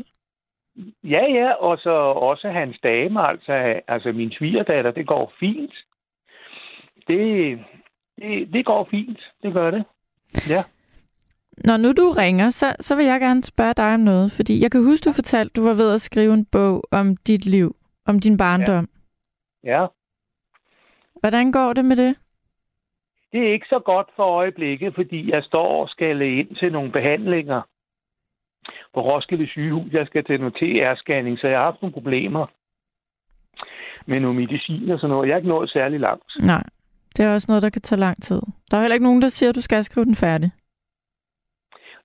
Ja, 1.03 1.23
ja, 1.33 1.51
og 1.51 1.77
så 1.77 1.89
også 2.29 2.49
hans 2.49 2.77
dame, 2.83 3.27
altså, 3.27 3.81
altså 3.87 4.11
min 4.11 4.31
svigerdatter, 4.31 4.91
det 4.91 5.07
går 5.07 5.33
fint. 5.39 5.73
Det, 7.07 7.59
det, 8.17 8.53
det 8.53 8.65
går 8.65 8.87
fint, 8.91 9.19
det 9.43 9.53
gør 9.53 9.71
det. 9.71 9.83
Ja. 10.49 10.63
Når 11.65 11.77
nu 11.77 11.91
du 11.91 12.09
ringer, 12.17 12.49
så, 12.49 12.75
så 12.79 12.95
vil 12.95 13.05
jeg 13.05 13.19
gerne 13.19 13.43
spørge 13.43 13.73
dig 13.73 13.93
om 13.93 13.99
noget, 13.99 14.31
fordi 14.31 14.61
jeg 14.63 14.71
kan 14.71 14.83
huske, 14.83 15.09
du 15.09 15.13
fortalte, 15.13 15.53
du 15.53 15.63
var 15.63 15.73
ved 15.73 15.93
at 15.95 16.01
skrive 16.01 16.33
en 16.33 16.45
bog 16.45 16.83
om 16.91 17.17
dit 17.17 17.45
liv, 17.45 17.75
om 18.05 18.19
din 18.19 18.37
barndom. 18.37 18.89
Ja. 19.63 19.85
Hvordan 21.19 21.51
går 21.51 21.73
det 21.73 21.85
med 21.85 21.95
det? 21.95 22.15
Det 23.31 23.47
er 23.47 23.53
ikke 23.53 23.67
så 23.69 23.79
godt 23.79 24.07
for 24.15 24.23
øjeblikket, 24.23 24.95
fordi 24.95 25.31
jeg 25.31 25.43
står 25.43 25.81
og 25.81 25.89
skal 25.89 26.21
ind 26.21 26.55
til 26.55 26.71
nogle 26.71 26.91
behandlinger 26.91 27.61
på 28.93 29.01
Roskilde 29.01 29.47
sygehus. 29.47 29.93
Jeg 29.93 30.07
skal 30.07 30.23
til 30.23 30.39
noget 30.39 30.55
TR-scanning, 30.55 31.37
så 31.37 31.47
jeg 31.47 31.57
har 31.57 31.65
haft 31.65 31.81
nogle 31.81 31.93
problemer 31.93 32.45
med 34.05 34.19
nogle 34.19 34.39
medicin 34.39 34.91
og 34.91 34.99
sådan 34.99 35.09
noget. 35.09 35.27
Jeg 35.27 35.33
er 35.33 35.37
ikke 35.37 35.49
nået 35.49 35.69
særlig 35.69 35.99
langt. 35.99 36.31
Nej, 36.41 36.63
det 37.17 37.25
er 37.25 37.33
også 37.33 37.45
noget, 37.49 37.63
der 37.63 37.69
kan 37.69 37.81
tage 37.81 37.99
lang 37.99 38.23
tid. 38.23 38.41
Der 38.71 38.77
er 38.77 38.81
heller 38.81 38.95
ikke 38.95 39.05
nogen, 39.05 39.21
der 39.21 39.27
siger, 39.27 39.49
at 39.49 39.55
du 39.55 39.61
skal 39.61 39.83
skrive 39.83 40.05
den 40.05 40.15
færdig. 40.15 40.51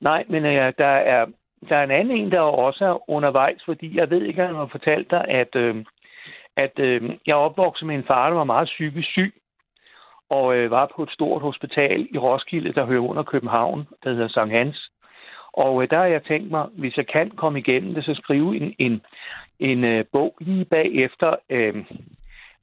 Nej, 0.00 0.24
men 0.28 0.44
øh, 0.44 0.72
der, 0.78 0.94
er, 1.14 1.26
der 1.68 1.76
er 1.76 1.84
en 1.84 1.90
anden 1.90 2.16
en, 2.16 2.30
der 2.30 2.40
også 2.40 2.84
er 2.84 3.10
undervejs, 3.10 3.62
fordi 3.64 3.96
jeg 3.96 4.10
ved 4.10 4.22
ikke, 4.22 4.42
om 4.42 4.48
jeg 4.48 4.56
har 4.56 4.66
fortalt 4.66 5.10
dig, 5.10 5.24
at, 5.28 5.56
øh, 5.56 5.84
at 6.56 6.78
øh, 6.78 7.10
jeg 7.26 7.36
opvokset 7.36 7.86
med 7.86 7.94
en 7.94 8.04
far, 8.06 8.28
der 8.28 8.36
var 8.36 8.44
meget 8.44 8.66
psykisk 8.66 9.08
syg, 9.08 9.34
og 10.36 10.56
øh, 10.56 10.70
var 10.70 10.92
på 10.96 11.02
et 11.02 11.10
stort 11.10 11.42
hospital 11.42 12.08
i 12.10 12.18
Roskilde, 12.18 12.72
der 12.72 12.84
hører 12.84 13.08
under 13.10 13.22
København, 13.22 13.88
der 14.04 14.10
hedder 14.12 14.28
Sankt 14.28 14.54
Hans. 14.54 14.90
Og 15.52 15.82
øh, 15.82 15.90
der 15.90 15.96
har 15.96 16.06
jeg 16.06 16.24
tænkt 16.24 16.50
mig, 16.50 16.66
hvis 16.72 16.96
jeg 16.96 17.06
kan 17.06 17.30
komme 17.30 17.58
igennem 17.58 17.94
det, 17.94 18.04
så 18.04 18.14
skrive 18.14 18.56
en, 18.56 18.74
en, 18.78 19.02
en 19.58 19.84
øh, 19.84 20.04
bog 20.12 20.34
lige 20.40 20.64
bagefter 20.64 21.34
øh, 21.50 21.84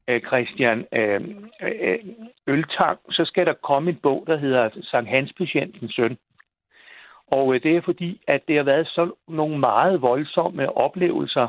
øh, 0.08 0.22
Christian 0.22 0.86
øh, 0.94 1.22
øh, 1.62 2.00
Øltang. 2.48 3.00
Så 3.10 3.26
skal 3.26 3.46
der 3.46 3.54
komme 3.54 3.90
en 3.90 4.00
bog, 4.04 4.24
der 4.28 4.38
hedder 4.38 4.70
Sankt 4.82 5.10
Hans 5.10 5.34
Patientens 5.34 5.96
Søn. 5.96 6.18
Og 7.28 7.56
øh, 7.56 7.64
det 7.64 7.76
er 7.76 7.82
fordi, 7.82 8.22
at 8.28 8.42
det 8.48 8.56
har 8.56 8.64
været 8.64 8.88
så 8.88 9.12
nogle 9.28 9.58
meget 9.60 10.02
voldsomme 10.02 10.78
oplevelser 10.78 11.48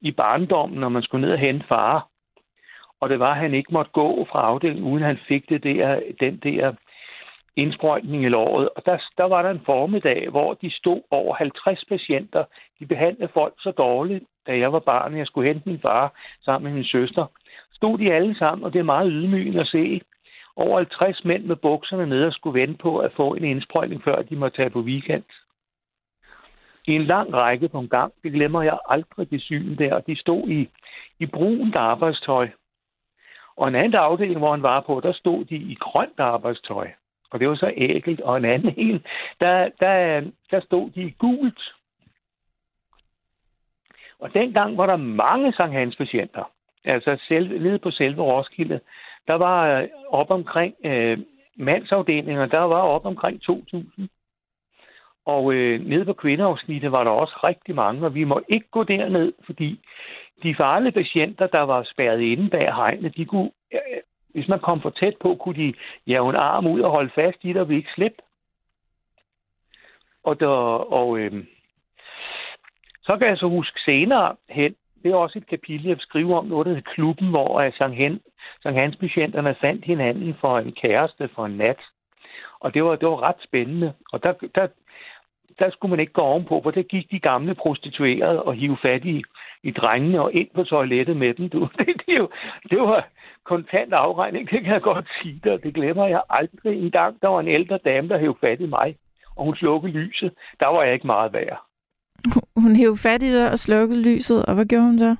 i 0.00 0.10
barndommen, 0.10 0.80
når 0.80 0.88
man 0.88 1.02
skulle 1.02 1.26
ned 1.26 1.32
og 1.32 1.38
hente 1.38 1.66
far. 1.68 2.08
Og 3.00 3.08
det 3.08 3.18
var, 3.18 3.30
at 3.30 3.36
han 3.36 3.54
ikke 3.54 3.72
måtte 3.72 3.90
gå 3.90 4.26
fra 4.30 4.40
afdelingen, 4.40 4.92
uden 4.92 5.04
han 5.04 5.18
fik 5.28 5.48
det 5.48 5.62
der, 5.64 6.00
den 6.20 6.36
der 6.36 6.72
indsprøjtning 7.56 8.24
i 8.24 8.28
låret. 8.28 8.68
Og 8.76 8.86
der, 8.86 8.98
der 9.18 9.24
var 9.24 9.42
der 9.42 9.50
en 9.50 9.66
formiddag, 9.66 10.28
hvor 10.30 10.54
de 10.54 10.70
stod 10.70 11.00
over 11.10 11.34
50 11.34 11.84
patienter. 11.88 12.44
De 12.78 12.86
behandlede 12.86 13.30
folk 13.34 13.54
så 13.58 13.70
dårligt, 13.70 14.24
da 14.46 14.58
jeg 14.58 14.72
var 14.72 14.78
barn, 14.78 15.16
jeg 15.16 15.26
skulle 15.26 15.48
hente 15.48 15.68
min 15.68 15.80
far 15.80 16.12
sammen 16.42 16.64
med 16.64 16.74
min 16.76 16.84
søster. 16.84 17.26
Stod 17.72 17.98
de 17.98 18.12
alle 18.12 18.38
sammen, 18.38 18.64
og 18.64 18.72
det 18.72 18.78
er 18.78 18.92
meget 18.94 19.10
ydmygende 19.12 19.60
at 19.60 19.68
se. 19.68 20.00
Over 20.56 20.78
50 20.78 21.24
mænd 21.24 21.44
med 21.44 21.56
bukserne 21.56 22.06
nede 22.06 22.26
og 22.26 22.32
skulle 22.32 22.60
vente 22.60 22.78
på 22.82 22.98
at 22.98 23.12
få 23.16 23.34
en 23.34 23.44
indsprøjtning, 23.44 24.02
før 24.04 24.22
de 24.22 24.36
måtte 24.36 24.56
tage 24.56 24.70
på 24.70 24.80
weekend. 24.80 25.24
I 26.86 26.92
en 26.92 27.04
lang 27.04 27.34
række 27.34 27.68
på 27.68 27.78
en 27.78 27.88
gang, 27.88 28.12
det 28.22 28.32
glemmer 28.32 28.62
jeg 28.62 28.78
aldrig 28.88 29.30
det 29.30 29.42
syn 29.42 29.76
der, 29.76 29.94
og 29.94 30.06
de 30.06 30.16
stod 30.16 30.48
i, 30.48 30.68
i 31.18 31.26
brunt 31.26 31.76
arbejdstøj. 31.76 32.48
Og 33.58 33.68
en 33.68 33.74
anden 33.74 33.94
afdeling, 33.94 34.38
hvor 34.38 34.50
han 34.50 34.62
var 34.62 34.80
på, 34.80 35.00
der 35.00 35.12
stod 35.12 35.44
de 35.44 35.56
i 35.56 35.76
grønt 35.80 36.20
arbejdstøj. 36.20 36.88
Og 37.30 37.40
det 37.40 37.48
var 37.48 37.54
så 37.54 37.72
ægelt. 37.76 38.20
Og 38.20 38.36
en 38.36 38.44
anden 38.44 38.74
en, 38.76 39.04
der, 39.40 39.68
der, 39.80 40.20
der 40.50 40.60
stod 40.60 40.90
de 40.90 41.02
i 41.02 41.14
gult. 41.18 41.74
Og 44.18 44.34
dengang 44.34 44.78
var 44.78 44.86
der 44.86 44.96
mange 44.96 45.52
Sankt 45.52 45.74
Hans 45.74 45.96
patienter. 45.96 46.50
Altså 46.84 47.18
selv, 47.28 47.62
nede 47.62 47.78
på 47.78 47.90
selve 47.90 48.22
Roskilde. 48.22 48.80
Der 49.26 49.34
var 49.34 49.80
øh, 49.80 49.88
op 50.08 50.30
omkring 50.30 50.74
øh, 50.84 51.18
mandsafdelinger, 51.56 52.46
der 52.46 52.58
var 52.58 52.80
op 52.80 53.06
omkring 53.06 53.40
2.000. 53.50 54.06
Og 55.26 55.52
øh, 55.52 55.86
nede 55.86 56.04
på 56.04 56.12
kvindeafsnittet 56.12 56.92
var 56.92 57.04
der 57.04 57.10
også 57.10 57.40
rigtig 57.44 57.74
mange, 57.74 58.06
og 58.06 58.14
vi 58.14 58.24
må 58.24 58.42
ikke 58.48 58.66
gå 58.70 58.84
derned, 58.84 59.32
fordi 59.46 59.80
de 60.42 60.54
farlige 60.54 60.92
patienter, 60.92 61.46
der 61.46 61.60
var 61.60 61.82
spærret 61.82 62.20
inde 62.20 62.50
bag 62.50 62.74
hegnet, 62.74 63.16
de 63.16 63.24
kunne, 63.24 63.50
Hvis 64.28 64.48
man 64.48 64.60
kom 64.60 64.80
for 64.80 64.90
tæt 64.90 65.14
på, 65.20 65.34
kunne 65.34 65.54
de 65.54 65.74
jage 66.06 66.30
en 66.30 66.36
arm 66.36 66.66
ud 66.66 66.80
og 66.80 66.90
holde 66.90 67.10
fast 67.14 67.38
i 67.42 67.48
det, 67.48 67.56
og 67.56 67.68
vi 67.68 67.76
ikke 67.76 67.92
slippe. 67.94 68.22
Og, 70.24 70.40
der, 70.40 70.48
og 70.92 71.18
øh, 71.18 71.44
så 73.02 73.16
kan 73.16 73.28
jeg 73.28 73.38
så 73.38 73.48
huske 73.48 73.80
senere 73.80 74.36
hen, 74.48 74.74
det 75.02 75.10
er 75.10 75.16
også 75.16 75.38
et 75.38 75.46
kapitel, 75.46 75.86
jeg 75.86 75.96
skriver 76.00 76.38
om 76.38 76.46
noget, 76.46 76.66
der 76.66 76.74
hedder 76.74 76.90
Klubben, 76.94 77.30
hvor 77.30 77.60
øh, 77.60 77.72
Sankt, 77.72 77.96
Hen, 77.96 78.20
Sankt 78.62 78.78
Hans 78.78 78.96
patienterne 78.96 79.56
fandt 79.60 79.84
hinanden 79.84 80.34
for 80.40 80.58
en 80.58 80.72
kæreste 80.72 81.28
for 81.34 81.46
en 81.46 81.56
nat. 81.56 81.80
Og 82.60 82.74
det 82.74 82.84
var, 82.84 82.96
det 82.96 83.08
var 83.08 83.22
ret 83.22 83.42
spændende. 83.44 83.92
Og 84.12 84.22
der, 84.22 84.32
der, 84.54 84.68
der 85.58 85.70
skulle 85.70 85.90
man 85.90 86.00
ikke 86.00 86.12
gå 86.12 86.20
ovenpå, 86.20 86.60
for 86.62 86.70
der 86.70 86.82
gik 86.82 87.10
de 87.10 87.20
gamle 87.20 87.54
prostituerede 87.54 88.42
og 88.42 88.54
hive 88.54 88.78
fat 88.82 89.04
i, 89.04 89.22
i 89.62 89.70
drengene 89.70 90.20
og 90.20 90.32
ind 90.32 90.48
på 90.54 90.64
toilettet 90.64 91.16
med 91.16 91.34
dem. 91.34 91.48
Du. 91.48 91.60
Det, 91.78 91.86
det, 92.06 92.18
jo, 92.18 92.28
det 92.70 92.80
var 92.80 93.08
kontant 93.44 93.92
afregning, 93.92 94.50
det 94.50 94.64
kan 94.64 94.72
jeg 94.72 94.82
godt 94.82 95.08
sige 95.22 95.40
dig. 95.44 95.62
Det 95.62 95.74
glemmer 95.74 96.06
jeg 96.06 96.22
aldrig. 96.30 96.82
En 96.82 96.90
gang, 96.90 97.22
der 97.22 97.28
var 97.28 97.40
en 97.40 97.48
ældre 97.48 97.78
dame, 97.84 98.08
der 98.08 98.18
hævde 98.18 98.38
fat 98.40 98.60
i 98.60 98.66
mig, 98.66 98.96
og 99.36 99.44
hun 99.44 99.56
slukkede 99.56 99.92
lyset. 99.92 100.32
Der 100.60 100.66
var 100.66 100.82
jeg 100.82 100.92
ikke 100.94 101.06
meget 101.06 101.32
værd. 101.32 101.62
Hun 102.64 102.76
hævde 102.76 102.96
fat 102.96 103.22
i 103.22 103.34
dig 103.34 103.50
og 103.52 103.58
slukkede 103.58 104.02
lyset, 104.02 104.46
og 104.46 104.54
hvad 104.54 104.66
gjorde 104.66 104.84
hun 104.84 104.98
så? 104.98 105.16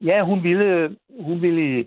Ja, 0.00 0.22
hun 0.24 0.42
ville, 0.42 0.96
hun 1.20 1.42
ville 1.42 1.86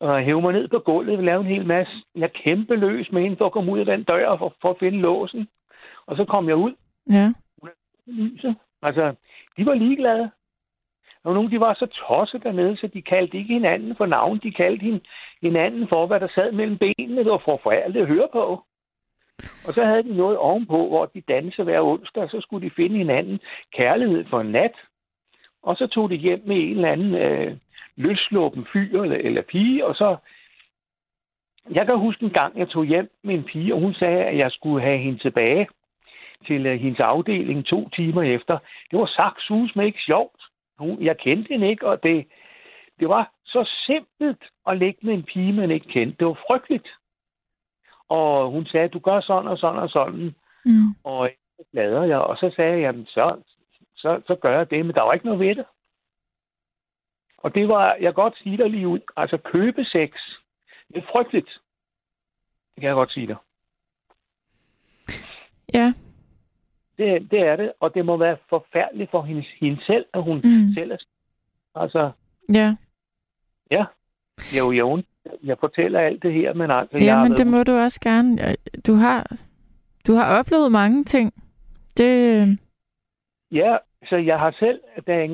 uh, 0.00 0.16
hæve 0.16 0.42
mig 0.42 0.52
ned 0.52 0.68
på 0.68 0.78
gulvet 0.78 1.16
og 1.16 1.24
lave 1.24 1.40
en 1.40 1.46
hel 1.46 1.66
masse. 1.66 1.92
Jeg 2.14 2.32
kæmpe 2.32 2.76
løs 2.76 3.12
med 3.12 3.22
hende 3.22 3.36
for 3.36 3.46
at 3.46 3.52
komme 3.52 3.72
ud 3.72 3.78
af 3.78 3.86
den 3.86 4.02
dør 4.02 4.36
for, 4.36 4.54
for 4.62 4.70
at 4.70 4.76
finde 4.78 4.98
låsen. 4.98 5.48
Og 6.06 6.16
så 6.16 6.24
kom 6.24 6.48
jeg 6.48 6.56
ud. 6.56 6.72
Ja. 7.10 7.32
Lyset. 8.06 8.56
Altså, 8.82 9.14
de 9.56 9.66
var 9.66 9.74
ligeglade. 9.74 10.30
Og 11.24 11.34
nogle, 11.34 11.50
de 11.50 11.60
var 11.60 11.74
så 11.74 11.86
tosset 11.86 12.42
dernede, 12.42 12.76
så 12.76 12.86
de 12.86 13.02
kaldte 13.02 13.38
ikke 13.38 13.54
hinanden 13.54 13.96
for 13.96 14.06
navn. 14.06 14.40
De 14.42 14.52
kaldte 14.52 15.00
hinanden 15.42 15.88
for, 15.88 16.06
hvad 16.06 16.20
der 16.20 16.28
sad 16.34 16.52
mellem 16.52 16.78
benene. 16.78 17.24
Det 17.24 17.30
var 17.30 17.42
forfærdeligt 17.44 18.02
at 18.02 18.08
høre 18.08 18.28
på. 18.32 18.62
Og 19.66 19.74
så 19.74 19.84
havde 19.84 20.02
de 20.02 20.16
noget 20.16 20.36
ovenpå, 20.36 20.88
hvor 20.88 21.06
de 21.06 21.20
dansede 21.20 21.64
hver 21.64 21.80
onsdag, 21.80 22.22
og 22.22 22.30
så 22.30 22.40
skulle 22.40 22.66
de 22.66 22.74
finde 22.74 22.96
hinanden 22.96 23.40
kærlighed 23.72 24.24
for 24.30 24.40
en 24.40 24.52
nat. 24.52 24.72
Og 25.62 25.76
så 25.76 25.86
tog 25.86 26.10
de 26.10 26.16
hjem 26.16 26.42
med 26.46 26.56
en 26.56 26.70
eller 26.70 26.92
anden 26.92 27.14
øh, 27.14 27.56
løsluppen 27.96 28.66
fyr 28.72 29.02
eller, 29.02 29.16
eller 29.16 29.42
pige, 29.42 29.86
og 29.86 29.94
så... 29.94 30.16
Jeg 31.70 31.86
kan 31.86 31.98
huske 31.98 32.24
en 32.24 32.30
gang, 32.30 32.58
jeg 32.58 32.68
tog 32.68 32.84
hjem 32.84 33.10
med 33.22 33.34
en 33.34 33.44
pige, 33.44 33.74
og 33.74 33.80
hun 33.80 33.94
sagde, 33.94 34.24
at 34.24 34.38
jeg 34.38 34.50
skulle 34.50 34.82
have 34.82 34.98
hende 34.98 35.18
tilbage 35.18 35.66
til 36.46 36.66
uh, 36.66 36.80
hendes 36.80 37.00
afdeling 37.00 37.66
to 37.66 37.88
timer 37.88 38.22
efter. 38.22 38.58
Det 38.90 38.98
var 38.98 39.06
sagt 39.06 39.40
sus 39.42 39.76
med 39.76 39.86
ikke 39.86 40.02
sjovt. 40.06 40.42
Hun, 40.78 41.02
jeg 41.02 41.18
kendte 41.18 41.48
hende 41.48 41.68
ikke, 41.68 41.86
og 41.86 42.02
det, 42.02 42.26
det 43.00 43.08
var 43.08 43.32
så 43.44 43.70
simpelt 43.86 44.44
at 44.66 44.78
ligge 44.78 44.98
med 45.02 45.14
en 45.14 45.22
pige, 45.22 45.52
man 45.52 45.70
ikke 45.70 45.88
kendte. 45.88 46.16
Det 46.18 46.26
var 46.26 46.38
frygteligt. 46.46 46.88
Og 48.08 48.50
hun 48.50 48.66
sagde, 48.66 48.88
du 48.88 48.98
gør 48.98 49.20
sådan 49.20 49.48
og 49.48 49.58
sådan 49.58 49.82
og 49.82 49.90
sådan. 49.90 50.34
Mm. 50.64 50.94
Og 51.04 51.30
så 51.56 51.64
glæder 51.72 52.04
jeg, 52.04 52.18
og 52.18 52.36
så 52.36 52.52
sagde 52.56 52.80
jeg, 52.80 52.94
så, 53.06 53.42
så, 53.96 54.20
så 54.26 54.34
gør 54.34 54.56
jeg 54.58 54.70
det, 54.70 54.86
men 54.86 54.94
der 54.94 55.02
var 55.02 55.12
ikke 55.12 55.26
noget 55.26 55.40
ved 55.40 55.54
det. 55.54 55.64
Og 57.38 57.54
det 57.54 57.68
var, 57.68 57.94
jeg 57.94 58.14
kan 58.14 58.22
godt 58.22 58.38
sige 58.38 58.56
dig 58.56 58.70
lige 58.70 58.88
ud, 58.88 59.00
altså 59.16 59.36
købe 59.36 59.84
sex, 59.84 60.10
det 60.88 60.96
er 60.96 61.12
frygteligt. 61.12 61.60
Det 62.74 62.80
kan 62.80 62.88
jeg 62.88 62.94
godt 62.94 63.12
sige 63.12 63.26
dig. 63.26 63.36
Ja. 65.74 65.94
Det, 66.98 67.30
det 67.30 67.40
er 67.40 67.56
det, 67.56 67.72
og 67.80 67.94
det 67.94 68.04
må 68.04 68.16
være 68.16 68.36
forfærdeligt 68.48 69.10
for 69.10 69.22
hende, 69.22 69.44
hende 69.60 69.84
selv, 69.84 70.04
at 70.14 70.22
hun 70.22 70.36
mm. 70.44 70.74
selv 70.74 70.90
er... 70.90 70.96
Altså... 71.74 72.10
Ja. 72.54 72.76
Ja. 73.70 73.84
Jo, 74.58 74.70
jo, 74.70 75.02
jeg 75.44 75.56
fortæller 75.60 76.00
alt 76.00 76.22
det 76.22 76.32
her, 76.32 76.54
men 76.54 76.70
altså... 76.70 76.98
Ja, 76.98 77.22
men 77.22 77.32
det 77.32 77.46
må 77.46 77.62
du 77.62 77.72
også 77.72 78.00
gerne. 78.00 78.56
Du 78.86 78.94
har, 78.94 79.26
du 80.06 80.12
har 80.12 80.38
oplevet 80.38 80.72
mange 80.72 81.04
ting. 81.04 81.34
Det... 81.96 82.58
Ja, 83.52 83.76
så 84.08 84.16
jeg 84.16 84.38
har 84.38 84.56
selv... 84.58 84.80
Da 85.06 85.12
jeg, 85.12 85.30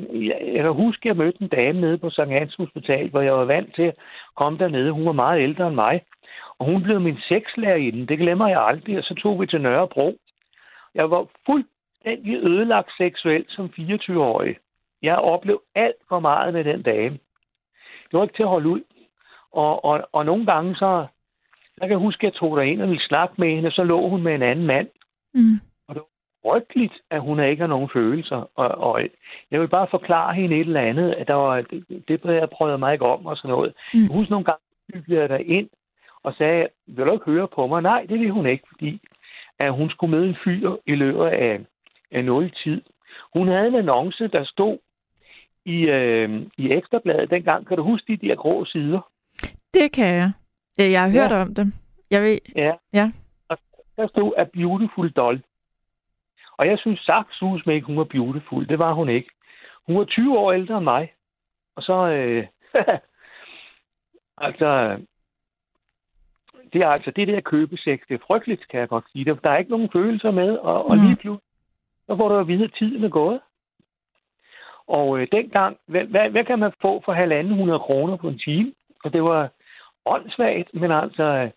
jeg 0.53 0.63
kan 0.63 0.73
huske, 0.73 1.07
jeg 1.07 1.17
mødte 1.17 1.41
en 1.41 1.47
dame 1.47 1.81
nede 1.81 1.97
på 1.97 2.09
Sankt 2.09 2.33
Hans 2.33 2.55
Hospital, 2.55 3.09
hvor 3.09 3.21
jeg 3.21 3.33
var 3.33 3.45
vant 3.45 3.75
til 3.75 3.83
at 3.83 3.95
komme 4.35 4.59
dernede. 4.59 4.91
Hun 4.91 5.05
var 5.05 5.11
meget 5.11 5.41
ældre 5.41 5.67
end 5.67 5.75
mig. 5.75 6.01
Og 6.59 6.65
hun 6.65 6.83
blev 6.83 6.99
min 6.99 7.17
sexlærerinde. 7.17 8.07
Det 8.07 8.19
glemmer 8.19 8.47
jeg 8.47 8.61
aldrig. 8.61 8.97
Og 8.97 9.03
så 9.03 9.13
tog 9.13 9.41
vi 9.41 9.47
til 9.47 9.61
Nørrebro. 9.61 10.17
Jeg 10.95 11.11
var 11.11 11.27
fuldstændig 11.45 12.35
ødelagt 12.35 12.89
seksuelt 12.97 13.51
som 13.51 13.65
24-årig. 13.79 14.57
Jeg 15.01 15.17
oplevede 15.17 15.63
alt 15.75 16.01
for 16.09 16.19
meget 16.19 16.53
med 16.53 16.63
den 16.63 16.81
dame. 16.81 17.19
Det 18.11 18.19
var 18.19 18.23
ikke 18.23 18.35
til 18.35 18.43
at 18.43 18.49
holde 18.49 18.69
ud. 18.69 18.81
Og, 19.51 19.85
og, 19.85 20.09
og 20.11 20.25
nogle 20.25 20.45
gange 20.45 20.75
så, 20.75 21.07
jeg 21.81 21.87
kan 21.89 21.99
huske, 21.99 22.27
at 22.27 22.33
jeg 22.33 22.39
tog 22.39 22.67
ind 22.67 22.81
og 22.81 22.87
ville 22.89 23.03
snakke 23.03 23.35
med 23.37 23.55
hende, 23.55 23.67
og 23.67 23.73
så 23.73 23.83
lå 23.83 24.09
hun 24.09 24.21
med 24.23 24.35
en 24.35 24.41
anden 24.41 24.65
mand. 24.65 24.87
Mm. 25.33 25.59
Og 25.87 25.95
det 25.95 26.03
var 26.03 26.49
frygteligt, 26.49 26.93
at 27.09 27.21
hun 27.21 27.39
ikke 27.39 27.61
har 27.61 27.67
nogen 27.67 27.89
følelser. 27.93 28.49
Og, 28.55 28.67
og 28.67 29.01
jeg 29.51 29.61
vil 29.61 29.67
bare 29.67 29.87
forklare 29.91 30.33
hende 30.35 30.55
et 30.55 30.67
eller 30.67 30.81
andet, 30.81 31.11
at 31.11 31.27
der 31.27 31.33
var, 31.33 31.61
det, 31.61 32.07
det 32.07 32.21
jeg 32.25 32.49
prøvede 32.49 32.77
mig 32.77 32.93
ikke 32.93 33.05
om 33.05 33.25
og 33.25 33.37
sådan 33.37 33.49
noget. 33.49 33.73
Mm. 33.93 34.01
Jeg 34.01 34.11
husker 34.11 34.31
nogle 34.31 34.45
gange, 34.45 34.61
byggede 34.93 35.21
jeg 35.21 35.29
der 35.29 35.37
ind 35.37 35.69
og 36.23 36.33
sagde, 36.33 36.67
vil 36.87 37.05
du 37.05 37.13
ikke 37.13 37.31
høre 37.31 37.47
på 37.47 37.67
mig? 37.67 37.81
Nej, 37.81 38.05
det 38.09 38.19
vil 38.19 38.31
hun 38.31 38.45
ikke, 38.45 38.63
fordi 38.67 39.01
at 39.65 39.73
hun 39.73 39.89
skulle 39.89 40.17
med 40.17 40.27
en 40.27 40.37
fyr 40.43 40.75
i 40.85 40.95
løbet 40.95 41.25
af, 41.25 41.59
af 42.11 42.25
nul 42.25 42.51
tid. 42.63 42.81
Hun 43.33 43.47
havde 43.47 43.67
en 43.67 43.75
annonce, 43.75 44.27
der 44.27 44.43
stod 44.45 44.77
i, 45.65 45.81
øh, 45.81 46.41
i 46.57 46.71
Ekstrabladet 46.71 47.29
dengang. 47.29 47.67
Kan 47.67 47.77
du 47.77 47.83
huske 47.83 48.17
de 48.17 48.27
der 48.27 48.35
grå 48.35 48.65
sider? 48.65 49.01
Det 49.73 49.91
kan 49.91 50.15
jeg. 50.15 50.31
Jeg 50.77 51.01
har 51.01 51.09
hørt 51.09 51.31
ja. 51.31 51.41
om 51.41 51.55
dem. 51.55 51.73
Jeg 52.11 52.21
ved. 52.21 52.37
Ja. 52.55 52.71
ja. 52.93 53.11
Og 53.49 53.57
der 53.97 54.07
stod 54.07 54.33
A 54.37 54.43
Beautiful 54.43 55.11
Doll. 55.11 55.43
Og 56.57 56.67
jeg 56.67 56.79
synes 56.79 56.99
sagt 56.99 57.33
ikke, 57.67 57.87
hun 57.87 57.97
var 57.97 58.03
beautiful. 58.03 58.67
Det 58.67 58.79
var 58.79 58.93
hun 58.93 59.09
ikke. 59.09 59.29
Hun 59.87 59.97
var 59.97 60.05
20 60.05 60.39
år 60.39 60.51
ældre 60.51 60.77
end 60.77 60.83
mig. 60.83 61.13
Og 61.75 61.83
så... 61.83 62.07
Øh, 62.07 62.47
altså... 64.47 64.97
Det 66.73 66.81
er 66.81 66.87
altså 66.87 67.11
det 67.11 67.27
der 67.27 67.41
købesex. 67.41 67.99
Det 68.09 68.15
er 68.15 68.25
frygteligt, 68.27 68.67
kan 68.67 68.79
jeg 68.79 68.89
godt 68.89 69.05
sige 69.11 69.25
det. 69.25 69.43
Der 69.43 69.49
er 69.49 69.57
ikke 69.57 69.71
nogen 69.71 69.89
følelser 69.93 70.31
med. 70.31 70.57
Og, 70.57 70.89
og 70.89 70.97
lige 70.97 71.15
pludselig, 71.15 71.49
så 72.07 72.17
får 72.17 72.29
du 72.29 72.35
at 72.35 72.47
vide, 72.47 72.63
at 72.63 72.73
tiden 72.77 73.03
er 73.03 73.09
gået. 73.09 73.39
Og 74.87 75.19
øh, 75.19 75.27
dengang, 75.31 75.77
hvad, 75.87 76.03
hvad, 76.03 76.29
hvad 76.29 76.45
kan 76.45 76.59
man 76.59 76.71
få 76.81 77.01
for 77.05 77.13
halvanden 77.13 77.53
hundrede 77.53 77.79
kroner 77.79 78.15
på 78.17 78.27
en 78.27 78.39
time? 78.39 78.73
Og 79.03 79.13
det 79.13 79.23
var 79.23 79.49
åndssvagt, 80.05 80.73
men 80.73 80.91
altså, 80.91 81.51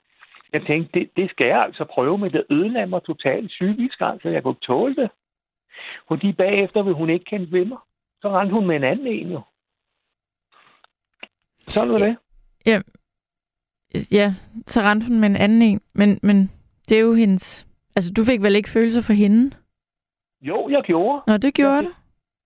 jeg 0.53 0.62
tænkte, 0.67 1.01
det, 1.01 1.11
det 1.17 1.31
skal 1.31 1.47
jeg 1.47 1.62
altså 1.62 1.85
prøve, 1.85 2.19
men 2.19 2.33
det 2.33 2.45
ødelagde 2.51 2.87
mig 2.87 3.03
totalt 3.03 3.49
psykisk, 3.49 4.01
altså 4.01 4.29
jeg 4.29 4.43
kunne 4.43 4.62
tåle 4.62 4.95
det. 4.95 5.11
Fordi 6.09 6.33
bagefter 6.33 6.83
vil 6.83 6.95
hun 6.95 7.11
ikke 7.11 7.25
kende 7.25 7.53
ved 7.53 7.64
mig. 7.64 7.79
Så 8.23 8.29
rendte 8.29 8.55
hun 8.55 8.67
med 8.67 8.77
en 8.77 8.85
anden 8.85 9.07
en 9.07 9.31
jo. 9.31 9.41
Sådan 11.69 11.93
var 11.93 11.99
det. 11.99 12.17
Ja, 12.67 12.81
ja 14.12 14.34
hun 15.09 15.20
med 15.20 15.28
en 15.28 15.37
anden 15.37 15.62
en, 15.62 15.80
men, 15.95 16.18
men 16.22 16.51
det 16.89 16.97
er 16.97 17.03
jo 17.03 17.14
hendes... 17.14 17.66
Altså, 17.97 18.12
du 18.16 18.24
fik 18.24 18.43
vel 18.43 18.57
ikke 18.57 18.68
følelser 18.68 19.03
for 19.03 19.12
hende? 19.12 19.57
Jo, 20.41 20.68
jeg 20.68 20.82
gjorde. 20.82 21.22
Nå, 21.26 21.37
det 21.37 21.55
gjorde 21.55 21.82
du? 21.82 21.89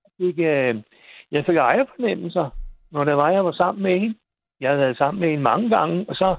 Jeg 0.02 0.26
fik, 0.26 0.38
øh, 0.38 0.82
jeg 1.30 1.44
fik 1.46 1.56
ejerfornemmelser, 1.56 2.50
når 2.90 3.04
det 3.04 3.16
var, 3.16 3.30
jeg 3.30 3.44
var 3.44 3.52
sammen 3.52 3.82
med 3.82 4.00
hende. 4.00 4.14
Jeg 4.60 4.70
havde 4.70 4.80
været 4.80 4.96
sammen 4.96 5.20
med 5.20 5.28
hende 5.28 5.42
mange 5.42 5.68
gange, 5.68 6.04
og 6.08 6.14
så, 6.16 6.36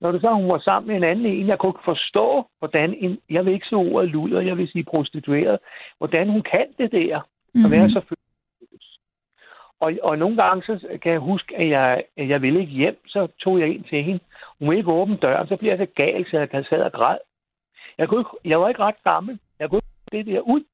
når 0.00 0.12
det 0.12 0.20
så 0.20 0.34
hun 0.34 0.48
var 0.48 0.58
sammen 0.58 0.86
med 0.88 0.96
en 0.96 1.04
anden 1.04 1.26
en, 1.26 1.48
jeg 1.48 1.58
kunne 1.58 1.70
ikke 1.70 1.84
forstå, 1.84 2.46
hvordan 2.58 2.94
en, 2.94 3.18
jeg 3.30 3.44
vil 3.44 3.52
ikke 3.52 3.66
så 3.66 3.76
ordet 3.76 4.10
luder, 4.10 4.40
jeg 4.40 4.56
vil 4.56 4.68
sige 4.68 4.84
prostitueret, 4.84 5.58
hvordan 5.98 6.28
hun 6.28 6.42
kan 6.42 6.66
det 6.78 6.92
der, 6.92 7.20
mm-hmm. 7.20 7.64
at 7.64 7.70
være 7.70 7.86
mhm. 7.86 7.90
så. 7.90 8.14
Og, 9.80 9.92
og 10.02 10.18
nogle 10.18 10.36
gange, 10.36 10.62
så 10.62 10.98
kan 11.02 11.12
jeg 11.12 11.20
huske, 11.20 11.56
at 11.56 11.68
jeg, 11.68 12.02
at 12.16 12.28
jeg 12.28 12.42
ville 12.42 12.60
ikke 12.60 12.72
hjem, 12.72 13.00
så 13.06 13.26
tog 13.26 13.60
jeg 13.60 13.68
ind 13.68 13.84
til 13.84 14.04
hende. 14.04 14.20
Hun 14.58 14.68
ville 14.68 14.78
ikke 14.78 14.92
åbne 14.92 15.16
døren, 15.16 15.48
så 15.48 15.56
bliver 15.56 15.76
jeg 15.76 15.86
så 15.86 15.92
gal, 15.94 16.26
så 16.30 16.38
jeg 16.38 16.64
sad 16.64 16.82
og 16.82 16.92
græd. 16.92 17.18
Jeg, 17.98 18.08
kunne 18.08 18.20
ikke, 18.20 18.30
jeg 18.44 18.60
var 18.60 18.68
ikke 18.68 18.82
ret 18.82 19.04
gammel. 19.04 19.38
Jeg 19.58 19.70
kunne 19.70 19.80
ikke 20.12 20.26
det 20.26 20.34
der 20.34 20.40
ud, 20.40 20.64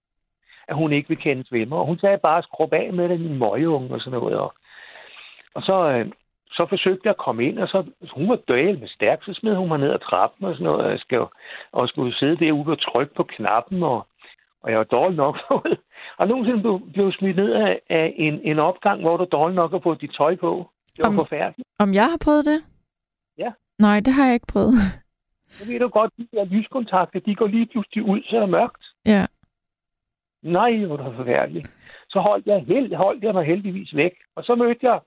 at 0.69 0.77
hun 0.77 0.93
ikke 0.93 1.09
ville 1.09 1.23
kende 1.23 1.47
svømmer. 1.47 1.77
Og 1.77 1.87
hun 1.87 1.99
sagde 1.99 2.19
bare, 2.19 2.43
skrub 2.43 2.73
af 2.73 2.93
med 2.93 3.09
den 3.09 3.25
i 3.25 3.39
møgeunge 3.39 3.95
og 3.95 4.01
sådan 4.01 4.19
noget. 4.19 4.37
Og, 4.39 4.55
og 5.55 5.63
så, 5.63 5.91
øh, 5.91 6.07
så 6.51 6.67
forsøgte 6.67 7.01
jeg 7.05 7.11
at 7.11 7.25
komme 7.27 7.45
ind, 7.45 7.59
og 7.59 7.69
så 7.69 7.85
hun 8.15 8.29
var 8.29 8.39
døl 8.49 8.79
med 8.79 8.89
stærk, 8.89 9.23
så 9.23 9.35
smed 9.35 9.55
hun 9.55 9.69
mig 9.69 9.79
ned 9.79 9.93
ad 9.93 9.99
trappen 9.99 10.47
og 10.47 10.55
sådan 10.55 10.65
noget, 10.65 10.85
og, 10.85 10.91
jeg 10.91 10.99
skal, 10.99 11.27
og 11.73 11.89
skulle 11.89 12.15
sidde 12.15 12.37
derude 12.37 12.73
og 12.73 12.81
trykke 12.81 13.15
på 13.15 13.23
knappen, 13.23 13.83
og, 13.83 14.07
og 14.65 14.71
jeg 14.71 14.79
var 14.79 14.85
dårlig 14.85 15.17
nok 15.17 15.37
ud. 15.65 15.77
Og 16.19 16.29
nogensinde 16.29 16.61
blev, 16.61 16.81
blev 16.93 17.13
smidt 17.13 17.37
ned 17.37 17.53
af, 17.53 17.81
af 17.91 18.15
en, 18.17 18.41
en 18.43 18.59
opgang, 18.59 19.01
hvor 19.01 19.17
du 19.17 19.27
dårlig 19.33 19.55
nok 19.55 19.75
at 19.75 19.83
få 19.83 19.95
dit 19.95 20.11
tøj 20.19 20.37
på. 20.37 20.71
Det 20.97 21.03
var 21.03 21.09
om, 21.09 21.15
forfærdeligt. 21.15 21.69
Om 21.79 21.95
jeg 21.95 22.05
har 22.05 22.19
prøvet 22.25 22.45
det? 22.45 22.65
Ja. 23.39 23.53
Nej, 23.79 24.01
det 24.01 24.13
har 24.13 24.25
jeg 24.25 24.35
ikke 24.35 24.53
prøvet. 24.53 24.75
Så 25.49 25.67
ved 25.67 25.81
du 25.81 25.89
godt, 25.89 26.13
de 26.19 26.29
der 26.33 26.45
lyskontakter, 26.45 27.21
de 27.21 27.35
går 27.35 27.47
lige 27.47 27.67
pludselig 27.67 28.05
ud, 28.05 28.23
så 28.23 28.37
er 28.37 28.41
det 28.41 28.49
mørkt. 28.49 28.85
Ja. 29.07 29.27
Nej, 30.43 30.85
hvor 30.85 30.97
det 30.97 31.15
forfærdeligt. 31.17 31.71
Så 32.09 32.21
holdt 32.21 32.47
jeg, 32.47 32.65
held, 32.69 32.95
holdt 32.95 33.25
jeg 33.25 33.35
mig 33.35 33.45
heldigvis 33.45 33.97
væk. 33.97 34.13
Og 34.37 34.45
så 34.45 34.55
mødte 34.55 34.87
jeg 34.87 35.01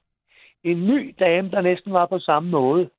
en 0.63 0.87
ny 0.87 1.15
dame, 1.19 1.51
der 1.51 1.61
næsten 1.61 1.93
var 1.93 2.05
på 2.05 2.19
samme 2.19 2.49
måde. 2.49 2.89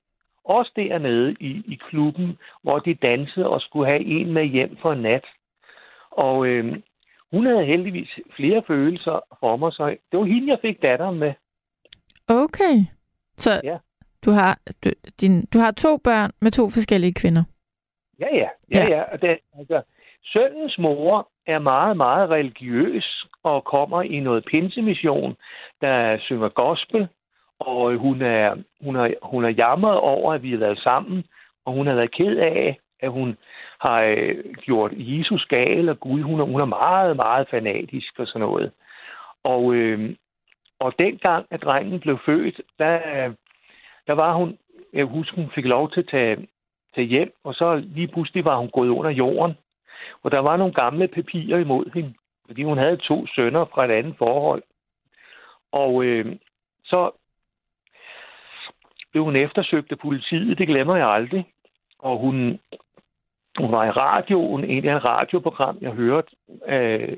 Også 0.44 0.72
dernede 0.76 1.36
i, 1.40 1.62
i 1.66 1.80
klubben, 1.90 2.38
hvor 2.62 2.78
de 2.78 2.94
dansede 2.94 3.48
og 3.48 3.60
skulle 3.60 3.86
have 3.86 4.04
en 4.04 4.32
med 4.32 4.44
hjem 4.44 4.76
for 4.82 4.92
en 4.92 5.02
nat. 5.02 5.24
Og 6.10 6.46
øh, 6.46 6.76
hun 7.32 7.46
havde 7.46 7.64
heldigvis 7.64 8.18
flere 8.36 8.62
følelser 8.66 9.20
for 9.40 9.56
mig, 9.56 9.72
så 9.72 9.96
det 10.12 10.18
var 10.18 10.24
hende, 10.24 10.50
jeg 10.50 10.58
fik 10.62 10.82
datteren 10.82 11.18
med. 11.18 11.32
Okay. 12.28 12.74
Så 13.36 13.50
Ja. 13.64 13.78
du, 14.24 14.30
har, 14.30 14.58
du, 14.84 14.90
din, 15.20 15.46
du 15.46 15.58
har 15.58 15.70
to 15.70 15.96
børn 15.96 16.30
med 16.40 16.50
to 16.50 16.70
forskellige 16.70 17.14
kvinder. 17.14 17.44
Ja, 18.20 18.26
ja. 18.36 18.48
ja, 18.70 18.78
Ja. 18.78 18.96
ja. 18.96 19.02
Og 19.02 19.22
det, 19.22 19.38
altså, 19.58 19.82
sønnens 20.24 20.78
mor 20.78 21.30
er 21.46 21.58
meget, 21.58 21.96
meget 21.96 22.30
religiøs 22.30 23.24
og 23.42 23.64
kommer 23.64 24.02
i 24.02 24.20
noget 24.20 24.44
pinsemission, 24.44 25.36
der 25.80 26.18
synger 26.20 26.48
gospel, 26.48 27.08
og 27.58 27.96
hun 27.96 28.22
er, 28.22 28.56
hun 28.80 28.96
er, 28.96 29.14
hun 29.22 29.44
er 29.44 29.48
jamret 29.48 29.96
over, 29.96 30.34
at 30.34 30.42
vi 30.42 30.50
har 30.50 30.58
været 30.58 30.78
sammen, 30.78 31.24
og 31.64 31.72
hun 31.72 31.86
har 31.86 31.94
været 31.94 32.14
ked 32.14 32.36
af, 32.36 32.78
at 33.00 33.10
hun 33.10 33.36
har 33.80 34.02
øh, 34.02 34.54
gjort 34.54 34.92
Jesus 34.94 35.44
gal, 35.44 35.88
og 35.88 36.00
Gud, 36.00 36.22
hun 36.22 36.40
er, 36.40 36.44
hun 36.44 36.60
er 36.60 36.64
meget, 36.64 37.16
meget 37.16 37.48
fanatisk 37.50 38.18
og 38.18 38.26
sådan 38.26 38.40
noget. 38.40 38.72
Og, 39.44 39.74
øh, 39.74 40.14
og 40.78 40.94
dengang, 40.98 41.46
at 41.50 41.62
drengen 41.62 42.00
blev 42.00 42.18
født, 42.26 42.60
der, 42.78 42.98
der 44.06 44.12
var 44.12 44.34
hun, 44.34 44.58
jeg 44.92 45.04
husker, 45.04 45.36
hun 45.36 45.50
fik 45.54 45.64
lov 45.64 45.90
til 45.90 46.00
at 46.00 46.08
tage, 46.08 46.48
tage 46.94 47.06
hjem, 47.06 47.32
og 47.44 47.54
så 47.54 47.76
lige 47.76 48.08
pludselig 48.08 48.44
var 48.44 48.56
hun 48.56 48.70
gået 48.70 48.88
under 48.88 49.10
jorden. 49.10 49.54
Og 50.22 50.30
der 50.30 50.38
var 50.38 50.56
nogle 50.56 50.74
gamle 50.74 51.08
papirer 51.08 51.58
imod 51.58 51.90
hende, 51.94 52.14
fordi 52.46 52.62
hun 52.62 52.78
havde 52.78 52.96
to 52.96 53.26
sønner 53.26 53.64
fra 53.64 53.84
et 53.84 53.90
andet 53.90 54.14
forhold. 54.18 54.62
Og 55.72 56.04
øh, 56.04 56.36
så 56.84 57.10
blev 59.10 59.24
hun 59.24 59.36
eftersøgt 59.36 59.92
af 59.92 59.98
politiet, 59.98 60.58
det 60.58 60.66
glemmer 60.66 60.96
jeg 60.96 61.08
aldrig. 61.08 61.46
Og 61.98 62.18
hun, 62.18 62.60
hun 63.60 63.72
var 63.72 63.84
i 63.84 63.90
radioen, 63.90 64.64
en 64.64 64.88
af 64.88 64.96
et 64.96 65.04
radioprogram, 65.04 65.78
jeg 65.80 65.90
hørte. 65.90 66.30
Øh, 66.68 67.16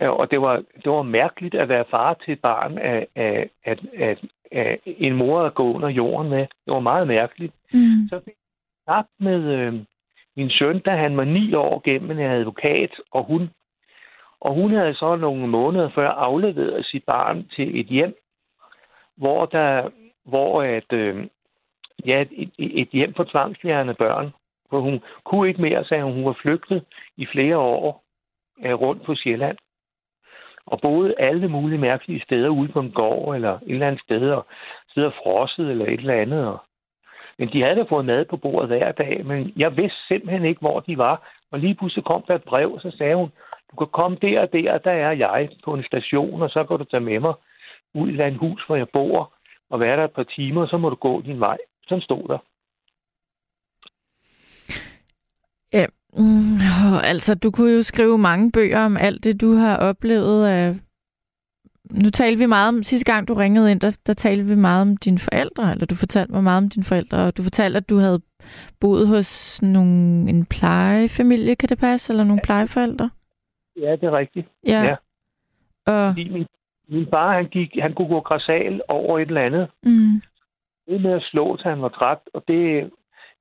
og 0.00 0.30
det 0.30 0.40
var, 0.40 0.56
det 0.56 0.92
var 0.92 1.02
mærkeligt 1.02 1.54
at 1.54 1.68
være 1.68 1.84
far 1.90 2.14
til 2.14 2.32
et 2.32 2.40
barn, 2.40 2.78
at, 2.78 3.06
at, 3.14 3.48
at, 3.64 3.80
at, 3.98 4.18
at 4.52 4.78
en 4.84 5.14
mor 5.14 5.40
at 5.42 5.54
gå 5.54 5.74
under 5.74 5.88
jorden 5.88 6.30
med. 6.30 6.38
Det 6.40 6.72
var 6.74 6.80
meget 6.80 7.06
mærkeligt. 7.06 7.54
Mm. 7.72 8.08
Så 8.08 8.20
fik 8.24 8.34
jeg 8.88 9.04
med 9.18 9.42
øh, 9.42 9.74
min 10.36 10.50
søn, 10.50 10.78
da 10.78 10.90
han 10.90 11.16
var 11.16 11.24
ni 11.24 11.54
år 11.54 11.82
gennem 11.84 12.10
en 12.10 12.18
advokat, 12.18 12.90
og 13.10 13.24
hun, 13.24 13.50
og 14.40 14.54
hun 14.54 14.70
havde 14.70 14.94
så 14.94 15.16
nogle 15.16 15.46
måneder 15.46 15.90
før 15.94 16.08
afleveret 16.08 16.86
sit 16.86 17.04
barn 17.04 17.48
til 17.56 17.80
et 17.80 17.86
hjem, 17.86 18.14
hvor 19.16 19.46
der, 19.46 19.90
hvor 20.24 20.62
at, 20.62 20.92
øh, 20.92 21.26
ja, 22.06 22.20
et, 22.20 22.50
et, 22.58 22.80
et 22.80 22.88
hjem 22.88 23.14
for 23.14 23.24
tvangsfjerne 23.24 23.94
børn. 23.94 24.32
For 24.74 24.80
hun 24.80 25.02
kunne 25.24 25.48
ikke 25.48 25.62
mere, 25.62 25.84
sagde 25.84 26.04
hun. 26.04 26.12
Hun 26.12 26.24
var 26.24 26.38
flygtet 26.42 26.84
i 27.16 27.26
flere 27.26 27.58
år 27.58 28.04
øh, 28.64 28.74
rundt 28.74 29.02
på 29.02 29.14
Sjælland. 29.14 29.56
Og 30.66 30.80
boede 30.80 31.14
alle 31.18 31.48
mulige 31.48 31.78
mærkelige 31.78 32.20
steder 32.20 32.48
ude 32.48 32.68
på 32.68 32.80
en 32.80 32.90
gård 32.90 33.34
eller 33.34 33.54
et 33.54 33.60
eller 33.68 33.86
andet 33.86 34.02
sted, 34.02 34.30
og 34.30 34.46
sidder 34.94 35.10
frosset 35.10 35.70
eller 35.70 35.86
et 35.86 36.00
eller 36.00 36.14
andet. 36.14 36.48
Og 36.48 36.58
men 37.38 37.52
de 37.52 37.62
havde 37.62 37.76
da 37.76 37.82
fået 37.82 38.04
mad 38.04 38.24
på 38.24 38.36
bordet 38.36 38.68
hver 38.68 38.92
dag, 38.92 39.26
men 39.26 39.52
jeg 39.56 39.76
vidste 39.76 39.98
simpelthen 40.08 40.44
ikke, 40.44 40.60
hvor 40.60 40.80
de 40.80 40.98
var. 40.98 41.16
Og 41.50 41.58
lige 41.58 41.74
pludselig 41.74 42.04
kom 42.04 42.24
der 42.28 42.34
et 42.34 42.44
brev, 42.44 42.72
og 42.72 42.80
så 42.80 42.90
sagde 42.98 43.16
hun, 43.16 43.30
du 43.70 43.76
kan 43.76 43.86
komme 43.86 44.18
der 44.22 44.40
og 44.40 44.52
der, 44.52 44.78
der 44.78 44.90
er 44.90 45.12
jeg 45.12 45.48
på 45.64 45.74
en 45.74 45.84
station, 45.84 46.42
og 46.42 46.50
så 46.50 46.64
kan 46.64 46.78
du 46.78 46.84
tage 46.84 47.00
med 47.00 47.20
mig 47.20 47.34
ud 47.94 48.08
i 48.08 48.22
et 48.22 48.36
hus, 48.36 48.62
hvor 48.66 48.76
jeg 48.76 48.88
bor, 48.92 49.32
og 49.70 49.80
være 49.80 49.96
der 49.96 50.04
et 50.04 50.12
par 50.12 50.22
timer, 50.36 50.66
så 50.66 50.76
må 50.78 50.88
du 50.90 50.96
gå 50.96 51.20
din 51.20 51.40
vej. 51.40 51.58
Sådan 51.88 52.02
stod 52.02 52.28
der. 52.28 52.38
Ja, 55.74 55.86
mm, 56.16 56.54
åh, 56.54 57.10
altså 57.10 57.34
du 57.34 57.50
kunne 57.50 57.72
jo 57.72 57.82
skrive 57.82 58.18
mange 58.18 58.52
bøger 58.52 58.80
om 58.84 58.96
alt 58.96 59.24
det, 59.24 59.40
du 59.40 59.54
har 59.54 59.76
oplevet 59.76 60.46
af... 60.46 60.74
Nu 61.90 62.10
talte 62.10 62.38
vi 62.38 62.46
meget 62.46 62.68
om, 62.68 62.82
sidste 62.82 63.12
gang 63.12 63.28
du 63.28 63.34
ringede 63.34 63.70
ind, 63.70 63.80
der, 63.80 63.98
der 64.06 64.12
talte 64.12 64.44
vi 64.44 64.54
meget 64.54 64.82
om 64.82 64.96
dine 64.96 65.18
forældre, 65.18 65.70
eller 65.72 65.86
du 65.86 65.94
fortalte 65.94 66.32
mig 66.32 66.42
meget 66.42 66.62
om 66.62 66.68
dine 66.68 66.84
forældre, 66.84 67.18
og 67.26 67.36
du 67.36 67.42
fortalte, 67.42 67.76
at 67.76 67.90
du 67.90 67.96
havde 67.96 68.20
boet 68.80 69.08
hos 69.08 69.62
nogle, 69.62 70.30
en 70.30 70.44
plejefamilie, 70.46 71.56
kan 71.56 71.68
det 71.68 71.78
passe, 71.78 72.12
eller 72.12 72.24
nogle 72.24 72.42
plejeforældre? 72.44 73.10
Ja, 73.80 73.92
det 73.92 74.04
er 74.04 74.16
rigtigt. 74.16 74.46
Ja. 74.66 74.82
Ja. 74.82 74.96
Og, 75.86 76.08
Fordi 76.10 76.30
min, 76.30 76.46
min 76.88 77.06
far, 77.10 77.34
han, 77.36 77.46
gik, 77.46 77.70
han 77.82 77.92
kunne 77.94 78.08
gå 78.08 78.20
græsal 78.20 78.82
over 78.88 79.18
et 79.18 79.28
eller 79.28 79.40
andet. 79.42 79.68
mm, 79.82 80.22
Det 80.88 81.00
med 81.02 81.12
at 81.12 81.22
slå, 81.22 81.56
til 81.56 81.70
han 81.70 81.82
var 81.82 81.88
træt, 81.88 82.18
og 82.34 82.44
det, 82.48 82.90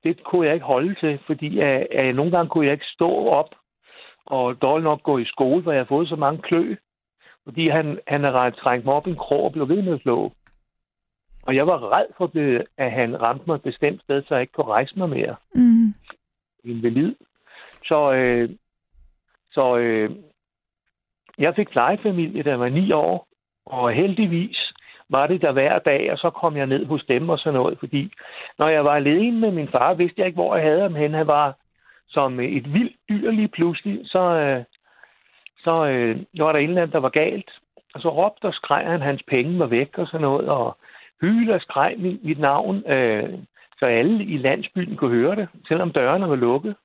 det 0.04 0.24
kunne 0.24 0.45
jeg 0.45 0.54
ikke 0.54 0.66
holde 0.66 0.95
til, 0.95 1.20
fordi 1.26 1.60
at, 1.60 1.88
at 1.91 2.16
nogle 2.16 2.32
gange 2.32 2.49
kunne 2.49 2.66
jeg 2.66 2.74
ikke 2.74 2.93
stå 2.95 3.28
op 3.28 3.49
og 4.26 4.62
dårligt 4.62 4.84
nok 4.84 5.04
gå 5.04 5.18
i 5.18 5.26
skole, 5.26 5.62
hvor 5.62 5.72
jeg 5.72 5.80
har 5.80 5.86
fået 5.86 6.10
så 6.10 6.16
mange 6.16 6.41
klø. 6.41 6.76
Fordi 7.43 7.70
han, 7.70 7.99
han 8.08 8.24
har 8.24 8.49
trængt 8.49 8.86
mig 8.86 8.93
op 8.93 9.08
i 9.08 9.10
en 9.10 9.16
krog 9.16 9.43
og 9.43 9.51
blev 9.51 9.70
ved 9.70 9.82
med 9.82 9.93
at 9.93 10.01
slå. 10.01 10.34
Og 11.43 11.56
jeg 11.56 11.68
var 11.68 11.97
red 11.97 12.06
for, 12.18 12.28
det, 12.28 12.66
at 12.78 12.91
han 12.91 13.22
ramte 13.22 13.43
mig 13.47 13.56
et 13.56 13.62
bestemt 13.62 14.01
sted, 14.01 14.24
så 14.24 14.36
jeg 14.36 14.41
ikke 14.41 14.54
kunne 14.54 14.68
rejse 14.68 14.99
mig 14.99 15.10
mere. 15.10 15.36
mm, 15.54 15.93
Invalid. 16.64 17.16
Så, 17.86 18.14
øh, 18.14 18.49
så 19.51 19.78
øh, 19.78 20.12
jeg 21.38 21.56
fik 21.56 21.70
plejefamilie, 21.70 22.43
da 22.43 22.49
jeg 22.49 22.60
var 22.60 22.70
ni 22.70 22.91
år, 22.91 23.28
og 23.66 23.93
heldigvis 23.93 24.73
var 25.10 25.28
det 25.28 25.41
der 25.41 25.51
hver 25.51 25.80
dag, 25.80 26.12
og 26.12 26.18
så 26.18 26.30
kom 26.30 26.58
jeg 26.58 26.68
ned 26.68 26.86
hos 26.86 27.04
dem 27.04 27.30
og 27.30 27.39
sådan 27.39 27.54
noget, 27.54 27.80
fordi 27.80 28.12
når 28.60 28.68
jeg 28.68 28.86
var 28.86 28.95
alene 28.95 29.39
med 29.39 29.51
min 29.51 29.68
far, 29.68 29.93
vidste 29.93 30.16
jeg 30.18 30.28
ikke, 30.28 30.41
hvor 30.41 30.56
jeg 30.56 30.66
havde 30.66 30.82
ham 30.82 30.95
hen. 30.95 31.14
Han 31.14 31.28
var 31.28 31.56
som 32.08 32.39
et 32.39 32.74
vildt 32.74 32.95
dyr 33.10 33.32
lige 33.32 33.47
pludselig, 33.47 33.99
så, 34.04 34.20
øh, 34.20 34.64
så 35.58 35.86
øh, 35.86 36.18
var 36.38 36.51
der 36.51 36.60
en 36.60 36.70
eller 36.70 36.82
anden, 36.82 36.93
der 36.93 36.99
var 36.99 37.10
galt. 37.10 37.51
Og 37.93 38.01
så 38.01 38.10
råbte 38.10 38.45
og 38.45 38.54
skreg 38.54 38.86
han, 38.86 39.01
hans 39.01 39.24
penge 39.28 39.60
var 39.60 39.66
væk 39.66 39.97
og 39.97 40.08
sådan 40.08 40.22
noget, 40.22 40.49
og 40.49 40.78
hylede 41.22 41.54
og 41.54 41.62
skreg 41.62 41.95
mit, 41.97 42.24
mit 42.24 42.39
navn, 42.39 42.91
øh, 42.91 43.34
så 43.80 43.86
alle 43.86 44.24
i 44.24 44.38
landsbyen 44.38 44.97
kunne 44.97 45.16
høre 45.16 45.36
det, 45.36 45.47
selvom 45.68 45.91
dørene 45.91 46.30
var 46.30 46.36
lukket. 46.36 46.76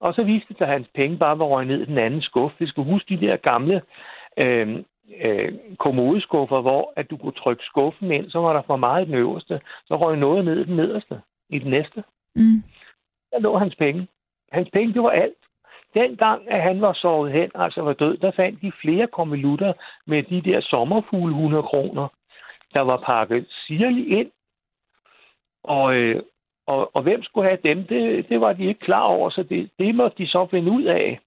Og 0.00 0.14
så 0.14 0.22
viste 0.22 0.48
det 0.48 0.58
sig, 0.58 0.66
at 0.66 0.72
hans 0.72 0.88
penge 0.94 1.18
bare 1.18 1.38
var 1.38 1.44
røget 1.44 1.66
ned 1.66 1.80
i 1.80 1.84
den 1.84 1.98
anden 1.98 2.22
skuffe. 2.22 2.56
Vi 2.58 2.66
skulle 2.66 2.92
huske 2.92 3.16
de 3.16 3.26
der 3.26 3.36
gamle 3.36 3.82
øh, 4.36 4.84
øh, 5.24 5.52
kommodeskuffer, 5.78 6.60
hvor 6.60 6.92
at 6.96 7.10
du 7.10 7.16
kunne 7.16 7.32
trykke 7.32 7.64
skuffen 7.64 8.12
ind, 8.12 8.30
så 8.30 8.38
var 8.38 8.52
der 8.52 8.62
for 8.62 8.76
meget 8.76 9.02
i 9.02 9.06
den 9.06 9.14
øverste. 9.14 9.60
Så 9.86 9.96
røg 9.96 10.16
noget 10.16 10.44
ned 10.44 10.60
i 10.60 10.64
den 10.64 10.76
nederste, 10.76 11.20
i 11.50 11.58
den 11.58 11.70
næste. 11.70 12.04
mm, 12.34 12.62
Der 13.32 13.40
lå 13.40 13.58
hans 13.58 13.74
penge. 13.74 14.08
Hans 14.52 14.68
penge, 14.72 14.94
det 14.94 15.02
var 15.02 15.10
alt. 15.10 15.34
Dengang, 15.94 16.50
at 16.50 16.62
han 16.62 16.80
var 16.80 16.92
sovet 16.92 17.32
hen, 17.32 17.50
altså 17.54 17.82
var 17.82 17.92
død, 17.92 18.16
der 18.16 18.30
fandt 18.30 18.62
de 18.62 18.72
flere 18.80 19.06
konvolutter 19.06 19.72
med 20.06 20.22
de 20.22 20.40
der 20.42 20.60
sommerfugle 20.60 21.34
100 21.34 21.62
kroner, 21.62 22.08
der 22.74 22.80
var 22.80 22.96
pakket 22.96 23.46
sirligt 23.66 24.08
ind. 24.08 24.30
Og, 25.64 25.94
øh, 25.94 26.22
og, 26.66 26.96
og 26.96 27.02
hvem 27.02 27.22
skulle 27.22 27.48
have 27.48 27.58
dem, 27.64 27.84
det, 27.86 28.28
det 28.28 28.40
var 28.40 28.52
de 28.52 28.64
ikke 28.64 28.80
klar 28.80 29.02
over, 29.02 29.30
så 29.30 29.42
det, 29.42 29.70
det 29.78 29.94
måtte 29.94 30.18
de 30.18 30.28
så 30.28 30.46
finde 30.50 30.72
ud 30.72 30.84
af. 30.84 31.20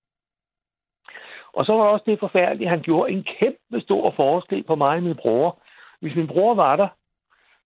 Og 1.54 1.66
så 1.66 1.74
var 1.74 1.84
der 1.84 1.90
også 1.90 2.04
det 2.06 2.20
forfærdelige, 2.20 2.70
han 2.70 2.82
gjorde 2.82 3.12
en 3.12 3.24
kæmpe 3.24 3.82
stor 3.82 4.12
forskel 4.12 4.64
på 4.64 4.76
mig 4.76 4.98
og 4.98 5.04
min 5.04 5.16
bror. 5.16 5.60
Hvis 6.00 6.16
min 6.16 6.28
bror 6.28 6.54
var 6.54 6.76
der, 6.76 6.88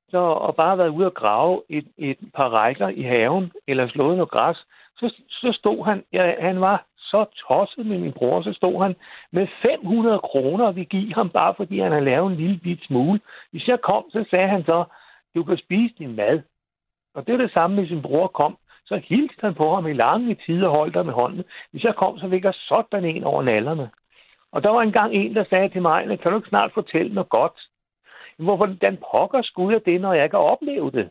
så, 0.09 0.17
og 0.17 0.55
bare 0.55 0.77
været 0.77 0.89
ude 0.89 1.05
og 1.05 1.13
grave 1.13 1.63
et, 1.69 1.88
et 1.97 2.17
par 2.36 2.49
rækker 2.49 2.88
i 2.88 3.01
haven, 3.01 3.51
eller 3.67 3.88
slået 3.88 4.17
noget 4.17 4.31
græs, 4.31 4.57
så, 4.97 5.13
så 5.29 5.51
stod 5.51 5.86
han, 5.86 6.03
ja, 6.13 6.33
han 6.39 6.61
var 6.61 6.86
så 6.97 7.25
tosset 7.47 7.86
med 7.86 7.99
min 7.99 8.13
bror, 8.13 8.41
så 8.41 8.53
stod 8.53 8.81
han 8.83 8.95
med 9.31 9.47
500 9.61 10.19
kroner, 10.19 10.71
vi 10.71 10.83
give 10.83 11.13
ham 11.13 11.29
bare 11.29 11.53
fordi 11.57 11.79
han 11.79 11.91
havde 11.91 12.05
lavet 12.05 12.31
en 12.31 12.38
lille 12.38 12.59
bit 12.63 12.83
smule. 12.86 13.19
Hvis 13.51 13.67
jeg 13.67 13.81
kom, 13.81 14.03
så 14.11 14.25
sagde 14.29 14.47
han 14.47 14.63
så, 14.63 14.83
du 15.36 15.43
kan 15.43 15.57
spise 15.57 15.95
din 15.99 16.15
mad. 16.15 16.41
Og 17.13 17.27
det 17.27 17.33
er 17.33 17.38
det 17.38 17.51
samme, 17.51 17.75
hvis 17.79 17.89
sin 17.89 18.01
bror 18.01 18.27
kom. 18.27 18.57
Så 18.86 19.01
hilste 19.03 19.41
han 19.41 19.53
på 19.55 19.75
ham 19.75 19.88
i 19.88 19.93
lange 19.93 20.36
tider 20.45 20.67
og 20.67 20.77
holdt 20.77 20.95
ham 20.95 21.05
med 21.05 21.13
hånden. 21.13 21.43
Hvis 21.71 21.83
jeg 21.83 21.95
kom, 21.95 22.19
så 22.19 22.29
fik 22.29 22.43
jeg 22.43 22.53
sådan 22.53 23.05
en 23.05 23.23
over 23.23 23.43
nallerne. 23.43 23.89
Og 24.51 24.63
der 24.63 24.69
var 24.69 24.81
engang 24.81 25.13
en, 25.13 25.36
der 25.36 25.45
sagde 25.49 25.69
til 25.69 25.81
mig, 25.81 26.19
kan 26.19 26.31
du 26.31 26.38
ikke 26.38 26.49
snart 26.49 26.71
fortælle 26.73 27.13
noget 27.13 27.29
godt? 27.29 27.59
Hvorfor 28.38 28.65
den 28.65 28.97
pokker 29.11 29.41
skulle 29.41 29.73
jeg 29.73 29.86
det, 29.86 30.01
når 30.01 30.13
jeg 30.13 30.23
ikke 30.23 30.36
har 30.38 30.43
oplevet 30.43 30.93
det? 30.93 31.09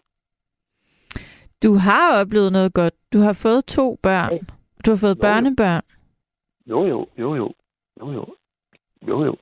Du 1.62 1.74
har 1.74 2.20
oplevet 2.20 2.52
noget 2.52 2.74
godt. 2.74 2.94
Du 3.12 3.18
har 3.18 3.32
fået 3.32 3.64
to 3.64 3.98
børn. 4.02 4.30
Du 4.86 4.90
har 4.90 4.98
fået 5.00 5.16
Jo. 5.16 5.20
børnebørn. 5.20 5.82
Jo, 6.66 6.86
jo, 6.86 7.06
jo, 7.18 7.34
jo. 7.34 7.52
Jo, 8.00 8.12
jo. 8.12 8.26
Jo, 9.08 9.24
jo. 9.24 9.36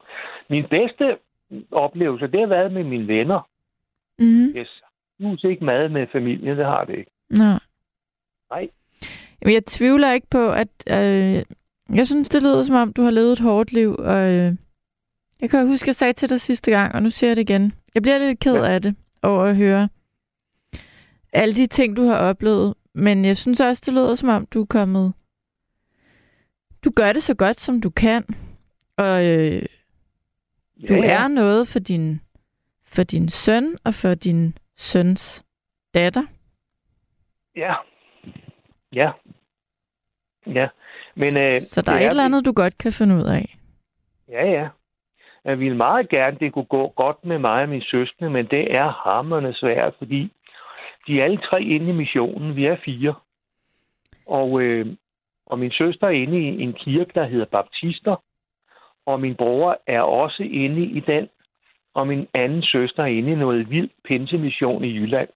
Min 0.49 0.65
bedste 0.71 1.17
oplevelse, 1.73 2.27
det 2.27 2.41
har 2.41 2.47
været 2.47 2.73
med 2.73 2.85
mine 2.85 3.09
venner. 3.09 3.49
Mm. 4.19 4.49
Yes. 4.57 4.83
Nu 5.19 5.33
er 5.33 5.49
ikke 5.49 5.65
mad 5.65 5.89
med 5.89 6.07
familien, 6.13 6.59
det 6.59 6.67
har 6.67 6.85
det 6.85 6.99
ikke. 6.99 7.11
Nå. 7.31 7.45
Nej. 8.53 8.69
Jamen, 9.43 9.55
jeg 9.55 9.65
tvivler 9.67 10.13
ikke 10.13 10.27
på, 10.31 10.51
at... 10.53 10.69
Øh, 10.91 11.43
jeg 11.95 12.07
synes, 12.07 12.29
det 12.29 12.43
lyder 12.43 12.65
som 12.65 12.75
om, 12.77 12.93
du 12.93 13.03
har 13.03 13.11
levet 13.11 13.33
et 13.33 13.39
hårdt 13.39 13.73
liv, 13.73 13.97
og 13.99 14.31
øh, 14.31 14.55
jeg 15.41 15.51
kan 15.51 15.67
huske, 15.67 15.89
jeg 15.89 15.95
sagde 15.95 16.13
til 16.13 16.31
dig 16.31 16.41
sidste 16.41 16.71
gang, 16.71 16.95
og 16.95 17.03
nu 17.03 17.11
siger 17.11 17.31
jeg 17.31 17.37
det 17.37 17.43
igen. 17.51 17.73
Jeg 17.95 18.03
bliver 18.03 18.19
lidt 18.19 18.41
ked 18.41 18.55
Ja. 18.55 18.73
af 18.73 18.83
det 18.83 18.97
over 19.23 19.45
at 19.45 19.57
høre, 19.57 19.89
alle 21.33 21.55
de 21.55 21.67
ting, 21.67 21.97
du 21.97 22.05
har 22.07 22.17
oplevet. 22.17 22.75
Men 22.95 23.25
jeg 23.25 23.37
synes 23.37 23.61
også, 23.61 23.83
det 23.87 23.95
lyder 23.95 24.15
som 24.15 24.29
om, 24.29 24.47
du 24.47 24.61
er 24.63 24.67
kommet... 24.67 25.13
Du 26.85 26.91
gør 26.91 27.13
det 27.13 27.23
så 27.23 27.35
godt, 27.35 27.61
som 27.61 27.81
du 27.81 27.91
kan. 27.91 28.25
Og 28.97 29.27
øh, 29.27 29.63
du 30.89 30.95
Ja, 30.95 31.01
ja. 31.01 31.23
er 31.23 31.29
noget 31.29 31.69
for 31.69 31.79
din, 31.79 32.21
for 32.85 33.03
din 33.03 33.29
søn 33.29 33.77
og 33.85 33.95
for 33.95 34.15
din 34.15 34.59
søns 34.77 35.45
datter. 35.95 36.23
Ja. 37.57 37.75
Ja. 38.93 39.11
Ja. 40.47 40.69
Men, 41.15 41.37
øh, 41.37 41.61
Så 41.61 41.83
der 41.83 41.93
er 41.93 41.97
det 41.97 42.07
et 42.07 42.11
eller 42.11 42.25
andet, 42.25 42.47
du 42.47 42.53
godt 42.53 42.79
kan 42.79 42.93
finde 42.93 43.15
ud 43.15 43.25
af. 43.25 43.57
Ja, 44.29 44.51
ja. 44.51 44.69
Jeg 45.45 45.59
ville 45.59 45.77
meget 45.77 46.09
gerne, 46.09 46.37
det 46.41 46.53
kunne 46.53 46.65
gå 46.65 46.89
godt 46.89 47.25
med 47.25 47.39
mig 47.39 47.63
og 47.63 47.69
min 47.69 47.83
søskende, 47.83 48.31
men 48.31 48.47
det 48.47 48.75
er 48.75 48.89
hammerne 48.89 49.55
svært, 49.55 49.95
fordi 49.99 50.33
de 51.07 51.21
er 51.21 51.25
alle 51.25 51.39
tre 51.39 51.63
inde 51.63 51.89
i 51.89 51.93
missionen. 51.93 52.57
Vi 52.57 52.67
er 52.67 52.77
fire. 52.85 53.15
Og, 54.27 54.63
øh, 54.63 54.87
og 55.47 55.59
min 55.59 55.71
søster 55.73 56.07
er 56.07 56.11
inde 56.11 56.39
i 56.39 56.63
en 56.63 56.73
kirke, 56.73 57.13
der 57.15 57.25
hedder 57.25 57.45
Baptister. 57.45 58.17
Og 59.07 59.21
min 59.21 59.35
bror 59.35 59.79
er 59.87 60.01
også 60.01 60.43
inde 60.43 60.83
i 60.83 61.01
den. 61.01 61.29
Og 61.95 62.07
min 62.07 62.29
anden 62.35 62.63
søster 62.63 63.03
er 63.03 63.07
inde 63.07 63.33
i 63.33 63.35
noget 63.35 63.71
vild 63.71 63.91
pinsemission 64.05 64.85
i 64.85 64.99
Jylland. 64.99 65.29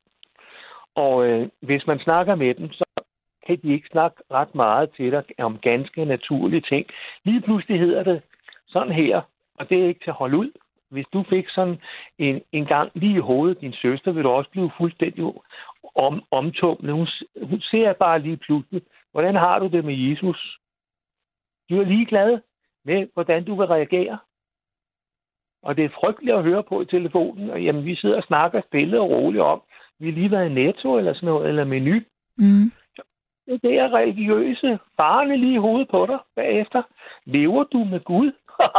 Og 0.95 1.27
øh, 1.27 1.49
hvis 1.61 1.87
man 1.87 1.99
snakker 1.99 2.35
med 2.35 2.55
dem, 2.55 2.73
så 2.73 2.86
kan 3.47 3.59
de 3.62 3.72
ikke 3.72 3.88
snakke 3.92 4.16
ret 4.30 4.55
meget 4.55 4.90
til 4.97 5.12
dig 5.12 5.24
om 5.38 5.59
ganske 5.59 6.05
naturlige 6.05 6.61
ting. 6.61 6.86
Lige 7.24 7.40
pludselig 7.40 7.80
hedder 7.80 8.03
det 8.03 8.22
sådan 8.66 8.92
her, 8.92 9.20
og 9.55 9.68
det 9.68 9.82
er 9.82 9.88
ikke 9.88 10.05
til 10.05 10.11
at 10.11 10.20
holde 10.22 10.38
ud. 10.38 10.51
Hvis 10.90 11.07
du 11.12 11.24
fik 11.28 11.49
sådan 11.49 11.80
en, 12.18 12.40
en 12.53 12.66
gang 12.66 12.90
lige 12.94 13.16
i 13.16 13.26
hovedet 13.30 13.61
din 13.61 13.72
søster, 13.72 14.12
vil 14.12 14.24
du 14.24 14.28
også 14.28 14.51
blive 14.51 14.70
fuldstændig 14.78 15.24
om, 15.94 16.22
omtumlet. 16.30 16.94
Hun, 16.94 17.09
hun 17.42 17.61
ser 17.61 17.92
bare 17.92 18.18
lige 18.18 18.36
pludselig, 18.36 18.82
hvordan 19.12 19.34
har 19.34 19.59
du 19.59 19.66
det 19.66 19.84
med 19.84 19.94
Jesus? 19.94 20.59
Du 21.70 21.80
er 21.80 21.84
ligeglad 21.84 22.38
med, 22.84 23.09
hvordan 23.14 23.44
du 23.44 23.55
vil 23.55 23.66
reagere. 23.66 24.18
Og 25.62 25.76
det 25.76 25.84
er 25.84 25.99
frygteligt 26.01 26.36
at 26.36 26.42
høre 26.42 26.62
på 26.62 26.82
i 26.82 26.86
telefonen, 26.86 27.51
og 27.51 27.62
jamen, 27.62 27.84
vi 27.84 27.94
sidder 27.97 28.16
og 28.16 28.22
snakker 28.22 28.61
stille 28.68 29.01
og 29.01 29.11
roligt 29.11 29.42
om, 29.42 29.62
vi 29.99 30.07
har 30.07 30.12
lige 30.12 30.30
været 30.30 30.51
i 30.51 30.55
Netto 30.55 30.99
eller 30.99 31.14
sådan 31.14 31.26
noget, 31.26 31.49
eller 31.49 31.64
menu. 31.64 32.01
Mm. 32.36 32.72
Det 33.47 33.78
er 33.78 33.94
religiøse. 33.94 34.78
Faren 34.97 35.30
er 35.30 35.36
lige 35.36 35.55
i 35.55 35.64
hovedet 35.66 35.88
på 35.88 36.07
dig 36.07 36.18
bagefter. 36.36 36.82
Lever 37.24 37.64
du 37.64 37.84
med 37.84 38.01
Gud? 38.01 38.32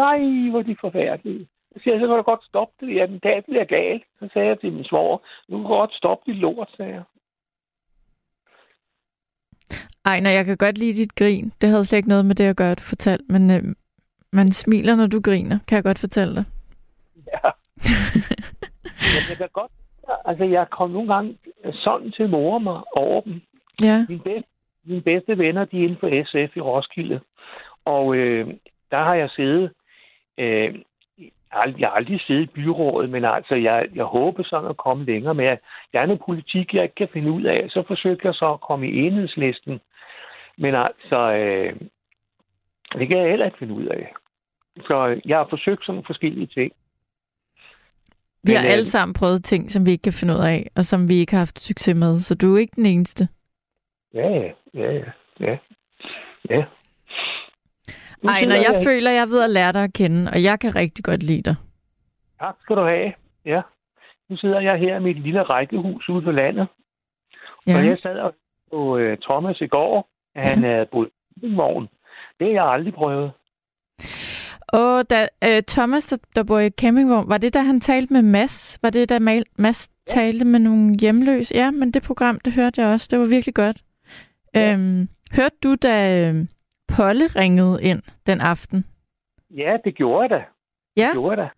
Nej, 0.00 0.50
hvor 0.50 0.62
de 0.62 0.76
forfærdelige. 0.80 1.48
Så 1.72 1.80
siger 1.82 1.94
jeg, 1.94 2.00
så 2.00 2.06
kan 2.06 2.16
du 2.16 2.22
godt 2.22 2.44
stoppe 2.44 2.86
det. 2.86 2.96
Ja, 2.96 3.06
den 3.06 3.18
dag 3.18 3.44
bliver 3.44 3.64
gal. 3.64 4.02
Så 4.18 4.28
sagde 4.32 4.48
jeg 4.48 4.60
til 4.60 4.72
min 4.72 4.84
svoger, 4.84 5.18
du 5.50 5.56
kan 5.56 5.66
godt 5.66 5.94
stoppe 5.94 6.32
dit 6.32 6.40
lort, 6.40 6.70
sagde 6.76 6.92
jeg. 6.92 7.02
Ej, 10.04 10.20
når 10.20 10.30
jeg 10.30 10.44
kan 10.44 10.56
godt 10.56 10.78
lide 10.78 10.94
dit 10.94 11.14
grin. 11.14 11.52
Det 11.60 11.68
havde 11.68 11.84
slet 11.84 11.96
ikke 11.96 12.08
noget 12.08 12.26
med 12.26 12.34
det 12.34 12.44
at 12.44 12.56
gøre, 12.56 12.74
du 12.74 12.82
fortalte. 12.82 13.24
Men 13.28 13.50
øh, 13.50 13.62
man 14.32 14.52
smiler, 14.52 14.96
når 14.96 15.06
du 15.06 15.20
griner, 15.20 15.58
kan 15.68 15.76
jeg 15.76 15.84
godt 15.84 15.98
fortælle 15.98 16.34
dig. 16.34 16.44
Ja. 17.26 17.38
Men 19.14 19.22
jeg 19.28 19.36
kan 19.36 19.48
godt, 19.52 19.72
altså 20.24 20.44
jeg 20.44 20.70
kom 20.70 20.90
nogle 20.90 21.14
gange 21.14 21.38
sådan 21.72 22.12
til 22.12 22.30
mor 22.30 22.58
mig 22.58 22.80
over 22.92 23.20
dem. 23.20 23.40
Ja. 23.82 24.06
Mine 24.08 24.22
bedste, 24.22 24.48
mine 24.84 25.02
bedste 25.02 25.38
venner, 25.38 25.64
de 25.64 25.78
er 25.78 25.82
inden 25.82 25.96
for 26.00 26.24
SF 26.24 26.56
i 26.56 26.60
Roskilde. 26.60 27.20
Og 27.84 28.14
øh, 28.16 28.46
der 28.90 28.98
har 28.98 29.14
jeg 29.14 29.30
siddet, 29.30 29.70
øh, 30.38 30.74
jeg 31.52 31.88
har 31.88 31.96
aldrig 31.96 32.20
siddet 32.20 32.42
i 32.42 32.46
byrådet, 32.54 33.10
men 33.10 33.24
altså, 33.24 33.54
jeg, 33.54 33.88
jeg 33.94 34.04
håber 34.04 34.42
sådan 34.42 34.70
at 34.70 34.76
komme 34.76 35.04
længere 35.04 35.34
med. 35.34 35.56
Jeg 35.92 36.02
er 36.02 36.06
noget 36.06 36.22
politik, 36.26 36.74
jeg 36.74 36.82
ikke 36.82 36.94
kan 36.94 37.08
finde 37.12 37.30
ud 37.30 37.42
af. 37.42 37.66
Så 37.70 37.82
forsøgte 37.86 38.26
jeg 38.26 38.34
så 38.34 38.52
at 38.52 38.60
komme 38.60 38.88
i 38.88 38.98
enhedslisten. 39.06 39.80
Men 40.58 40.74
altså, 40.74 41.32
øh, 41.32 41.76
det 42.98 43.08
kan 43.08 43.18
jeg 43.18 43.30
heller 43.30 43.46
ikke 43.46 43.58
finde 43.58 43.74
ud 43.74 43.86
af. 43.86 44.12
Så 44.76 45.20
jeg 45.24 45.36
har 45.36 45.46
forsøgt 45.50 45.86
sådan 45.86 46.04
forskellige 46.06 46.46
ting. 46.46 46.72
Vi 48.46 48.52
har 48.52 48.64
øh, 48.64 48.72
alle 48.72 48.84
sammen 48.84 49.14
prøvet 49.14 49.44
ting, 49.44 49.70
som 49.70 49.86
vi 49.86 49.90
ikke 49.90 50.02
kan 50.02 50.12
finde 50.12 50.34
ud 50.34 50.38
af, 50.38 50.70
og 50.76 50.84
som 50.84 51.08
vi 51.08 51.14
ikke 51.14 51.32
har 51.32 51.38
haft 51.38 51.60
succes 51.60 51.94
med. 51.96 52.18
Så 52.18 52.34
du 52.34 52.54
er 52.54 52.58
ikke 52.60 52.76
den 52.76 52.86
eneste. 52.86 53.28
Ja, 54.14 54.28
ja, 54.28 54.50
ja, 54.74 54.92
ja, 54.92 55.04
ja. 55.40 55.56
ja. 56.50 56.64
Ej, 58.28 58.44
når 58.44 58.56
sidder 58.56 58.72
jeg 58.72 58.82
føler, 58.86 59.10
jeg 59.10 59.28
ved 59.28 59.44
at 59.44 59.50
lære 59.50 59.72
dig 59.72 59.84
at 59.84 59.92
kende, 59.92 60.30
og 60.34 60.42
jeg 60.42 60.60
kan 60.60 60.74
rigtig 60.74 61.04
godt 61.04 61.22
lide 61.22 61.42
dig. 61.42 61.56
Tak 62.40 62.54
skal 62.60 62.76
du 62.76 62.82
have. 62.84 63.12
Ja. 63.44 63.60
Nu 64.30 64.36
sidder 64.36 64.60
jeg 64.60 64.78
her 64.78 64.96
i 64.96 65.00
mit 65.02 65.22
lille 65.22 65.42
rækkehus 65.42 66.08
ude 66.08 66.22
på 66.22 66.30
landet. 66.30 66.66
Ja. 67.66 67.76
Og 67.76 67.82
Ja. 67.84 67.88
jeg 67.88 67.98
sad 68.02 68.18
og 68.18 68.34
på 68.70 68.96
uh, 68.98 69.16
Thomas 69.22 69.60
i 69.60 69.66
går, 69.66 70.08
han 70.36 70.62
havde 70.62 70.86
boet 70.92 71.08
i 71.36 71.46
en 71.46 71.56
vogn. 71.56 71.88
Det 72.38 72.46
har 72.46 72.52
jeg 72.54 72.64
aldrig 72.64 72.94
prøvet. 72.94 73.32
Og 74.72 75.10
da 75.10 75.28
øh, 75.44 75.62
Thomas, 75.68 76.06
der, 76.06 76.16
der 76.36 76.42
bor 76.42 76.58
i 76.58 76.70
campingvogn, 76.70 77.28
var 77.28 77.38
det 77.38 77.54
da 77.54 77.58
han 77.60 77.80
talte 77.80 78.12
med 78.12 78.22
Mads? 78.22 78.78
Var 78.82 78.90
det 78.90 79.08
da 79.08 79.18
Mal- 79.18 79.52
Mads 79.58 79.88
talte 80.06 80.44
med 80.44 80.58
nogle 80.60 80.94
hjemløse? 81.00 81.54
Ja, 81.54 81.70
men 81.70 81.90
det 81.90 82.02
program, 82.02 82.40
det 82.40 82.52
hørte 82.54 82.80
jeg 82.82 82.90
også. 82.92 83.08
Det 83.10 83.18
var 83.18 83.26
virkelig 83.26 83.54
godt. 83.54 83.76
Ja. 84.54 84.72
Øhm, 84.72 85.08
hørte 85.36 85.56
du, 85.62 85.74
da 85.74 86.28
øh, 86.28 86.34
Polle 86.96 87.26
ringede 87.26 87.78
ind 87.82 88.02
den 88.26 88.40
aften? 88.40 88.84
Ja, 89.50 89.76
det 89.84 89.94
gjorde 89.94 90.22
jeg 90.22 90.30
da. 90.30 90.44
Ja, 90.96 91.06
Det 91.06 91.12
gjorde 91.12 91.30
jeg 91.30 91.38
da. 91.38 91.48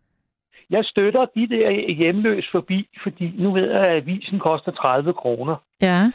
Jeg 0.70 0.84
støtter 0.84 1.26
de 1.36 1.48
der 1.48 1.92
hjemløs 1.94 2.48
forbi, 2.52 2.88
fordi 3.02 3.34
nu 3.38 3.52
ved 3.52 3.70
jeg, 3.70 3.80
at 3.80 3.96
avisen 3.96 4.38
koster 4.38 4.72
30 4.72 5.12
kroner. 5.12 5.56
ja. 5.82 6.10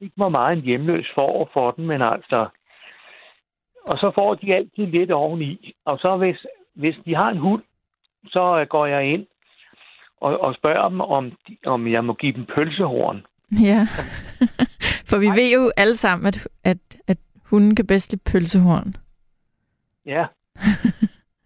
Ikke 0.00 0.16
hvor 0.16 0.28
meget 0.28 0.58
en 0.58 0.64
hjemløs 0.64 1.06
får 1.14 1.50
for 1.52 1.70
den, 1.70 1.86
men 1.86 2.02
altså... 2.02 2.46
Og 3.86 3.98
så 3.98 4.10
får 4.14 4.34
de 4.34 4.54
altid 4.54 4.86
lidt 4.86 5.10
oveni. 5.10 5.74
Og 5.84 5.98
så 5.98 6.16
hvis, 6.16 6.46
hvis 6.74 6.94
de 7.04 7.14
har 7.14 7.28
en 7.30 7.38
hund, 7.38 7.62
så 8.26 8.58
øh, 8.60 8.66
går 8.66 8.86
jeg 8.86 9.04
ind 9.12 9.26
og, 10.20 10.40
og 10.40 10.54
spørger 10.54 10.88
dem, 10.88 11.00
om, 11.00 11.32
de, 11.48 11.56
om 11.66 11.88
jeg 11.92 12.04
må 12.04 12.12
give 12.14 12.32
dem 12.32 12.46
pølsehorn. 12.54 13.26
Ja. 13.62 13.86
For 15.08 15.18
vi 15.18 15.26
ved 15.26 15.52
jo 15.54 15.72
alle 15.76 15.96
sammen, 15.96 16.26
at, 16.26 16.48
at, 16.64 16.78
at 17.06 17.18
hunden 17.50 17.76
kan 17.76 17.86
bedst 17.86 18.12
lide 18.12 18.22
pølsehorn. 18.32 18.96
Ja. 20.06 20.26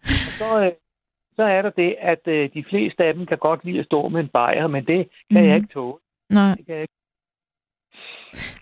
og 0.03 0.33
så, 0.39 0.61
øh, 0.65 0.73
så 1.37 1.43
er 1.43 1.63
der 1.63 1.71
det, 1.71 1.95
at 2.01 2.21
øh, 2.27 2.51
de 2.55 2.65
fleste 2.71 3.05
af 3.05 3.15
dem 3.15 3.27
kan 3.27 3.39
godt 3.39 3.65
lide 3.65 3.79
at 3.79 3.85
stå 3.87 4.09
med 4.09 4.21
en 4.21 4.29
bajer, 4.29 4.67
men 4.67 4.85
det 4.87 5.09
kan 5.31 5.41
mm. 5.43 5.49
jeg 5.49 5.55
Mhm. 5.57 5.65
ikke 5.65 5.73
tåle. 5.75 5.99
Nej. 6.31 6.55
Det 6.55 6.67
kan 6.67 6.75
jeg 6.75 6.83
ikke. 6.83 6.95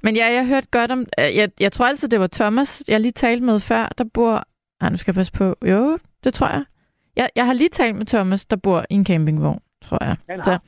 Men 0.02 0.16
ja, 0.16 0.32
jeg 0.32 0.46
hørte 0.46 0.68
godt 0.70 0.90
om... 0.92 1.00
øh, 1.00 1.36
Jeg, 1.36 1.50
jeg 1.60 1.72
tror 1.72 1.86
altså, 1.86 2.06
det 2.06 2.20
var 2.20 2.26
Thomas, 2.26 2.82
jeg 2.88 3.00
lige 3.00 3.12
talte 3.12 3.44
med 3.44 3.60
før, 3.60 3.88
der 3.98 4.04
bor... 4.14 4.44
Ej, 4.80 4.90
nu 4.90 4.96
skal 4.96 5.12
jeg 5.12 5.14
passe 5.14 5.32
på. 5.32 5.56
Jo, 5.66 5.98
det 6.24 6.34
tror 6.34 6.48
jeg. 6.48 6.64
Jeg, 7.16 7.30
jeg 7.36 7.46
har 7.46 7.52
lige 7.52 7.68
talt 7.68 7.96
med 7.96 8.06
Thomas, 8.06 8.46
der 8.46 8.56
bor 8.56 8.84
i 8.90 8.94
en 8.94 9.06
campingvogn, 9.06 9.60
tror 9.82 10.04
jeg. 10.04 10.16
Så, 10.44 10.58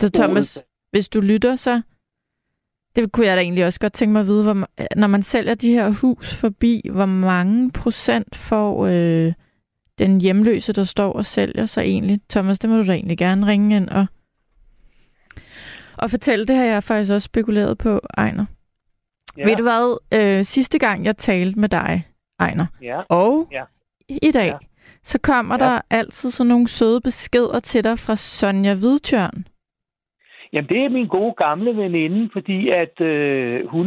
så 0.00 0.10
Thomas, 0.14 0.58
hvis 0.90 1.08
du 1.08 1.20
lytter, 1.20 1.56
så... 1.56 1.80
Det 2.96 3.12
kunne 3.12 3.26
jeg 3.26 3.36
da 3.36 3.42
egentlig 3.42 3.64
også 3.66 3.80
godt 3.80 3.92
tænke 3.92 4.12
mig 4.12 4.20
at 4.20 4.26
vide, 4.26 4.42
hvor, 4.42 4.68
når 4.96 5.06
man 5.06 5.22
sælger 5.22 5.54
de 5.54 5.68
her 5.72 5.90
hus 5.90 6.34
forbi, 6.34 6.82
hvor 6.92 7.06
mange 7.06 7.70
procent 7.72 8.36
får 8.36 8.86
øh, 8.86 9.32
den 9.98 10.20
hjemløse, 10.20 10.72
der 10.72 10.84
står 10.84 11.12
og 11.12 11.24
sælger 11.24 11.66
sig 11.66 11.82
egentlig? 11.82 12.20
Thomas, 12.30 12.58
det 12.58 12.70
må 12.70 12.76
du 12.76 12.86
da 12.86 12.92
egentlig 12.92 13.18
gerne 13.18 13.46
ringe 13.46 13.76
ind 13.76 13.88
og, 13.88 14.06
og 16.02 16.10
fortælle. 16.10 16.46
Det 16.46 16.56
har 16.56 16.64
jeg 16.64 16.82
faktisk 16.84 17.12
også 17.12 17.26
spekuleret 17.26 17.78
på, 17.78 18.00
Ejner. 18.18 18.46
Ja. 19.38 19.44
Ved 19.44 19.56
du 19.56 19.62
hvad? 19.62 19.98
Øh, 20.14 20.44
sidste 20.44 20.78
gang, 20.78 21.04
jeg 21.04 21.16
talte 21.16 21.60
med 21.60 21.68
dig, 21.68 22.06
Ejner, 22.40 22.66
Ja, 22.82 23.00
og 23.08 23.48
Ja. 23.52 23.62
i 24.08 24.30
dag, 24.32 24.46
Ja. 24.46 24.56
så 25.02 25.18
kommer 25.22 25.56
Ja. 25.60 25.64
der 25.64 25.80
altid 25.90 26.30
sådan 26.30 26.48
nogle 26.48 26.68
søde 26.68 27.00
beskeder 27.00 27.60
til 27.60 27.84
dig 27.84 27.98
fra 27.98 28.16
Sonja 28.16 28.74
Hvidtjørn. 28.74 29.46
Jamen, 30.52 30.68
det 30.68 30.84
er 30.84 30.88
min 30.88 31.06
gode 31.08 31.34
gamle 31.38 31.76
veninde, 31.76 32.30
fordi 32.32 32.68
at 32.68 33.00
øh, 33.00 33.66
hun 33.68 33.86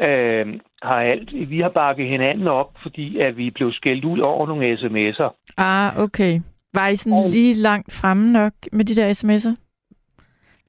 øh, 0.00 0.46
har 0.82 1.00
alt. 1.00 1.50
Vi 1.50 1.60
har 1.60 1.68
bakket 1.68 2.08
hinanden 2.08 2.46
op, 2.48 2.70
fordi 2.82 3.18
at 3.18 3.36
vi 3.36 3.50
blev 3.50 3.72
skældt 3.72 4.04
ud 4.04 4.18
over 4.18 4.46
nogle 4.46 4.74
sms'er. 4.74 5.52
Ah, 5.56 5.98
okay. 5.98 6.40
Var 6.74 6.88
I 6.88 6.96
sådan 6.96 7.18
Og- 7.18 7.30
lige 7.30 7.54
langt 7.54 7.92
fremme 7.92 8.32
nok 8.32 8.52
med 8.72 8.84
de 8.84 8.96
der 8.96 9.10
sms'er? 9.10 9.65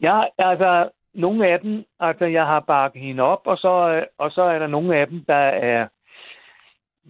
Ja, 0.02 0.22
altså, 0.38 0.90
nogle 1.14 1.48
af 1.48 1.60
dem, 1.60 1.84
altså, 2.00 2.26
jeg 2.26 2.46
har 2.46 2.60
bakket 2.60 3.02
hende 3.02 3.24
op, 3.24 3.42
og 3.46 3.58
så, 3.58 4.06
og 4.18 4.32
så 4.32 4.42
er 4.42 4.60
der 4.60 4.68
nogle 4.68 4.98
af 4.98 5.08
dem, 5.08 5.24
der 5.28 5.36
er... 5.36 5.88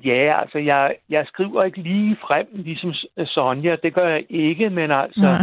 Ja, 0.06 0.42
altså, 0.42 0.58
jeg, 0.58 0.96
jeg 1.10 1.26
skriver 1.28 1.64
ikke 1.64 1.82
lige 1.82 2.18
frem, 2.22 2.48
ligesom 2.54 2.94
Sonja. 3.26 3.76
Det 3.84 3.94
gør 3.94 4.08
jeg 4.08 4.26
ikke, 4.30 4.70
men 4.70 4.92
altså, 4.92 5.38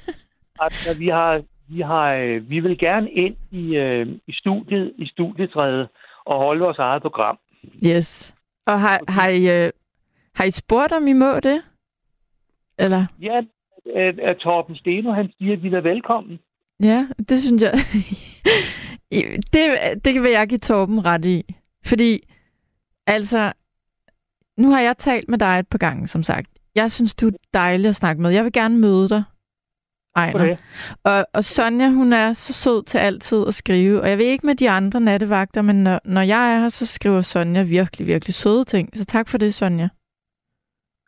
altså 0.64 0.98
vi 0.98 1.08
har... 1.08 1.42
Vi, 1.70 1.80
har, 1.80 2.14
øh, 2.14 2.50
vi 2.50 2.60
vil 2.60 2.78
gerne 2.78 3.10
ind 3.10 3.36
i, 3.50 3.76
øh, 3.76 4.06
i 4.26 4.32
studiet, 4.32 4.92
i 4.98 5.06
studietræet, 5.06 5.88
og 6.24 6.38
holde 6.38 6.60
vores 6.60 6.78
eget 6.78 7.02
program. 7.02 7.38
yes. 7.86 8.34
Og 8.66 8.80
har, 8.80 9.00
har, 9.08 9.28
I, 9.28 9.64
øh, 9.64 9.72
har 10.34 10.44
I 10.44 10.50
spurgt, 10.50 10.92
om 10.92 11.06
I 11.06 11.12
må 11.12 11.40
det? 11.40 11.62
Eller? 12.78 13.06
Ja, 13.20 13.40
at, 13.94 14.18
at 14.18 14.36
Torben 14.36 14.76
Steno, 14.76 15.12
han 15.12 15.32
siger, 15.38 15.52
at 15.52 15.62
vi 15.62 15.74
er 15.74 15.80
velkommen. 15.80 16.38
Ja, 16.82 17.06
det 17.28 17.38
synes 17.38 17.62
jeg. 17.62 17.72
det, 19.52 20.04
det 20.04 20.22
vil 20.22 20.30
jeg 20.30 20.48
give 20.48 20.58
Torben 20.58 21.04
ret 21.04 21.24
i. 21.24 21.54
Fordi, 21.86 22.20
altså, 23.06 23.52
nu 24.56 24.70
har 24.70 24.80
jeg 24.80 24.96
talt 24.98 25.28
med 25.28 25.38
dig 25.38 25.58
et 25.58 25.68
par 25.68 25.78
gange, 25.78 26.06
som 26.06 26.22
sagt. 26.22 26.48
Jeg 26.74 26.90
synes, 26.90 27.14
du 27.14 27.26
er 27.26 27.32
dejlig 27.54 27.88
at 27.88 27.94
snakke 27.94 28.22
med. 28.22 28.30
Jeg 28.30 28.44
vil 28.44 28.52
gerne 28.52 28.78
møde 28.78 29.08
dig, 29.08 29.22
Ejner. 30.16 30.56
Og, 31.04 31.26
og 31.34 31.44
Sonja, 31.44 31.88
hun 31.88 32.12
er 32.12 32.32
så 32.32 32.52
sød 32.52 32.82
til 32.84 32.98
altid 32.98 33.46
at 33.46 33.54
skrive. 33.54 34.00
Og 34.00 34.08
jeg 34.08 34.18
ved 34.18 34.24
ikke 34.24 34.46
med 34.46 34.54
de 34.54 34.70
andre 34.70 35.00
nattevagter, 35.00 35.62
men 35.62 35.82
når, 35.84 36.00
når 36.04 36.20
jeg 36.20 36.54
er 36.54 36.60
her, 36.60 36.68
så 36.68 36.86
skriver 36.86 37.20
Sonja 37.20 37.62
virkelig, 37.62 38.06
virkelig 38.06 38.34
søde 38.34 38.64
ting. 38.64 38.96
Så 38.96 39.04
tak 39.04 39.28
for 39.28 39.38
det, 39.38 39.54
Sonja. 39.54 39.88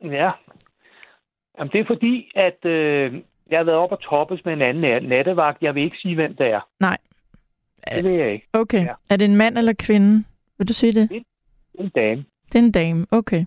Ja. 0.02 0.30
Jamen, 1.58 1.72
det 1.72 1.80
er 1.80 1.84
fordi, 1.86 2.30
at 2.34 2.64
øh, 2.64 3.12
jeg 3.50 3.58
har 3.58 3.64
været 3.64 3.78
op 3.78 3.92
og 3.92 4.00
toppes 4.00 4.44
med 4.44 4.52
en 4.52 4.62
anden 4.62 5.08
nattevagt. 5.08 5.62
Jeg 5.62 5.74
vil 5.74 5.82
ikke 5.82 5.96
sige, 6.02 6.14
hvem 6.14 6.36
det 6.36 6.46
er. 6.46 6.60
Nej. 6.80 6.98
Det 7.94 8.04
vil 8.04 8.12
jeg 8.12 8.32
ikke. 8.32 8.46
Okay. 8.52 8.84
Ja. 8.84 8.94
Er 9.10 9.16
det 9.16 9.24
en 9.24 9.36
mand 9.36 9.58
eller 9.58 9.72
kvinde? 9.78 10.24
Vil 10.58 10.68
du 10.68 10.72
sige 10.72 10.92
det? 10.92 11.10
Det 11.10 11.24
er 11.78 11.82
en 11.82 11.88
dame. 11.88 12.24
Det 12.52 12.58
er 12.58 12.62
en 12.62 12.72
dame, 12.72 13.06
okay. 13.10 13.44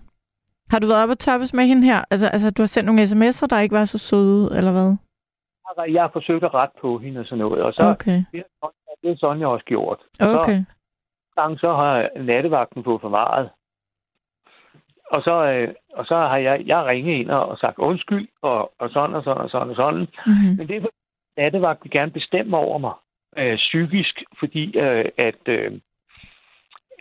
Har 0.70 0.78
du 0.78 0.86
været 0.86 1.02
op 1.02 1.10
og 1.10 1.18
toppes 1.18 1.54
med 1.54 1.64
hende 1.64 1.86
her? 1.86 2.04
Altså, 2.10 2.26
altså 2.28 2.50
du 2.50 2.62
har 2.62 2.66
sendt 2.66 2.86
nogle 2.86 3.02
sms'er, 3.02 3.46
der 3.46 3.60
ikke 3.60 3.74
var 3.74 3.84
så 3.84 3.98
søde, 3.98 4.56
eller 4.56 4.72
hvad? 4.72 4.96
Jeg 5.94 6.02
har 6.02 6.10
forsøgt 6.12 6.44
at 6.44 6.54
rette 6.54 6.74
på 6.80 6.98
hende 6.98 7.20
og 7.20 7.26
sådan 7.26 7.38
noget, 7.38 7.62
og 7.62 7.72
så 7.72 7.82
okay. 7.82 8.24
det, 8.32 8.44
det 9.02 9.10
er 9.10 9.16
sådan, 9.16 9.40
jeg 9.40 9.48
også 9.48 9.64
gjort. 9.64 9.98
Okay. 10.20 10.64
Så, 11.34 11.56
så 11.60 11.74
har 11.74 12.22
nattevagten 12.22 12.84
fået 12.84 13.00
for 13.00 13.08
meget. 13.08 13.50
Og 15.10 15.22
så, 15.22 15.44
øh, 15.44 15.74
og 15.94 16.06
så 16.06 16.16
har 16.16 16.36
jeg, 16.36 16.62
jeg 16.66 16.84
ringet 16.84 17.14
ind 17.14 17.30
og 17.30 17.58
sagt 17.58 17.78
undskyld, 17.78 18.28
og, 18.42 18.72
og 18.78 18.90
sådan 18.90 19.16
og 19.16 19.24
sådan 19.24 19.42
og 19.42 19.50
sådan 19.50 19.70
og 19.70 19.76
sådan. 19.76 20.00
Mm-hmm. 20.00 20.56
Men 20.58 20.68
det 20.68 20.76
er 20.76 20.80
fordi, 20.80 20.96
nattevagten 21.36 21.90
gerne 21.90 22.10
bestemme 22.10 22.56
over 22.56 22.78
mig 22.78 22.92
øh, 23.36 23.56
psykisk, 23.56 24.22
fordi 24.38 24.78
øh, 24.78 25.04
at, 25.18 25.48
øh, 25.48 25.72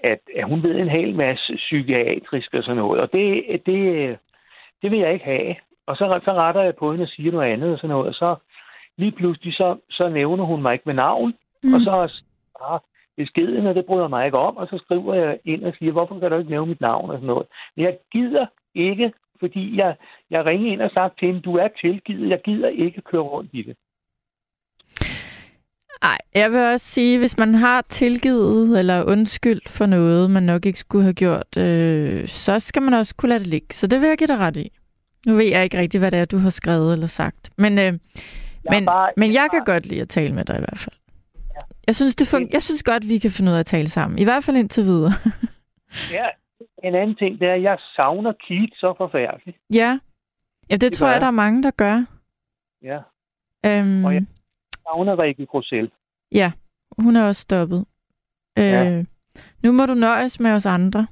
at, 0.03 0.19
at 0.35 0.45
hun 0.49 0.63
ved 0.63 0.75
en 0.75 0.89
hel 0.89 1.15
masse 1.15 1.55
psykiatrisk 1.55 2.53
og 2.53 2.63
sådan 2.63 2.77
noget. 2.77 3.01
Og 3.01 3.13
det, 3.13 3.43
det, 3.65 4.17
det 4.81 4.91
vil 4.91 4.99
jeg 4.99 5.13
ikke 5.13 5.25
have. 5.25 5.55
Og 5.87 5.95
så, 5.97 6.19
så 6.25 6.33
retter 6.33 6.61
jeg 6.61 6.75
på 6.75 6.91
hende 6.91 7.03
og 7.03 7.09
siger 7.09 7.31
noget 7.31 7.51
andet 7.51 7.73
og 7.73 7.77
sådan 7.77 7.89
noget. 7.89 8.07
Og 8.07 8.13
så 8.13 8.35
lige 8.97 9.11
pludselig, 9.11 9.53
så, 9.53 9.77
så 9.89 10.09
nævner 10.09 10.43
hun 10.43 10.61
mig 10.61 10.73
ikke 10.73 10.85
med 10.85 10.93
navn. 10.93 11.33
Mm. 11.63 11.73
Og 11.73 11.81
så 11.81 12.21
ah, 12.61 12.79
beskeden, 13.17 13.67
og 13.67 13.75
det 13.75 13.85
bryder 13.85 14.07
mig 14.07 14.25
ikke 14.25 14.37
om. 14.37 14.57
Og 14.57 14.67
så 14.67 14.77
skriver 14.83 15.13
jeg 15.13 15.39
ind 15.45 15.63
og 15.63 15.73
siger, 15.79 15.91
hvorfor 15.91 16.19
kan 16.19 16.31
du 16.31 16.37
ikke 16.37 16.51
nævne 16.51 16.69
mit 16.69 16.81
navn 16.81 17.09
og 17.09 17.17
sådan 17.17 17.27
noget. 17.27 17.47
Men 17.75 17.85
jeg 17.85 17.97
gider 18.11 18.45
ikke, 18.75 19.13
fordi 19.39 19.77
jeg, 19.77 19.95
jeg 20.29 20.45
ringer 20.45 20.71
ind 20.71 20.81
og 20.81 20.91
sagt 20.93 21.19
til 21.19 21.27
hende, 21.27 21.41
du 21.41 21.55
er 21.55 21.67
tilgivet, 21.81 22.29
jeg 22.29 22.41
gider 22.45 22.69
ikke 22.69 23.01
køre 23.01 23.21
rundt 23.21 23.49
i 23.53 23.61
det. 23.61 23.75
Nej, 26.03 26.17
jeg 26.35 26.51
vil 26.51 26.59
også 26.59 26.85
sige, 26.85 27.19
hvis 27.19 27.37
man 27.37 27.53
har 27.53 27.81
tilgivet 27.81 28.79
eller 28.79 29.03
undskyldt 29.03 29.69
for 29.69 29.85
noget, 29.85 30.31
man 30.31 30.43
nok 30.43 30.65
ikke 30.65 30.79
skulle 30.79 31.03
have 31.03 31.13
gjort, 31.13 31.57
øh, 31.57 32.27
så 32.27 32.59
skal 32.59 32.81
man 32.81 32.93
også 32.93 33.15
kunne 33.15 33.29
lade 33.29 33.39
det 33.39 33.47
ligge. 33.47 33.67
Så 33.71 33.87
det 33.87 34.01
vil 34.01 34.07
jeg 34.07 34.17
give 34.17 34.27
dig 34.27 34.37
ret 34.37 34.57
i. 34.57 34.71
Nu 35.27 35.35
ved 35.35 35.45
jeg 35.45 35.63
ikke 35.63 35.77
rigtig, 35.77 35.99
hvad 35.99 36.11
det 36.11 36.19
er, 36.19 36.25
du 36.25 36.37
har 36.37 36.49
skrevet 36.49 36.93
eller 36.93 37.07
sagt. 37.07 37.49
Men, 37.57 37.79
øh, 37.79 37.93
men, 38.69 38.85
bare, 38.85 39.11
men 39.17 39.33
jeg 39.33 39.47
kan 39.51 39.63
godt 39.65 39.85
lide 39.85 40.01
at 40.01 40.09
tale 40.09 40.33
med 40.33 40.45
dig 40.45 40.55
i 40.55 40.59
hvert 40.59 40.77
fald. 40.77 40.95
Ja. 41.83 41.87
Jeg, 41.87 41.95
synes, 41.95 42.15
det 42.15 42.33
fun- 42.33 42.49
jeg 42.53 42.61
synes 42.61 42.83
godt, 42.83 43.09
vi 43.09 43.17
kan 43.17 43.31
finde 43.31 43.51
ud 43.51 43.55
af 43.55 43.59
at 43.59 43.65
tale 43.65 43.89
sammen. 43.89 44.19
I 44.19 44.23
hvert 44.23 44.43
fald 44.43 44.57
indtil 44.57 44.83
videre. 44.83 45.11
ja, 46.17 46.27
en 46.83 46.95
anden 46.95 47.15
ting, 47.15 47.39
det 47.39 47.47
er, 47.47 47.53
at 47.53 47.61
jeg 47.63 47.77
savner 47.95 48.33
Keith 48.47 48.73
så 48.75 48.93
forfærdeligt. 48.97 49.57
Ja, 49.73 49.99
ja 50.69 50.73
det, 50.73 50.81
det 50.81 50.93
tror 50.93 51.07
jeg, 51.07 51.21
der 51.21 51.27
er 51.27 51.31
mange, 51.31 51.63
der 51.63 51.71
gør. 51.71 52.05
Ja. 52.81 52.99
Øhm, 53.65 54.05
og 54.05 54.13
jeg 54.13 54.25
savner 54.83 55.19
Rikke 55.19 55.45
Grosel. 55.45 55.91
Ja, 56.31 56.51
hun 56.97 57.15
er 57.15 57.27
også 57.27 57.41
stoppet. 57.41 57.85
Ja. 58.57 58.85
Øh, 58.91 59.05
nu 59.63 59.71
må 59.71 59.85
du 59.85 59.93
nøjes 59.93 60.39
med 60.39 60.51
os 60.51 60.65
andre. 60.65 61.07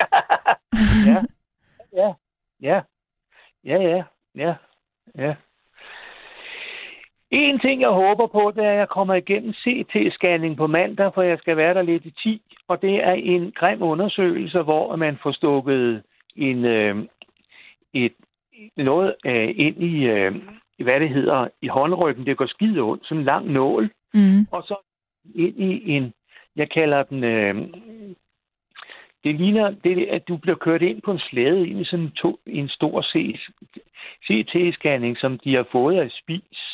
ja. 1.06 1.22
ja, 1.92 2.12
ja, 2.60 2.80
ja, 3.64 3.78
ja, 3.82 4.04
ja, 4.34 4.54
ja. 5.18 5.34
En 7.34 7.58
ting, 7.58 7.80
jeg 7.80 7.88
håber 7.88 8.26
på, 8.26 8.52
det 8.56 8.64
er, 8.64 8.70
at 8.70 8.78
jeg 8.78 8.88
kommer 8.88 9.14
igennem 9.14 9.52
CT-scanning 9.52 10.56
på 10.56 10.66
mandag, 10.66 11.14
for 11.14 11.22
jeg 11.22 11.38
skal 11.38 11.56
være 11.56 11.74
der 11.74 11.82
lidt 11.82 12.04
i 12.04 12.10
10. 12.10 12.42
Og 12.68 12.82
det 12.82 12.94
er 13.04 13.12
en 13.12 13.52
grim 13.56 13.82
undersøgelse, 13.82 14.62
hvor 14.62 14.96
man 14.96 15.18
får 15.22 15.32
stukket 15.32 16.02
en, 16.36 16.64
øh, 16.64 16.96
et, 17.94 18.12
noget 18.76 19.14
øh, 19.26 19.54
ind 19.56 19.82
i, 19.82 20.04
øh, 20.04 20.34
hvad 20.78 21.00
det 21.00 21.08
hedder, 21.08 21.48
i 21.62 21.68
håndryggen. 21.68 22.26
Det 22.26 22.36
går 22.36 22.46
skide 22.46 22.80
ondt, 22.80 23.06
sådan 23.06 23.18
en 23.18 23.24
lang 23.24 23.50
nål. 23.50 23.90
Mm. 24.14 24.46
Og 24.50 24.62
så 24.62 24.76
ind 25.34 25.60
i 25.60 25.90
en, 25.90 26.12
jeg 26.56 26.70
kalder 26.70 27.02
den, 27.02 27.24
øh, 27.24 27.54
det 29.24 29.34
ligner, 29.34 29.70
det, 29.84 30.06
at 30.06 30.28
du 30.28 30.36
bliver 30.36 30.56
kørt 30.56 30.82
ind 30.82 31.02
på 31.02 31.12
en 31.12 31.18
slæde 31.18 31.68
ind 31.68 31.80
i 31.80 31.84
sådan 31.84 32.04
en, 32.04 32.10
to, 32.10 32.40
en 32.46 32.68
stor 32.68 33.02
CT-scanning, 34.26 35.16
som 35.20 35.38
de 35.38 35.54
har 35.54 35.66
fået 35.72 35.96
af 35.98 36.10
SPIS. 36.10 36.73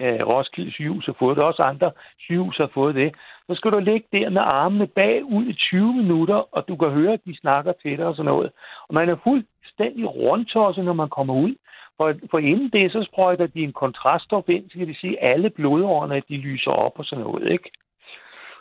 Øh, 0.00 0.26
Roskilde 0.28 0.72
sygehus 0.72 1.06
har 1.06 1.16
fået 1.18 1.36
det, 1.36 1.44
også 1.44 1.62
andre 1.62 1.90
sygehus 2.18 2.56
har 2.56 2.70
fået 2.74 2.94
det. 2.94 3.14
Så 3.48 3.54
skal 3.54 3.70
du 3.70 3.78
ligge 3.78 4.06
der 4.12 4.30
med 4.30 4.42
armene 4.44 4.86
bagud 4.86 5.46
i 5.46 5.52
20 5.52 5.94
minutter, 5.94 6.54
og 6.56 6.68
du 6.68 6.76
kan 6.76 6.90
høre, 6.90 7.12
at 7.12 7.24
de 7.24 7.36
snakker 7.36 7.72
til 7.72 7.98
dig 7.98 8.06
og 8.06 8.14
sådan 8.14 8.32
noget. 8.32 8.50
Og 8.88 8.94
man 8.94 9.08
er 9.08 9.16
fuldstændig 9.24 10.14
rundtosset, 10.14 10.84
når 10.84 10.92
man 10.92 11.08
kommer 11.08 11.34
ud. 11.34 11.54
For, 11.96 12.14
for 12.30 12.38
inden 12.38 12.70
det, 12.70 12.92
så 12.92 13.02
sprøjter 13.02 13.46
de 13.46 13.62
en 13.62 13.72
kontraststof 13.72 14.48
ind, 14.48 14.70
så 14.70 14.78
kan 14.78 14.88
de 14.88 15.00
sige, 15.00 15.22
at 15.22 15.32
alle 15.32 15.50
blodårene, 15.50 16.22
de 16.28 16.36
lyser 16.36 16.70
op 16.70 16.98
og 16.98 17.04
sådan 17.04 17.24
noget, 17.24 17.52
ikke? 17.52 17.70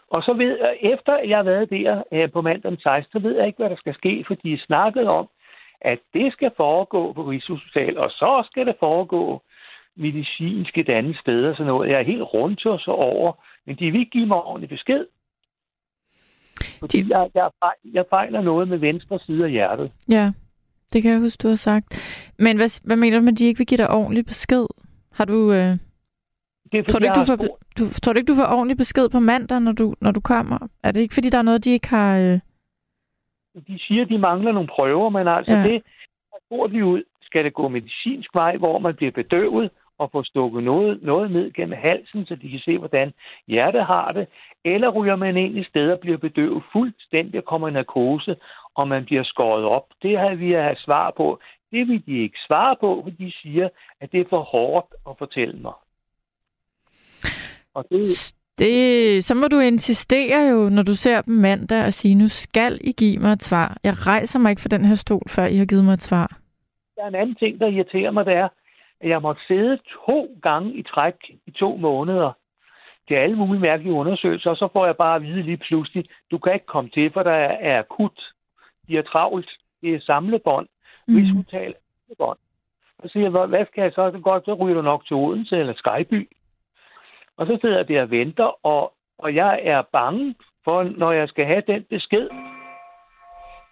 Og 0.09 0.23
så 0.23 0.34
ved 0.34 0.57
jeg, 0.59 0.77
efter 0.93 1.17
jeg 1.17 1.38
har 1.38 1.43
været 1.43 1.69
der 1.69 2.03
øh, 2.11 2.31
på 2.31 2.41
mandag 2.41 2.71
den 2.71 2.79
16, 2.79 3.11
så 3.11 3.27
ved 3.27 3.38
jeg 3.38 3.47
ikke, 3.47 3.57
hvad 3.57 3.69
der 3.69 3.75
skal 3.75 3.93
ske, 3.93 4.23
for 4.27 4.36
de 4.36 4.59
snakkede 4.59 5.09
om, 5.09 5.29
at 5.81 5.99
det 6.13 6.34
skal 6.34 6.51
foregå 6.57 7.13
på 7.13 7.21
Rigshospital, 7.23 7.97
og 7.97 8.09
så 8.11 8.47
skal 8.51 8.65
det 8.65 8.75
foregå 8.79 9.41
medicinsk 9.96 10.78
et 10.78 10.89
andet 10.89 11.18
sted 11.18 11.46
og 11.46 11.56
sådan 11.56 11.68
noget. 11.68 11.89
Jeg 11.89 12.00
er 12.00 12.04
helt 12.04 12.22
rundt 12.22 12.62
så 12.62 12.91
over, 12.91 13.46
men 13.66 13.76
de 13.76 13.91
vil 13.91 14.00
ikke 14.00 14.12
give 14.12 14.26
mig 14.26 14.38
ordentlig 14.38 14.70
besked. 14.70 15.06
Fordi 16.80 17.02
de... 17.02 17.20
jeg, 17.20 17.30
jeg, 17.36 17.50
jeg 17.94 18.06
fejler 18.10 18.41
noget 18.41 18.68
med 18.68 18.78
venstre 18.78 19.20
side 19.20 19.46
af 19.46 19.52
hjertet. 19.52 19.91
Ja, 20.10 20.32
det 20.94 21.02
kan 21.02 21.12
jeg 21.12 21.20
huske, 21.20 21.41
du 21.41 21.48
har 21.48 21.56
sagt. 21.56 21.88
Men 22.39 22.58
hvad, 22.58 22.88
hvad 22.88 22.96
mener 22.96 23.18
du 23.18 23.24
med, 23.24 23.34
at 23.34 23.39
de 23.39 23.46
ikke 23.46 23.58
vil 23.58 23.68
give 23.68 23.78
dig 23.78 23.89
ordentlig 23.89 24.26
besked? 24.26 24.66
Har 25.14 25.26
du... 25.26 25.52
Øh... 25.52 25.78
Det 26.72 26.80
er, 26.80 26.84
tror, 26.84 27.00
du 27.00 27.06
ikke, 27.06 27.20
du, 27.20 27.26
får, 27.26 27.36
du, 27.78 27.84
tror 28.04 28.14
du 28.14 28.18
ikke, 28.18 28.32
du 28.32 28.36
får 28.36 28.56
ordentlig 28.56 28.78
besked 28.78 29.10
på 29.10 29.20
mandag, 29.20 29.60
når 29.62 29.72
du, 29.72 29.96
når 30.02 30.12
du 30.12 30.20
kommer? 30.20 30.68
Er 30.84 30.91
det 30.91 31.02
ikke, 31.02 31.14
fordi 31.14 31.30
der 31.30 31.38
er 31.38 31.41
noget, 31.41 31.66
de 31.66 31.72
ikke 31.72 31.89
har... 31.89 32.18
Øh... 32.20 32.39
De 33.68 33.80
siger, 33.80 34.06
de 34.06 34.18
mangler 34.18 34.52
nogle 34.52 34.68
prøver, 34.68 35.10
men 35.10 35.28
altså 35.28 35.54
ja. 35.54 35.64
det 35.64 35.82
får 36.50 36.68
vi 36.68 36.84
ud. 36.84 37.04
Skal 37.22 37.46
det 37.46 37.54
gå 37.54 37.68
medicinsk 37.68 38.36
vej, 38.36 38.58
hvor 38.58 38.80
man 38.80 38.96
bliver 38.96 39.12
bedøvet 39.12 39.72
og 40.00 40.10
får 40.12 40.24
stukket 40.24 40.64
noget, 40.64 41.00
noget 41.02 41.32
ned 41.32 41.54
gennem 41.54 41.78
halsen, 41.78 42.26
så 42.26 42.36
de 42.36 42.50
kan 42.50 42.60
se, 42.60 42.78
hvordan 42.78 43.14
hjertet 43.48 43.86
har 43.86 44.12
det? 44.12 44.28
Eller 44.66 44.89
ryger 44.89 45.16
man 45.16 45.38
ind 45.38 45.58
i 45.58 45.64
stedet 45.64 45.91
og 45.91 46.00
bliver 46.00 46.18
bedøvet 46.18 46.64
fuldstændig 46.74 47.38
og 47.38 47.46
kommer 47.46 47.68
i 47.68 47.72
narkose, 47.72 48.36
og 48.76 48.88
man 48.88 49.06
bliver 49.06 49.24
skåret 49.24 49.66
op? 49.66 49.88
Det 50.02 50.20
har 50.20 50.36
vi 50.36 50.54
at 50.54 50.64
have 50.64 50.76
svar 50.76 51.14
på. 51.18 51.39
Det 51.72 51.88
vil 51.88 52.06
de 52.06 52.24
ikke 52.24 52.38
svare 52.48 52.76
på, 52.80 53.02
for 53.04 53.10
de 53.10 53.32
siger, 53.41 53.70
at 54.02 54.12
det 54.12 54.20
er 54.20 54.30
for 54.30 54.41
hårdt 54.41 54.88
at 55.10 55.16
fortælle 55.18 55.60
mig. 55.60 55.74
Og 57.74 57.86
det... 57.89 58.34
det, 58.60 59.24
så 59.24 59.36
må 59.36 59.48
du 59.48 59.60
insistere 59.60 60.50
jo, 60.50 60.70
når 60.70 60.84
du 60.84 60.96
ser 60.96 61.22
dem 61.22 61.34
mandag, 61.34 61.86
og 61.86 61.94
sige, 61.94 62.16
nu 62.16 62.28
skal 62.28 62.80
I 62.82 62.91
give 62.91 63.20
mig 63.20 63.32
et 63.32 63.44
svar. 63.44 63.78
Jeg 63.84 63.94
rejser 64.08 64.39
mig 64.39 64.50
ikke 64.50 64.62
for 64.62 64.70
den 64.70 64.86
her 64.86 64.96
stol, 64.96 65.30
før 65.30 65.46
I 65.46 65.56
har 65.56 65.66
givet 65.66 65.86
mig 65.86 65.94
et 65.94 66.02
svar. 66.02 66.39
Der 66.96 67.04
er 67.04 67.08
en 67.08 67.16
anden 67.16 67.36
ting, 67.36 67.60
der 67.60 67.68
irriterer 67.68 68.12
mig, 68.12 68.26
det 68.26 68.34
er, 68.34 68.48
at 69.04 69.10
jeg 69.10 69.22
måtte 69.22 69.41
sidde 69.47 69.80
to 70.06 70.39
gange 70.41 70.74
i 70.74 70.84
træk 70.84 71.16
i 71.45 71.51
to 71.51 71.76
måneder 71.76 72.32
til 73.08 73.16
alle 73.16 73.36
mulige 73.36 73.62
mærkelige 73.62 73.93
undersøgelser, 73.93 74.49
og 74.49 74.58
så 74.58 74.68
får 74.74 74.86
jeg 74.86 74.97
bare 74.97 75.16
at 75.16 75.22
vide 75.22 75.41
lige 75.41 75.58
pludselig, 75.58 76.06
du 76.32 76.38
kan 76.38 76.54
ikke 76.54 76.66
komme 76.66 76.89
til, 76.89 77.12
for 77.14 77.24
der 77.24 77.32
er 77.72 77.80
akut. 77.80 78.20
De 78.88 78.97
er 78.97 79.01
travlt. 79.01 79.49
Det 79.82 79.95
er 79.95 79.99
samlebånd. 79.99 80.68
Mm. 81.08 81.16
Rigshospital 81.16 81.74
samlebånd. 82.08 82.38
Så 83.04 83.10
siger 83.10 83.24
jeg, 83.24 83.47
hvad 83.47 83.66
skal 83.66 83.82
jeg 83.82 83.91
så? 83.91 84.12
Så 84.12 84.20
godt, 84.20 84.45
så 84.45 84.54
ryger 84.54 84.76
du 84.76 84.82
nok 84.82 85.06
til 85.06 85.16
Odense 85.16 85.58
eller 85.58 85.74
Skyby. 85.74 86.30
Og 87.38 87.47
så 87.47 87.58
sidder 87.62 87.78
jeg 87.78 87.88
der 87.88 88.01
og 88.01 88.12
venter, 88.12 88.66
og, 88.66 88.93
og 89.18 89.36
jeg 89.36 89.60
er 89.64 89.82
bange 89.91 90.36
for, 90.64 90.84
når 90.84 91.12
jeg 91.12 91.28
skal 91.30 91.45
have 91.45 91.64
den 91.68 91.84
besked, 91.89 92.30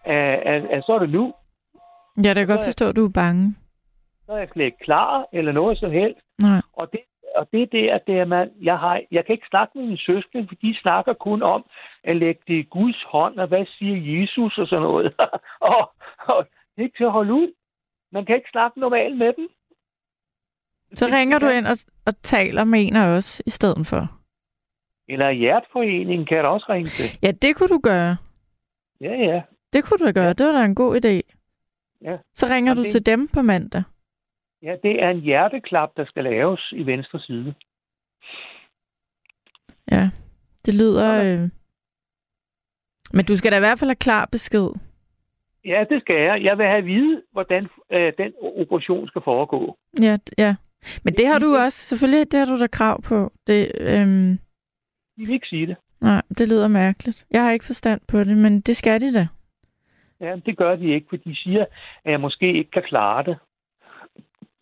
at, 0.06 0.40
at, 0.54 0.64
at 0.66 0.84
så 0.84 0.94
er 0.94 1.00
det 1.00 1.10
nu. 1.10 1.34
Ja, 2.24 2.30
det 2.30 2.36
kan 2.36 2.48
godt 2.48 2.68
forstå, 2.68 2.90
at 2.90 2.96
du 2.96 3.06
er 3.06 3.12
bange. 3.14 3.56
Så 4.32 4.36
er 4.36 4.40
jeg 4.40 4.50
slet 4.54 4.66
ikke 4.66 4.78
klar, 4.84 5.26
eller 5.34 5.52
noget 5.52 5.78
som 5.78 5.92
helst. 5.92 6.22
Nej. 6.42 6.62
Og 6.74 6.92
det, 6.92 7.00
og 7.36 7.48
det 7.52 7.62
er 7.62 7.66
det, 7.66 7.90
at 7.90 8.02
det 8.08 8.20
er, 8.20 8.26
man, 8.26 8.52
jeg, 8.62 8.78
har, 8.80 9.02
jeg 9.12 9.26
kan 9.26 9.34
ikke 9.34 9.48
snakke 9.50 9.72
med 9.78 9.86
mine 9.86 9.98
søskende, 9.98 10.48
for 10.48 10.56
de 10.56 10.76
snakker 10.82 11.14
kun 11.14 11.44
om 11.44 11.66
at 12.04 12.16
lægge 12.16 12.42
det 12.48 12.54
i 12.54 12.62
Guds 12.64 13.04
hånd, 13.04 13.40
og 13.40 13.48
hvad 13.48 13.66
siger 13.78 13.98
Jesus 14.20 14.58
og 14.58 14.68
sådan 14.68 14.84
noget. 14.84 15.14
og, 15.72 15.92
og 16.20 16.46
det 16.76 16.82
er 16.82 16.84
ikke 16.84 16.98
til 16.98 17.04
at 17.04 17.12
holde 17.12 17.34
ud. 17.34 17.54
Man 18.12 18.26
kan 18.26 18.36
ikke 18.36 18.50
snakke 18.52 18.80
normalt 18.80 19.18
med 19.18 19.34
dem. 19.38 19.48
Så 20.96 21.06
ringer 21.06 21.40
du 21.40 21.48
ind 21.48 21.68
og, 21.68 21.78
og 22.06 22.14
taler 22.24 22.64
med 22.64 22.88
en 22.88 22.96
af 22.96 23.08
os 23.18 23.42
i 23.46 23.50
stedet 23.50 23.88
for. 23.88 24.12
Eller 25.08 25.32
hjertforeningen 25.32 26.26
kan 26.26 26.36
jeg 26.38 26.44
da 26.44 26.50
også 26.50 26.66
ringe 26.70 26.88
til. 26.90 27.06
Ja, 27.24 27.32
det 27.32 27.56
kunne 27.56 27.70
du 27.70 27.80
gøre. 27.84 28.18
Ja, 29.02 29.14
ja. 29.14 29.42
Det 29.74 29.84
kunne 29.84 30.08
du 30.08 30.12
gøre. 30.14 30.24
Ja. 30.26 30.34
Det 30.34 30.46
var 30.46 30.52
da 30.52 30.66
en 30.66 30.76
god 30.76 30.96
idé. 31.06 31.22
Ja. 32.02 32.18
Så 32.36 32.46
ringer 32.48 32.72
Og 32.72 32.78
du 32.78 32.84
det- 32.84 32.92
til 32.92 33.06
dem 33.06 33.28
på 33.28 33.42
mandag. 33.42 33.84
Ja, 34.64 34.76
det 34.84 35.04
er 35.04 35.10
en 35.10 35.20
hjerteklap, 35.22 35.90
der 35.98 36.06
skal 36.06 36.24
laves 36.24 36.74
i 36.76 36.86
venstre 36.86 37.20
side. 37.20 37.54
Ja, 39.92 40.10
det 40.66 40.74
lyder... 40.74 41.24
Øh... 41.24 41.50
Men 43.14 43.26
du 43.26 43.36
skal 43.38 43.52
da 43.52 43.58
i 43.58 43.60
hvert 43.60 43.80
fald 43.80 43.90
have 43.90 43.96
klar 43.96 44.26
besked. 44.32 44.70
Ja, 45.66 45.84
det 45.90 46.02
skal 46.02 46.16
jeg. 46.16 46.44
Jeg 46.44 46.58
vil 46.58 46.66
have 46.66 46.78
at 46.78 46.86
vide, 46.86 47.22
hvordan 47.32 47.68
øh, 47.92 48.14
den 48.18 48.34
operation 48.42 49.08
skal 49.08 49.22
foregå. 49.24 49.78
Ja, 50.02 50.18
ja. 50.38 50.56
Men 51.04 51.14
det 51.14 51.28
har 51.28 51.40
du 51.40 51.56
også, 51.56 51.78
selvfølgelig, 51.80 52.32
det 52.32 52.40
har 52.40 52.46
du 52.46 52.60
da 52.60 52.68
krav 52.68 53.02
på. 53.02 53.32
Det, 53.48 53.72
øhm, 53.80 54.40
De 55.18 55.26
vil 55.26 55.34
ikke 55.34 55.48
sige 55.48 55.68
det. 55.68 55.76
nej, 56.02 56.22
det 56.38 56.50
lyder 56.50 56.68
mærkeligt. 56.68 57.26
Jeg 57.32 57.44
har 57.44 57.52
ikke 57.52 57.66
forstand 57.66 58.02
på 58.08 58.24
det, 58.24 58.38
men 58.38 58.62
det 58.62 58.76
skal 58.78 59.02
de 59.02 59.14
da. 59.14 59.28
Ja, 60.20 60.36
det 60.46 60.58
gør 60.58 60.76
de 60.76 60.94
ikke, 60.94 61.08
for 61.10 61.18
de 61.18 61.36
siger, 61.36 61.66
at 62.06 62.12
jeg 62.12 62.20
måske 62.20 62.54
ikke 62.54 62.72
kan 62.72 62.84
klare 62.84 63.24
det. 63.24 63.38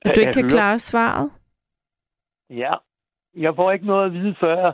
At 0.01 0.15
du 0.15 0.21
ikke 0.21 0.33
kan 0.33 0.43
hører- 0.43 0.49
klare 0.51 0.79
svaret. 0.79 1.31
Ja, 2.49 2.73
jeg 3.35 3.55
får 3.55 3.71
ikke 3.71 3.85
noget 3.85 4.05
at 4.05 4.13
vide 4.13 4.35
før. 4.39 4.71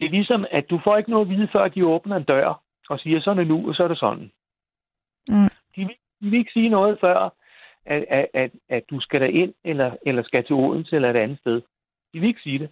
Det 0.00 0.06
er 0.06 0.10
ligesom, 0.10 0.46
at 0.50 0.70
du 0.70 0.80
får 0.84 0.96
ikke 0.96 1.10
noget 1.10 1.26
at 1.26 1.30
vide, 1.36 1.48
før 1.52 1.68
de 1.68 1.86
åbner 1.86 2.16
en 2.16 2.24
dør 2.24 2.62
og 2.88 3.00
siger, 3.00 3.20
sådan 3.20 3.44
er 3.44 3.48
nu, 3.48 3.68
og 3.68 3.74
så 3.74 3.84
er 3.84 3.88
det 3.88 3.98
sådan. 3.98 4.32
Nej. 5.28 5.48
De 5.76 5.80
vil, 5.86 5.96
de 6.20 6.30
vil 6.30 6.38
ikke 6.38 6.52
sige 6.52 6.68
noget 6.68 7.00
før, 7.00 7.30
at, 7.84 8.04
at, 8.08 8.26
at, 8.34 8.50
at 8.68 8.82
du 8.90 9.00
skal 9.00 9.20
derind, 9.20 9.54
eller, 9.64 9.96
eller 10.06 10.22
skal 10.22 10.44
til 10.44 10.54
Odense 10.54 10.96
eller 10.96 11.10
et 11.10 11.16
andet 11.16 11.38
sted. 11.38 11.62
De 12.12 12.20
vil 12.20 12.28
ikke 12.28 12.40
sige 12.42 12.58
det. 12.58 12.70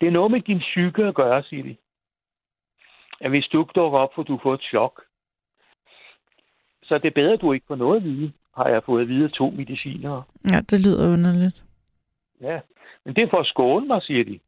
Det 0.00 0.06
er 0.08 0.10
noget 0.12 0.30
med 0.30 0.40
din 0.40 0.58
psyke 0.58 1.04
at 1.04 1.14
gøre, 1.14 1.42
siger 1.42 1.62
de. 1.62 1.76
At 3.20 3.30
hvis 3.30 3.46
du 3.46 3.60
ikke 3.62 3.72
dukker 3.72 3.98
op, 3.98 4.14
for 4.14 4.22
du 4.22 4.40
får 4.42 4.54
et 4.54 4.62
chok. 4.62 5.02
Så 6.82 6.98
det 6.98 7.04
er 7.04 7.10
bedre, 7.20 7.32
at 7.32 7.40
du 7.40 7.52
ikke 7.52 7.66
får 7.66 7.74
noget 7.76 7.96
at 7.96 8.04
vide, 8.04 8.32
har 8.56 8.68
jeg 8.68 8.82
fået 8.86 9.02
at 9.02 9.08
vide 9.08 9.24
af 9.24 9.30
to 9.30 9.50
medicinere. 9.50 10.22
Ja, 10.50 10.60
det 10.70 10.80
lyder 10.80 11.12
underligt. 11.12 11.64
Ja, 12.40 12.60
men 13.04 13.14
det 13.14 13.22
er 13.24 13.30
for 13.30 13.40
at 13.40 13.46
skåne 13.46 13.86
mig, 13.86 14.02
siger 14.02 14.24
de. 14.24 14.40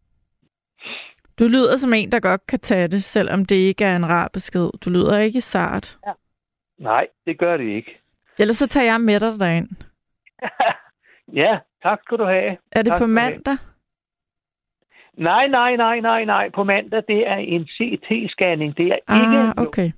Du 1.38 1.44
lyder 1.44 1.76
som 1.76 1.92
en, 1.92 2.12
der 2.12 2.20
godt 2.20 2.46
kan 2.46 2.58
tage 2.60 2.88
det, 2.88 3.04
selvom 3.04 3.44
det 3.44 3.56
ikke 3.56 3.84
er 3.84 3.96
en 3.96 4.08
rar 4.08 4.28
besked. 4.28 4.70
Du 4.84 4.90
lyder 4.90 5.18
ikke 5.18 5.40
sart. 5.40 5.98
Nej, 6.78 7.06
det 7.26 7.38
gør 7.38 7.56
det 7.56 7.64
ikke. 7.68 7.98
Ellers 8.38 8.56
så 8.56 8.68
tager 8.68 8.84
jeg 8.92 9.00
med 9.00 9.20
dig 9.20 9.40
derind. 9.40 9.68
ja, 11.42 11.58
tak 11.82 12.00
skal 12.04 12.18
du 12.18 12.24
have. 12.24 12.56
Er 12.72 12.82
det 12.82 12.90
Tak 12.90 12.98
på 13.00 13.06
mandag? 13.06 13.56
Nej, 15.16 15.48
nej, 15.48 15.76
nej, 15.76 16.00
nej, 16.00 16.24
nej. 16.24 16.50
På 16.50 16.64
mandag, 16.64 17.02
det 17.08 17.26
er 17.28 17.36
en 17.36 17.62
CT-scanning. 17.62 18.76
Det 18.76 18.86
er 18.86 18.94
ikke, 18.94 19.38
Ah, 19.38 19.54
okay. 19.66 19.90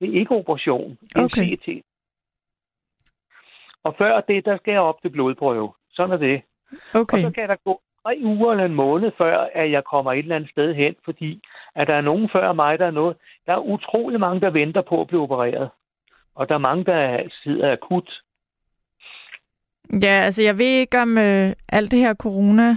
det 0.00 0.08
er 0.08 0.18
ikke 0.20 0.30
operation. 0.34 0.90
Det 0.90 1.16
er 1.16 1.24
Okay. 1.24 1.56
CT. 1.56 1.68
Og 3.84 3.94
før 3.98 4.20
det, 4.20 4.44
der 4.44 4.56
skal 4.56 4.72
jeg 4.72 4.80
op 4.80 5.02
til 5.02 5.08
blodprøve. 5.10 5.72
Sådan 5.92 6.12
er 6.12 6.16
det. 6.16 6.42
Okay. 6.94 7.16
Og 7.16 7.22
så 7.22 7.30
kan 7.34 7.48
der 7.48 7.56
gå 7.64 7.80
tre 8.02 8.20
uger 8.24 8.50
eller 8.52 8.64
en 8.64 8.74
måned, 8.74 9.10
før 9.18 9.48
at 9.54 9.70
jeg 9.70 9.84
kommer 9.84 10.12
et 10.12 10.18
eller 10.18 10.36
andet 10.36 10.50
sted 10.50 10.74
hen, 10.74 10.94
fordi 11.04 11.42
at 11.74 11.86
der 11.86 11.94
er 11.94 12.00
nogen 12.00 12.28
før 12.32 12.52
mig, 12.52 12.78
der 12.78 12.86
er 12.86 12.90
noget. 12.90 13.16
Der 13.46 13.52
er 13.52 13.58
utrolig 13.58 14.20
mange, 14.20 14.40
der 14.40 14.50
venter 14.50 14.82
på 14.82 15.00
at 15.00 15.06
blive 15.06 15.22
opereret. 15.22 15.70
Og 16.34 16.48
der 16.48 16.54
er 16.54 16.58
mange, 16.58 16.84
der 16.84 17.28
sidder 17.42 17.72
akut. 17.72 18.22
Ja, 20.02 20.20
altså 20.24 20.42
jeg 20.42 20.58
ved 20.58 20.66
ikke 20.66 20.98
om 21.02 21.18
øh, 21.18 21.52
alt 21.68 21.90
det 21.90 21.98
her 21.98 22.14
corona 22.14 22.76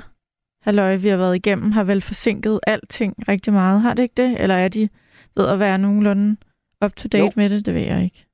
halløj, 0.62 0.96
vi 0.96 1.08
har 1.08 1.18
været 1.18 1.36
igennem, 1.36 1.72
har 1.72 1.84
vel 1.84 2.02
forsinket 2.02 2.60
alting 2.68 3.14
rigtig 3.28 3.54
meget. 3.54 3.82
Har 3.82 3.94
det 3.94 4.04
ikke 4.04 4.22
det? 4.24 4.42
Eller 4.42 4.56
er 4.56 4.68
de 4.68 4.90
ved 5.36 5.48
at 5.48 5.60
være 5.60 5.78
nogenlunde 5.78 6.38
up 6.86 6.96
to 6.96 7.08
date 7.12 7.24
Jo. 7.24 7.32
med 7.36 7.50
det? 7.50 7.66
Det 7.66 7.74
ved 7.74 7.82
jeg 7.82 8.04
ikke. 8.04 8.27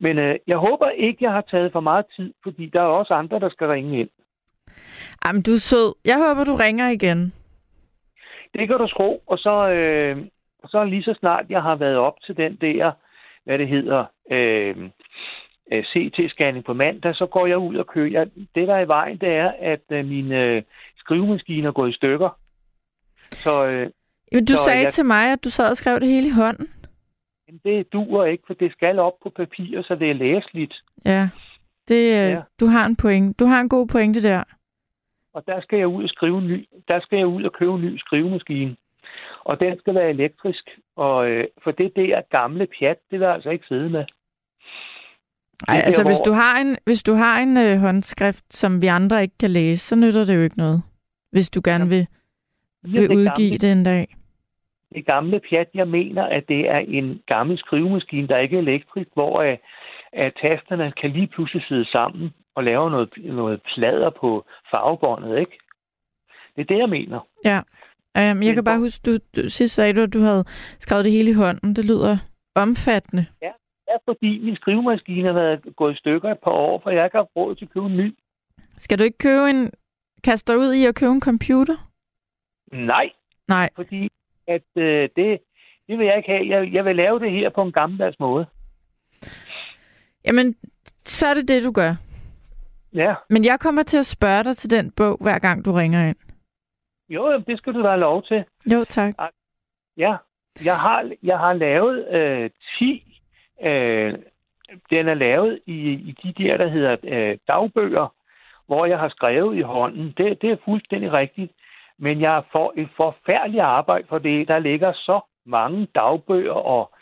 Men 0.00 0.18
øh, 0.18 0.36
jeg 0.46 0.56
håber 0.56 0.88
ikke, 0.88 1.24
jeg 1.24 1.32
har 1.32 1.40
taget 1.50 1.72
for 1.72 1.80
meget 1.80 2.06
tid, 2.16 2.34
fordi 2.42 2.66
der 2.72 2.80
er 2.80 2.84
også 3.00 3.14
andre, 3.14 3.40
der 3.40 3.50
skal 3.50 3.66
ringe 3.66 4.00
ind. 4.00 4.08
Jamen, 5.24 5.42
du 5.42 5.50
er 5.52 5.58
sød. 5.58 5.94
Jeg 6.04 6.18
håber, 6.28 6.44
du 6.44 6.54
ringer 6.54 6.88
igen. 6.88 7.32
Det 8.54 8.68
kan 8.68 8.78
du 8.78 8.86
tro, 8.86 9.22
og 9.26 9.38
så, 9.38 9.68
øh, 9.68 10.16
så 10.66 10.84
lige 10.84 11.02
så 11.02 11.14
snart 11.20 11.44
jeg 11.48 11.62
har 11.62 11.76
været 11.76 11.96
op 11.96 12.14
til 12.26 12.36
den 12.36 12.56
der, 12.60 12.92
hvad 13.44 13.58
det 13.58 13.68
hedder, 13.68 14.04
øh, 14.30 14.76
øh, 15.72 15.84
CT-scanning 15.84 16.64
på 16.64 16.72
mandag, 16.72 17.14
så 17.14 17.26
går 17.26 17.46
jeg 17.46 17.58
ud 17.58 17.76
og 17.76 17.86
køber. 17.86 18.18
Jeg, 18.18 18.26
det, 18.54 18.68
der 18.68 18.74
er 18.74 18.80
i 18.80 18.88
vejen, 18.88 19.18
det 19.18 19.28
er, 19.28 19.52
at 19.60 19.80
øh, 19.90 20.04
min 20.06 20.32
øh, 20.32 20.62
skrivemaskine 20.98 21.66
er 21.68 21.72
gået 21.72 21.90
i 21.90 21.96
stykker. 21.96 22.38
Så 23.32 23.64
øh, 23.66 23.90
Men 24.32 24.44
du 24.44 24.52
Så 24.52 24.64
sagde 24.64 24.82
jeg- 24.82 24.92
til 24.92 25.04
mig, 25.04 25.32
at 25.32 25.44
du 25.44 25.50
sad 25.50 25.70
og 25.70 25.76
skrev 25.76 26.00
det 26.00 26.08
hele 26.08 26.26
i 26.26 26.30
hånden. 26.30 26.68
Jamen, 27.52 27.60
det 27.78 27.92
duer 27.92 28.24
ikke, 28.24 28.44
for 28.46 28.54
det 28.54 28.72
skal 28.72 28.98
op 28.98 29.12
på 29.22 29.30
papir, 29.36 29.82
så 29.82 29.94
det 29.94 30.10
er 30.10 30.14
læseligt. 30.14 30.74
Ja. 31.04 31.28
Det, 31.88 31.94
øh, 31.94 32.08
Ja. 32.10 32.28
ja. 32.28 32.40
Du 32.60 32.66
har 32.66 32.86
en 32.86 32.96
point. 32.96 33.38
Du 33.38 33.44
har 33.46 33.60
en 33.60 33.68
god 33.68 33.86
pointe 33.86 34.22
der. 34.22 34.42
Og 35.34 35.42
der 35.46 35.60
skal 35.60 35.78
jeg 35.78 35.86
ud 35.88 36.02
og 36.02 36.08
skrive 36.08 36.38
en 36.38 36.46
ny, 36.46 36.66
der 36.88 37.00
skal 37.00 37.16
jeg 37.18 37.26
ud 37.26 37.42
og 37.44 37.52
købe 37.52 37.72
en 37.74 37.80
ny 37.80 37.98
skrivemaskine. 37.98 38.76
Og 39.44 39.60
den 39.60 39.78
skal 39.78 39.94
være 39.94 40.10
elektrisk. 40.10 40.64
Og 40.96 41.30
øh, 41.30 41.44
for 41.64 41.70
det 41.70 41.92
der 41.96 42.20
gamle 42.30 42.66
pjat, 42.78 42.96
det 43.10 43.20
vil 43.20 43.24
jeg 43.26 43.34
altså 43.34 43.50
ikke 43.50 43.64
sidde 43.68 43.90
med. 43.90 44.04
Ej, 45.68 45.76
der, 45.76 45.82
altså 45.82 46.04
hvis 46.04 46.16
hvor- 46.16 46.24
du 46.24 46.32
har 46.32 46.60
en, 46.60 46.76
hvis 46.84 47.02
du 47.02 47.12
har 47.14 47.40
en 47.40 47.56
øh, 47.56 47.78
håndskrift, 47.78 48.54
som 48.54 48.82
vi 48.82 48.86
andre 48.86 49.22
ikke 49.22 49.38
kan 49.40 49.50
læse, 49.50 49.86
så 49.86 49.96
nytter 49.96 50.24
det 50.24 50.36
jo 50.36 50.40
ikke 50.40 50.58
noget. 50.58 50.82
Hvis 51.30 51.50
du 51.50 51.60
gerne 51.64 51.88
vil, 51.88 52.06
Via 52.82 53.00
vil 53.00 53.10
udgive 53.10 53.50
gamle, 53.50 53.58
det 53.58 53.72
en 53.72 53.84
dag. 53.84 54.14
Det 54.92 55.06
gamle 55.06 55.40
pjat, 55.40 55.68
jeg 55.74 55.88
mener, 55.88 56.24
at 56.24 56.44
det 56.48 56.70
er 56.70 56.78
en 56.78 57.22
gammel 57.26 57.58
skrivemaskine, 57.58 58.28
der 58.28 58.38
ikke 58.38 58.56
er 58.56 58.60
elektrisk, 58.60 59.08
hvor 59.14 59.42
øh, 59.42 59.56
at 60.12 60.32
tasterne 60.42 60.92
kan 61.00 61.10
lige 61.10 61.26
pludselig 61.26 61.64
sidde 61.68 61.90
sammen 61.90 62.30
og 62.54 62.64
lave 62.64 62.90
noget, 62.90 63.10
noget 63.16 63.62
plader 63.62 64.10
på 64.10 64.44
farvebåndet, 64.70 65.38
ikke? 65.38 65.58
Det 66.56 66.60
er 66.62 66.74
det, 66.74 66.78
jeg 66.78 66.88
mener. 66.88 67.20
Um, 68.18 68.42
jeg 68.42 68.54
kan 68.54 68.64
bare 68.64 68.78
huske, 68.78 69.02
du, 69.06 69.12
du 69.36 69.48
sidst 69.48 69.74
sagde 69.74 69.92
du, 69.92 70.02
at 70.02 70.12
du 70.12 70.20
havde 70.20 70.44
skrevet 70.78 71.04
det 71.04 71.12
hele 71.12 71.30
i 71.30 71.34
hånden. 71.34 71.76
Det 71.76 71.84
lyder 71.84 72.18
omfattende. 72.54 73.26
Det 73.40 73.48
er 73.88 73.98
fordi, 74.04 74.38
min 74.38 74.56
skrivemaskine 74.56 75.26
har 75.26 75.34
været 75.34 75.76
gået 75.76 75.94
i 75.94 75.96
stykker 75.96 76.30
et 76.30 76.38
par 76.44 76.50
år, 76.50 76.80
for 76.82 76.90
jeg 76.90 77.04
ikke 77.04 77.16
har 77.16 77.28
råd 77.36 77.54
til 77.54 77.64
at 77.64 77.70
købe 77.70 77.86
en 77.86 77.96
ny. 77.96 78.14
Skal 78.76 78.98
du 78.98 79.04
ikke 79.04 79.18
købe 79.18 79.50
en... 79.50 79.70
Kaste 80.24 80.52
dig 80.52 80.58
ud 80.58 80.72
i 80.72 80.84
at 80.84 80.94
købe 80.94 81.12
en 81.12 81.20
computer? 81.20 81.76
Nej, 82.72 83.10
Nej. 83.48 83.68
fordi 83.76 84.08
at 84.46 84.62
øh, 84.76 85.08
det, 85.16 85.38
det 85.88 85.98
vil 85.98 86.06
jeg 86.06 86.16
ikke 86.16 86.30
have. 86.30 86.48
Jeg, 86.48 86.72
jeg 86.72 86.84
vil 86.84 86.96
lave 86.96 87.20
det 87.20 87.30
her 87.30 87.48
på 87.50 87.62
en 87.62 87.72
gammeldags 87.72 88.20
måde. 88.20 88.46
Jamen, 90.24 90.56
så 91.04 91.26
er 91.26 91.34
det 91.34 91.48
det, 91.48 91.62
du 91.64 91.72
gør. 91.72 91.92
Ja, 92.94 93.14
Men 93.30 93.44
jeg 93.44 93.60
kommer 93.60 93.82
til 93.82 93.96
at 93.98 94.06
spørge 94.06 94.44
dig 94.44 94.56
til 94.56 94.70
den 94.70 94.90
bog, 94.90 95.18
hver 95.20 95.38
gang 95.38 95.64
du 95.64 95.72
ringer 95.72 96.08
ind. 96.08 96.16
jo, 97.08 97.38
det 97.46 97.58
skal 97.58 97.72
du 97.74 97.82
da 97.82 97.88
have 97.88 98.00
lov 98.00 98.22
til. 98.22 98.44
Jo, 98.72 98.84
tak. 98.84 99.14
Ja, 99.96 100.16
jeg 100.64 100.76
har, 100.80 101.10
jeg 101.22 101.38
har 101.38 101.52
lavet 101.52 102.08
øh, 102.14 102.50
10. 102.78 103.20
Øh, 103.62 104.14
den 104.90 105.08
er 105.08 105.14
lavet 105.14 105.60
i, 105.66 105.92
i 105.92 106.14
de 106.22 106.44
der, 106.44 106.56
der 106.56 106.68
hedder 106.68 106.96
øh, 107.04 107.38
dagbøger, 107.48 108.14
hvor 108.66 108.86
jeg 108.86 108.98
har 108.98 109.08
skrevet 109.08 109.56
i 109.56 109.60
hånden. 109.60 110.14
Det, 110.16 110.42
det 110.42 110.50
er 110.50 110.56
fuldstændig 110.64 111.12
rigtigt. 111.12 111.52
Men 112.04 112.20
jeg 112.20 112.42
får 112.52 112.72
et 112.76 112.88
forfærdeligt 112.96 113.62
arbejde 113.62 114.06
for 114.08 114.18
det. 114.18 114.48
Der 114.48 114.58
ligger 114.58 114.92
så 114.92 115.20
mange 115.46 115.86
dagbøger 115.94 116.52
og 116.52 116.92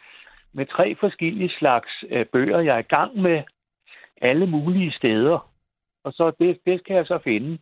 med 0.52 0.66
tre 0.66 0.96
forskellige 1.00 1.50
slags 1.58 1.88
øh, 2.10 2.26
bøger, 2.26 2.60
jeg 2.60 2.74
er 2.74 2.78
i 2.78 2.92
gang 2.96 3.16
med 3.22 3.42
alle 4.22 4.46
mulige 4.46 4.92
steder. 4.92 5.50
Og 6.04 6.12
så 6.12 6.32
det, 6.40 6.58
det 6.66 6.80
skal 6.80 6.94
jeg 6.94 7.06
så 7.06 7.18
finde. 7.24 7.58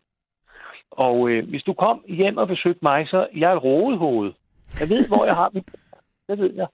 Og 0.91 1.29
øh, 1.29 1.49
hvis 1.49 1.63
du 1.63 1.73
kom 1.73 2.03
hjem 2.07 2.37
og 2.37 2.47
besøgte 2.47 2.79
mig, 2.81 3.07
så 3.07 3.27
jeg 3.35 3.51
er 3.51 3.55
et 3.55 3.63
rodehoved. 3.63 4.33
Jeg 4.79 4.89
ved, 4.89 5.07
hvor 5.07 5.25
jeg 5.25 5.35
har 5.35 5.49
mit... 5.53 5.65
Det 6.27 6.37
ved 6.39 6.53
jeg. 6.53 6.67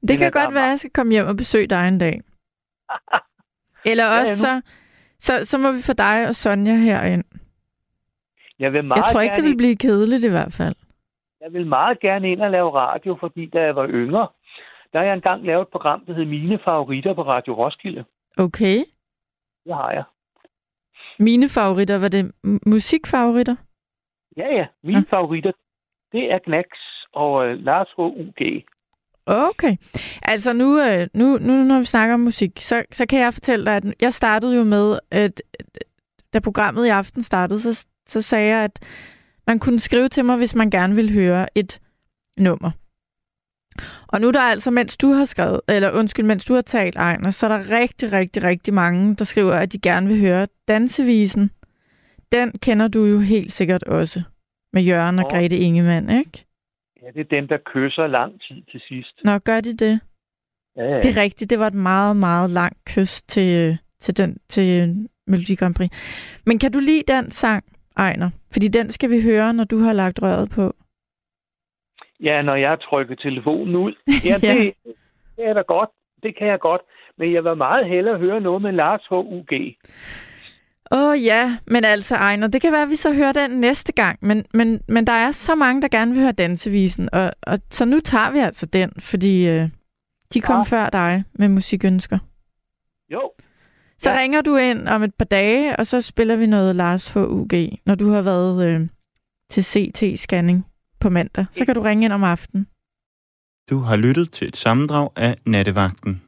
Det 0.00 0.10
Men 0.10 0.18
kan 0.18 0.30
godt 0.32 0.54
være, 0.54 0.64
at 0.64 0.70
jeg 0.70 0.78
skal 0.78 0.90
komme 0.90 1.12
hjem 1.12 1.26
og 1.26 1.36
besøge 1.36 1.66
dig 1.66 1.88
en 1.88 1.98
dag. 1.98 2.20
Eller 3.90 4.04
Ja, 4.04 4.20
også, 4.20 4.32
nu- 4.32 4.40
så, 4.40 4.62
så, 5.18 5.44
så 5.44 5.58
må 5.58 5.72
vi 5.72 5.82
få 5.82 5.92
dig 5.92 6.28
og 6.28 6.34
Sonja 6.34 6.74
herind. 6.76 7.24
Jeg 8.58 8.72
vil 8.72 8.84
meget 8.84 8.96
Jeg 8.96 9.12
tror 9.12 9.20
ikke, 9.20 9.34
gerne 9.34 9.42
det 9.42 9.50
vil 9.50 9.56
blive 9.56 9.76
kedeligt 9.76 10.24
i 10.24 10.28
hvert 10.28 10.52
fald. 10.52 10.74
Jeg 11.40 11.52
vil 11.52 11.66
meget 11.66 12.00
gerne 12.00 12.32
ind 12.32 12.40
og 12.40 12.50
lave 12.50 12.70
radio, 12.70 13.16
fordi 13.20 13.46
da 13.46 13.60
jeg 13.62 13.76
var 13.76 13.88
yngre, 13.88 14.28
der 14.92 14.98
har 14.98 15.06
jeg 15.06 15.14
engang 15.14 15.44
lavet 15.44 15.62
et 15.62 15.68
program, 15.68 16.04
der 16.06 16.14
hed 16.14 16.24
Mine 16.24 16.58
Favoritter 16.64 17.14
på 17.14 17.22
Radio 17.22 17.54
Roskilde. 17.54 18.04
Okay. 18.38 18.78
Det 19.64 19.74
har 19.74 19.92
jeg. 19.92 20.04
Mine 21.18 21.48
favoritter, 21.48 21.98
var 21.98 22.08
det 22.08 22.32
musikfavoritter? 22.66 23.56
Ja, 24.36 24.54
ja. 24.54 24.66
Mine 24.82 25.04
ja. 25.10 25.16
favoritter, 25.16 25.52
det 26.12 26.32
er 26.32 26.38
Knacks 26.38 26.78
og 27.12 27.46
øh, 27.46 27.58
Lars 27.64 27.88
H.U.G. 27.96 28.64
Okay. 29.26 29.76
Altså 30.22 30.52
nu, 30.52 30.80
øh, 30.80 31.08
nu, 31.14 31.38
nu 31.38 31.52
når 31.64 31.78
vi 31.78 31.84
snakker 31.84 32.14
om 32.14 32.20
musik, 32.20 32.50
så, 32.58 32.84
så 32.92 33.06
kan 33.06 33.20
jeg 33.20 33.34
fortælle 33.34 33.66
dig, 33.66 33.76
at 33.76 33.84
jeg 34.00 34.12
startede 34.12 34.56
jo 34.56 34.64
med, 34.64 34.98
at 35.10 35.42
da 36.32 36.40
programmet 36.40 36.86
i 36.86 36.88
aften 36.88 37.22
startede, 37.22 37.60
så, 37.60 37.86
så 38.06 38.22
sagde 38.22 38.56
jeg, 38.56 38.64
at 38.64 38.84
man 39.46 39.58
kunne 39.58 39.80
skrive 39.80 40.08
til 40.08 40.24
mig, 40.24 40.36
hvis 40.36 40.54
man 40.54 40.70
gerne 40.70 40.94
ville 40.94 41.12
høre 41.12 41.46
et 41.54 41.80
nummer. 42.38 42.70
Og 44.08 44.20
nu 44.20 44.28
er 44.28 44.32
der 44.32 44.40
altså, 44.40 44.70
mens 44.70 44.96
du 44.96 45.12
har 45.12 45.24
skrevet, 45.24 45.60
eller 45.68 45.90
undskyld, 45.90 46.26
mens 46.26 46.44
du 46.44 46.54
har 46.54 46.62
talt, 46.62 46.96
Ejner, 46.96 47.30
så 47.30 47.46
er 47.46 47.58
der 47.58 47.80
rigtig, 47.80 48.12
rigtig, 48.12 48.42
rigtig 48.42 48.74
mange, 48.74 49.14
der 49.14 49.24
skriver, 49.24 49.52
at 49.52 49.72
de 49.72 49.78
gerne 49.78 50.08
vil 50.08 50.20
høre 50.20 50.46
dansevisen. 50.68 51.50
Den 52.32 52.52
kender 52.52 52.88
du 52.88 53.04
jo 53.04 53.18
helt 53.18 53.52
sikkert 53.52 53.82
også 53.82 54.22
med 54.72 54.82
Jørgen 54.82 55.18
og 55.18 55.24
Åh. 55.24 55.30
Grete 55.30 55.58
Ingemann, 55.58 56.10
ikke? 56.10 56.46
Ja, 57.02 57.06
det 57.14 57.20
er 57.20 57.40
dem, 57.40 57.48
der 57.48 57.58
kysser 57.66 58.06
lang 58.06 58.40
tid 58.40 58.62
til 58.70 58.80
sidst. 58.88 59.20
Nå, 59.24 59.38
gør 59.38 59.60
de 59.60 59.76
det? 59.76 60.00
Ja, 60.76 60.84
ja. 60.84 60.96
Det 61.00 61.16
er 61.16 61.22
rigtigt, 61.22 61.50
det 61.50 61.58
var 61.58 61.66
et 61.66 61.74
meget, 61.74 62.16
meget 62.16 62.50
langt 62.50 62.84
kys 62.84 63.22
til, 63.22 63.78
til, 64.00 64.16
den, 64.16 64.38
til 64.48 64.96
Melodi 65.26 65.54
Grand 65.54 65.74
Prix. 65.74 65.90
Men 66.46 66.58
kan 66.58 66.72
du 66.72 66.78
lide 66.78 67.02
den 67.08 67.30
sang, 67.30 67.64
Ejner? 67.96 68.30
Fordi 68.52 68.68
den 68.68 68.90
skal 68.90 69.10
vi 69.10 69.22
høre, 69.22 69.52
når 69.54 69.64
du 69.64 69.78
har 69.78 69.92
lagt 69.92 70.22
røret 70.22 70.50
på. 70.50 70.74
ja, 72.22 72.42
når 72.42 72.54
jeg 72.54 72.80
trykker 72.80 73.14
telefonen 73.14 73.76
ud. 73.76 73.92
Ja, 74.24 74.38
Ja. 74.42 74.54
det, 74.54 74.72
det 75.36 75.44
er 75.48 75.52
da 75.54 75.60
godt. 75.60 75.90
Det 76.22 76.38
kan 76.38 76.46
jeg 76.46 76.58
godt. 76.60 76.80
Men 77.18 77.32
jeg 77.32 77.44
vil 77.44 77.56
meget 77.56 77.88
hellere 77.88 78.18
høre 78.18 78.40
noget 78.40 78.62
med 78.62 78.72
Lars 78.72 79.00
H.U.G. 79.10 79.76
Åh 80.92 81.10
oh, 81.10 81.24
ja, 81.24 81.56
men 81.66 81.84
altså 81.84 82.14
Ejner, 82.16 82.46
det 82.46 82.60
kan 82.62 82.72
være, 82.72 82.82
at 82.82 82.88
vi 82.88 82.96
så 82.96 83.14
hører 83.14 83.32
den 83.32 83.50
næste 83.50 83.92
gang. 83.92 84.18
Men, 84.22 84.44
men, 84.54 84.80
men 84.88 85.06
der 85.06 85.12
er 85.12 85.30
så 85.30 85.54
mange, 85.54 85.82
der 85.82 85.88
gerne 85.88 86.12
vil 86.12 86.20
høre 86.22 86.32
dansevisen, 86.32 87.08
og, 87.12 87.30
og 87.42 87.58
så 87.70 87.84
nu 87.84 88.00
tager 88.00 88.30
vi 88.32 88.38
altså 88.38 88.66
den, 88.66 88.92
fordi 89.00 89.48
øh, 89.48 89.68
de 90.34 90.40
kom 90.40 90.56
Ja. 90.56 90.62
før 90.62 90.88
dig 90.90 91.24
med 91.32 91.48
musikønsker. 91.48 92.18
Jo, 93.12 93.30
Så 93.98 94.10
Ja. 94.10 94.18
ringer 94.18 94.40
du 94.42 94.56
ind 94.56 94.88
om 94.88 95.02
et 95.02 95.14
par 95.14 95.24
dage, 95.24 95.76
og 95.76 95.86
så 95.86 96.00
spiller 96.00 96.36
vi 96.36 96.46
noget 96.46 96.76
Lars 96.76 97.10
for 97.10 97.26
UG, 97.26 97.50
når 97.86 97.94
du 97.94 98.10
har 98.10 98.22
været 98.22 98.66
øh, 98.68 98.88
til 99.50 99.60
CT-scanning 99.62 100.58
på 101.00 101.10
mandag. 101.10 101.46
Så 101.52 101.64
kan 101.64 101.74
du 101.74 101.80
ringe 101.80 102.04
ind 102.04 102.12
om 102.12 102.24
aftenen. 102.24 102.66
Du 103.70 103.78
har 103.78 103.96
lyttet 103.96 104.32
til 104.32 104.48
et 104.48 104.56
sammendrag 104.56 105.08
af 105.16 105.34
Nattevagten. 105.46 106.22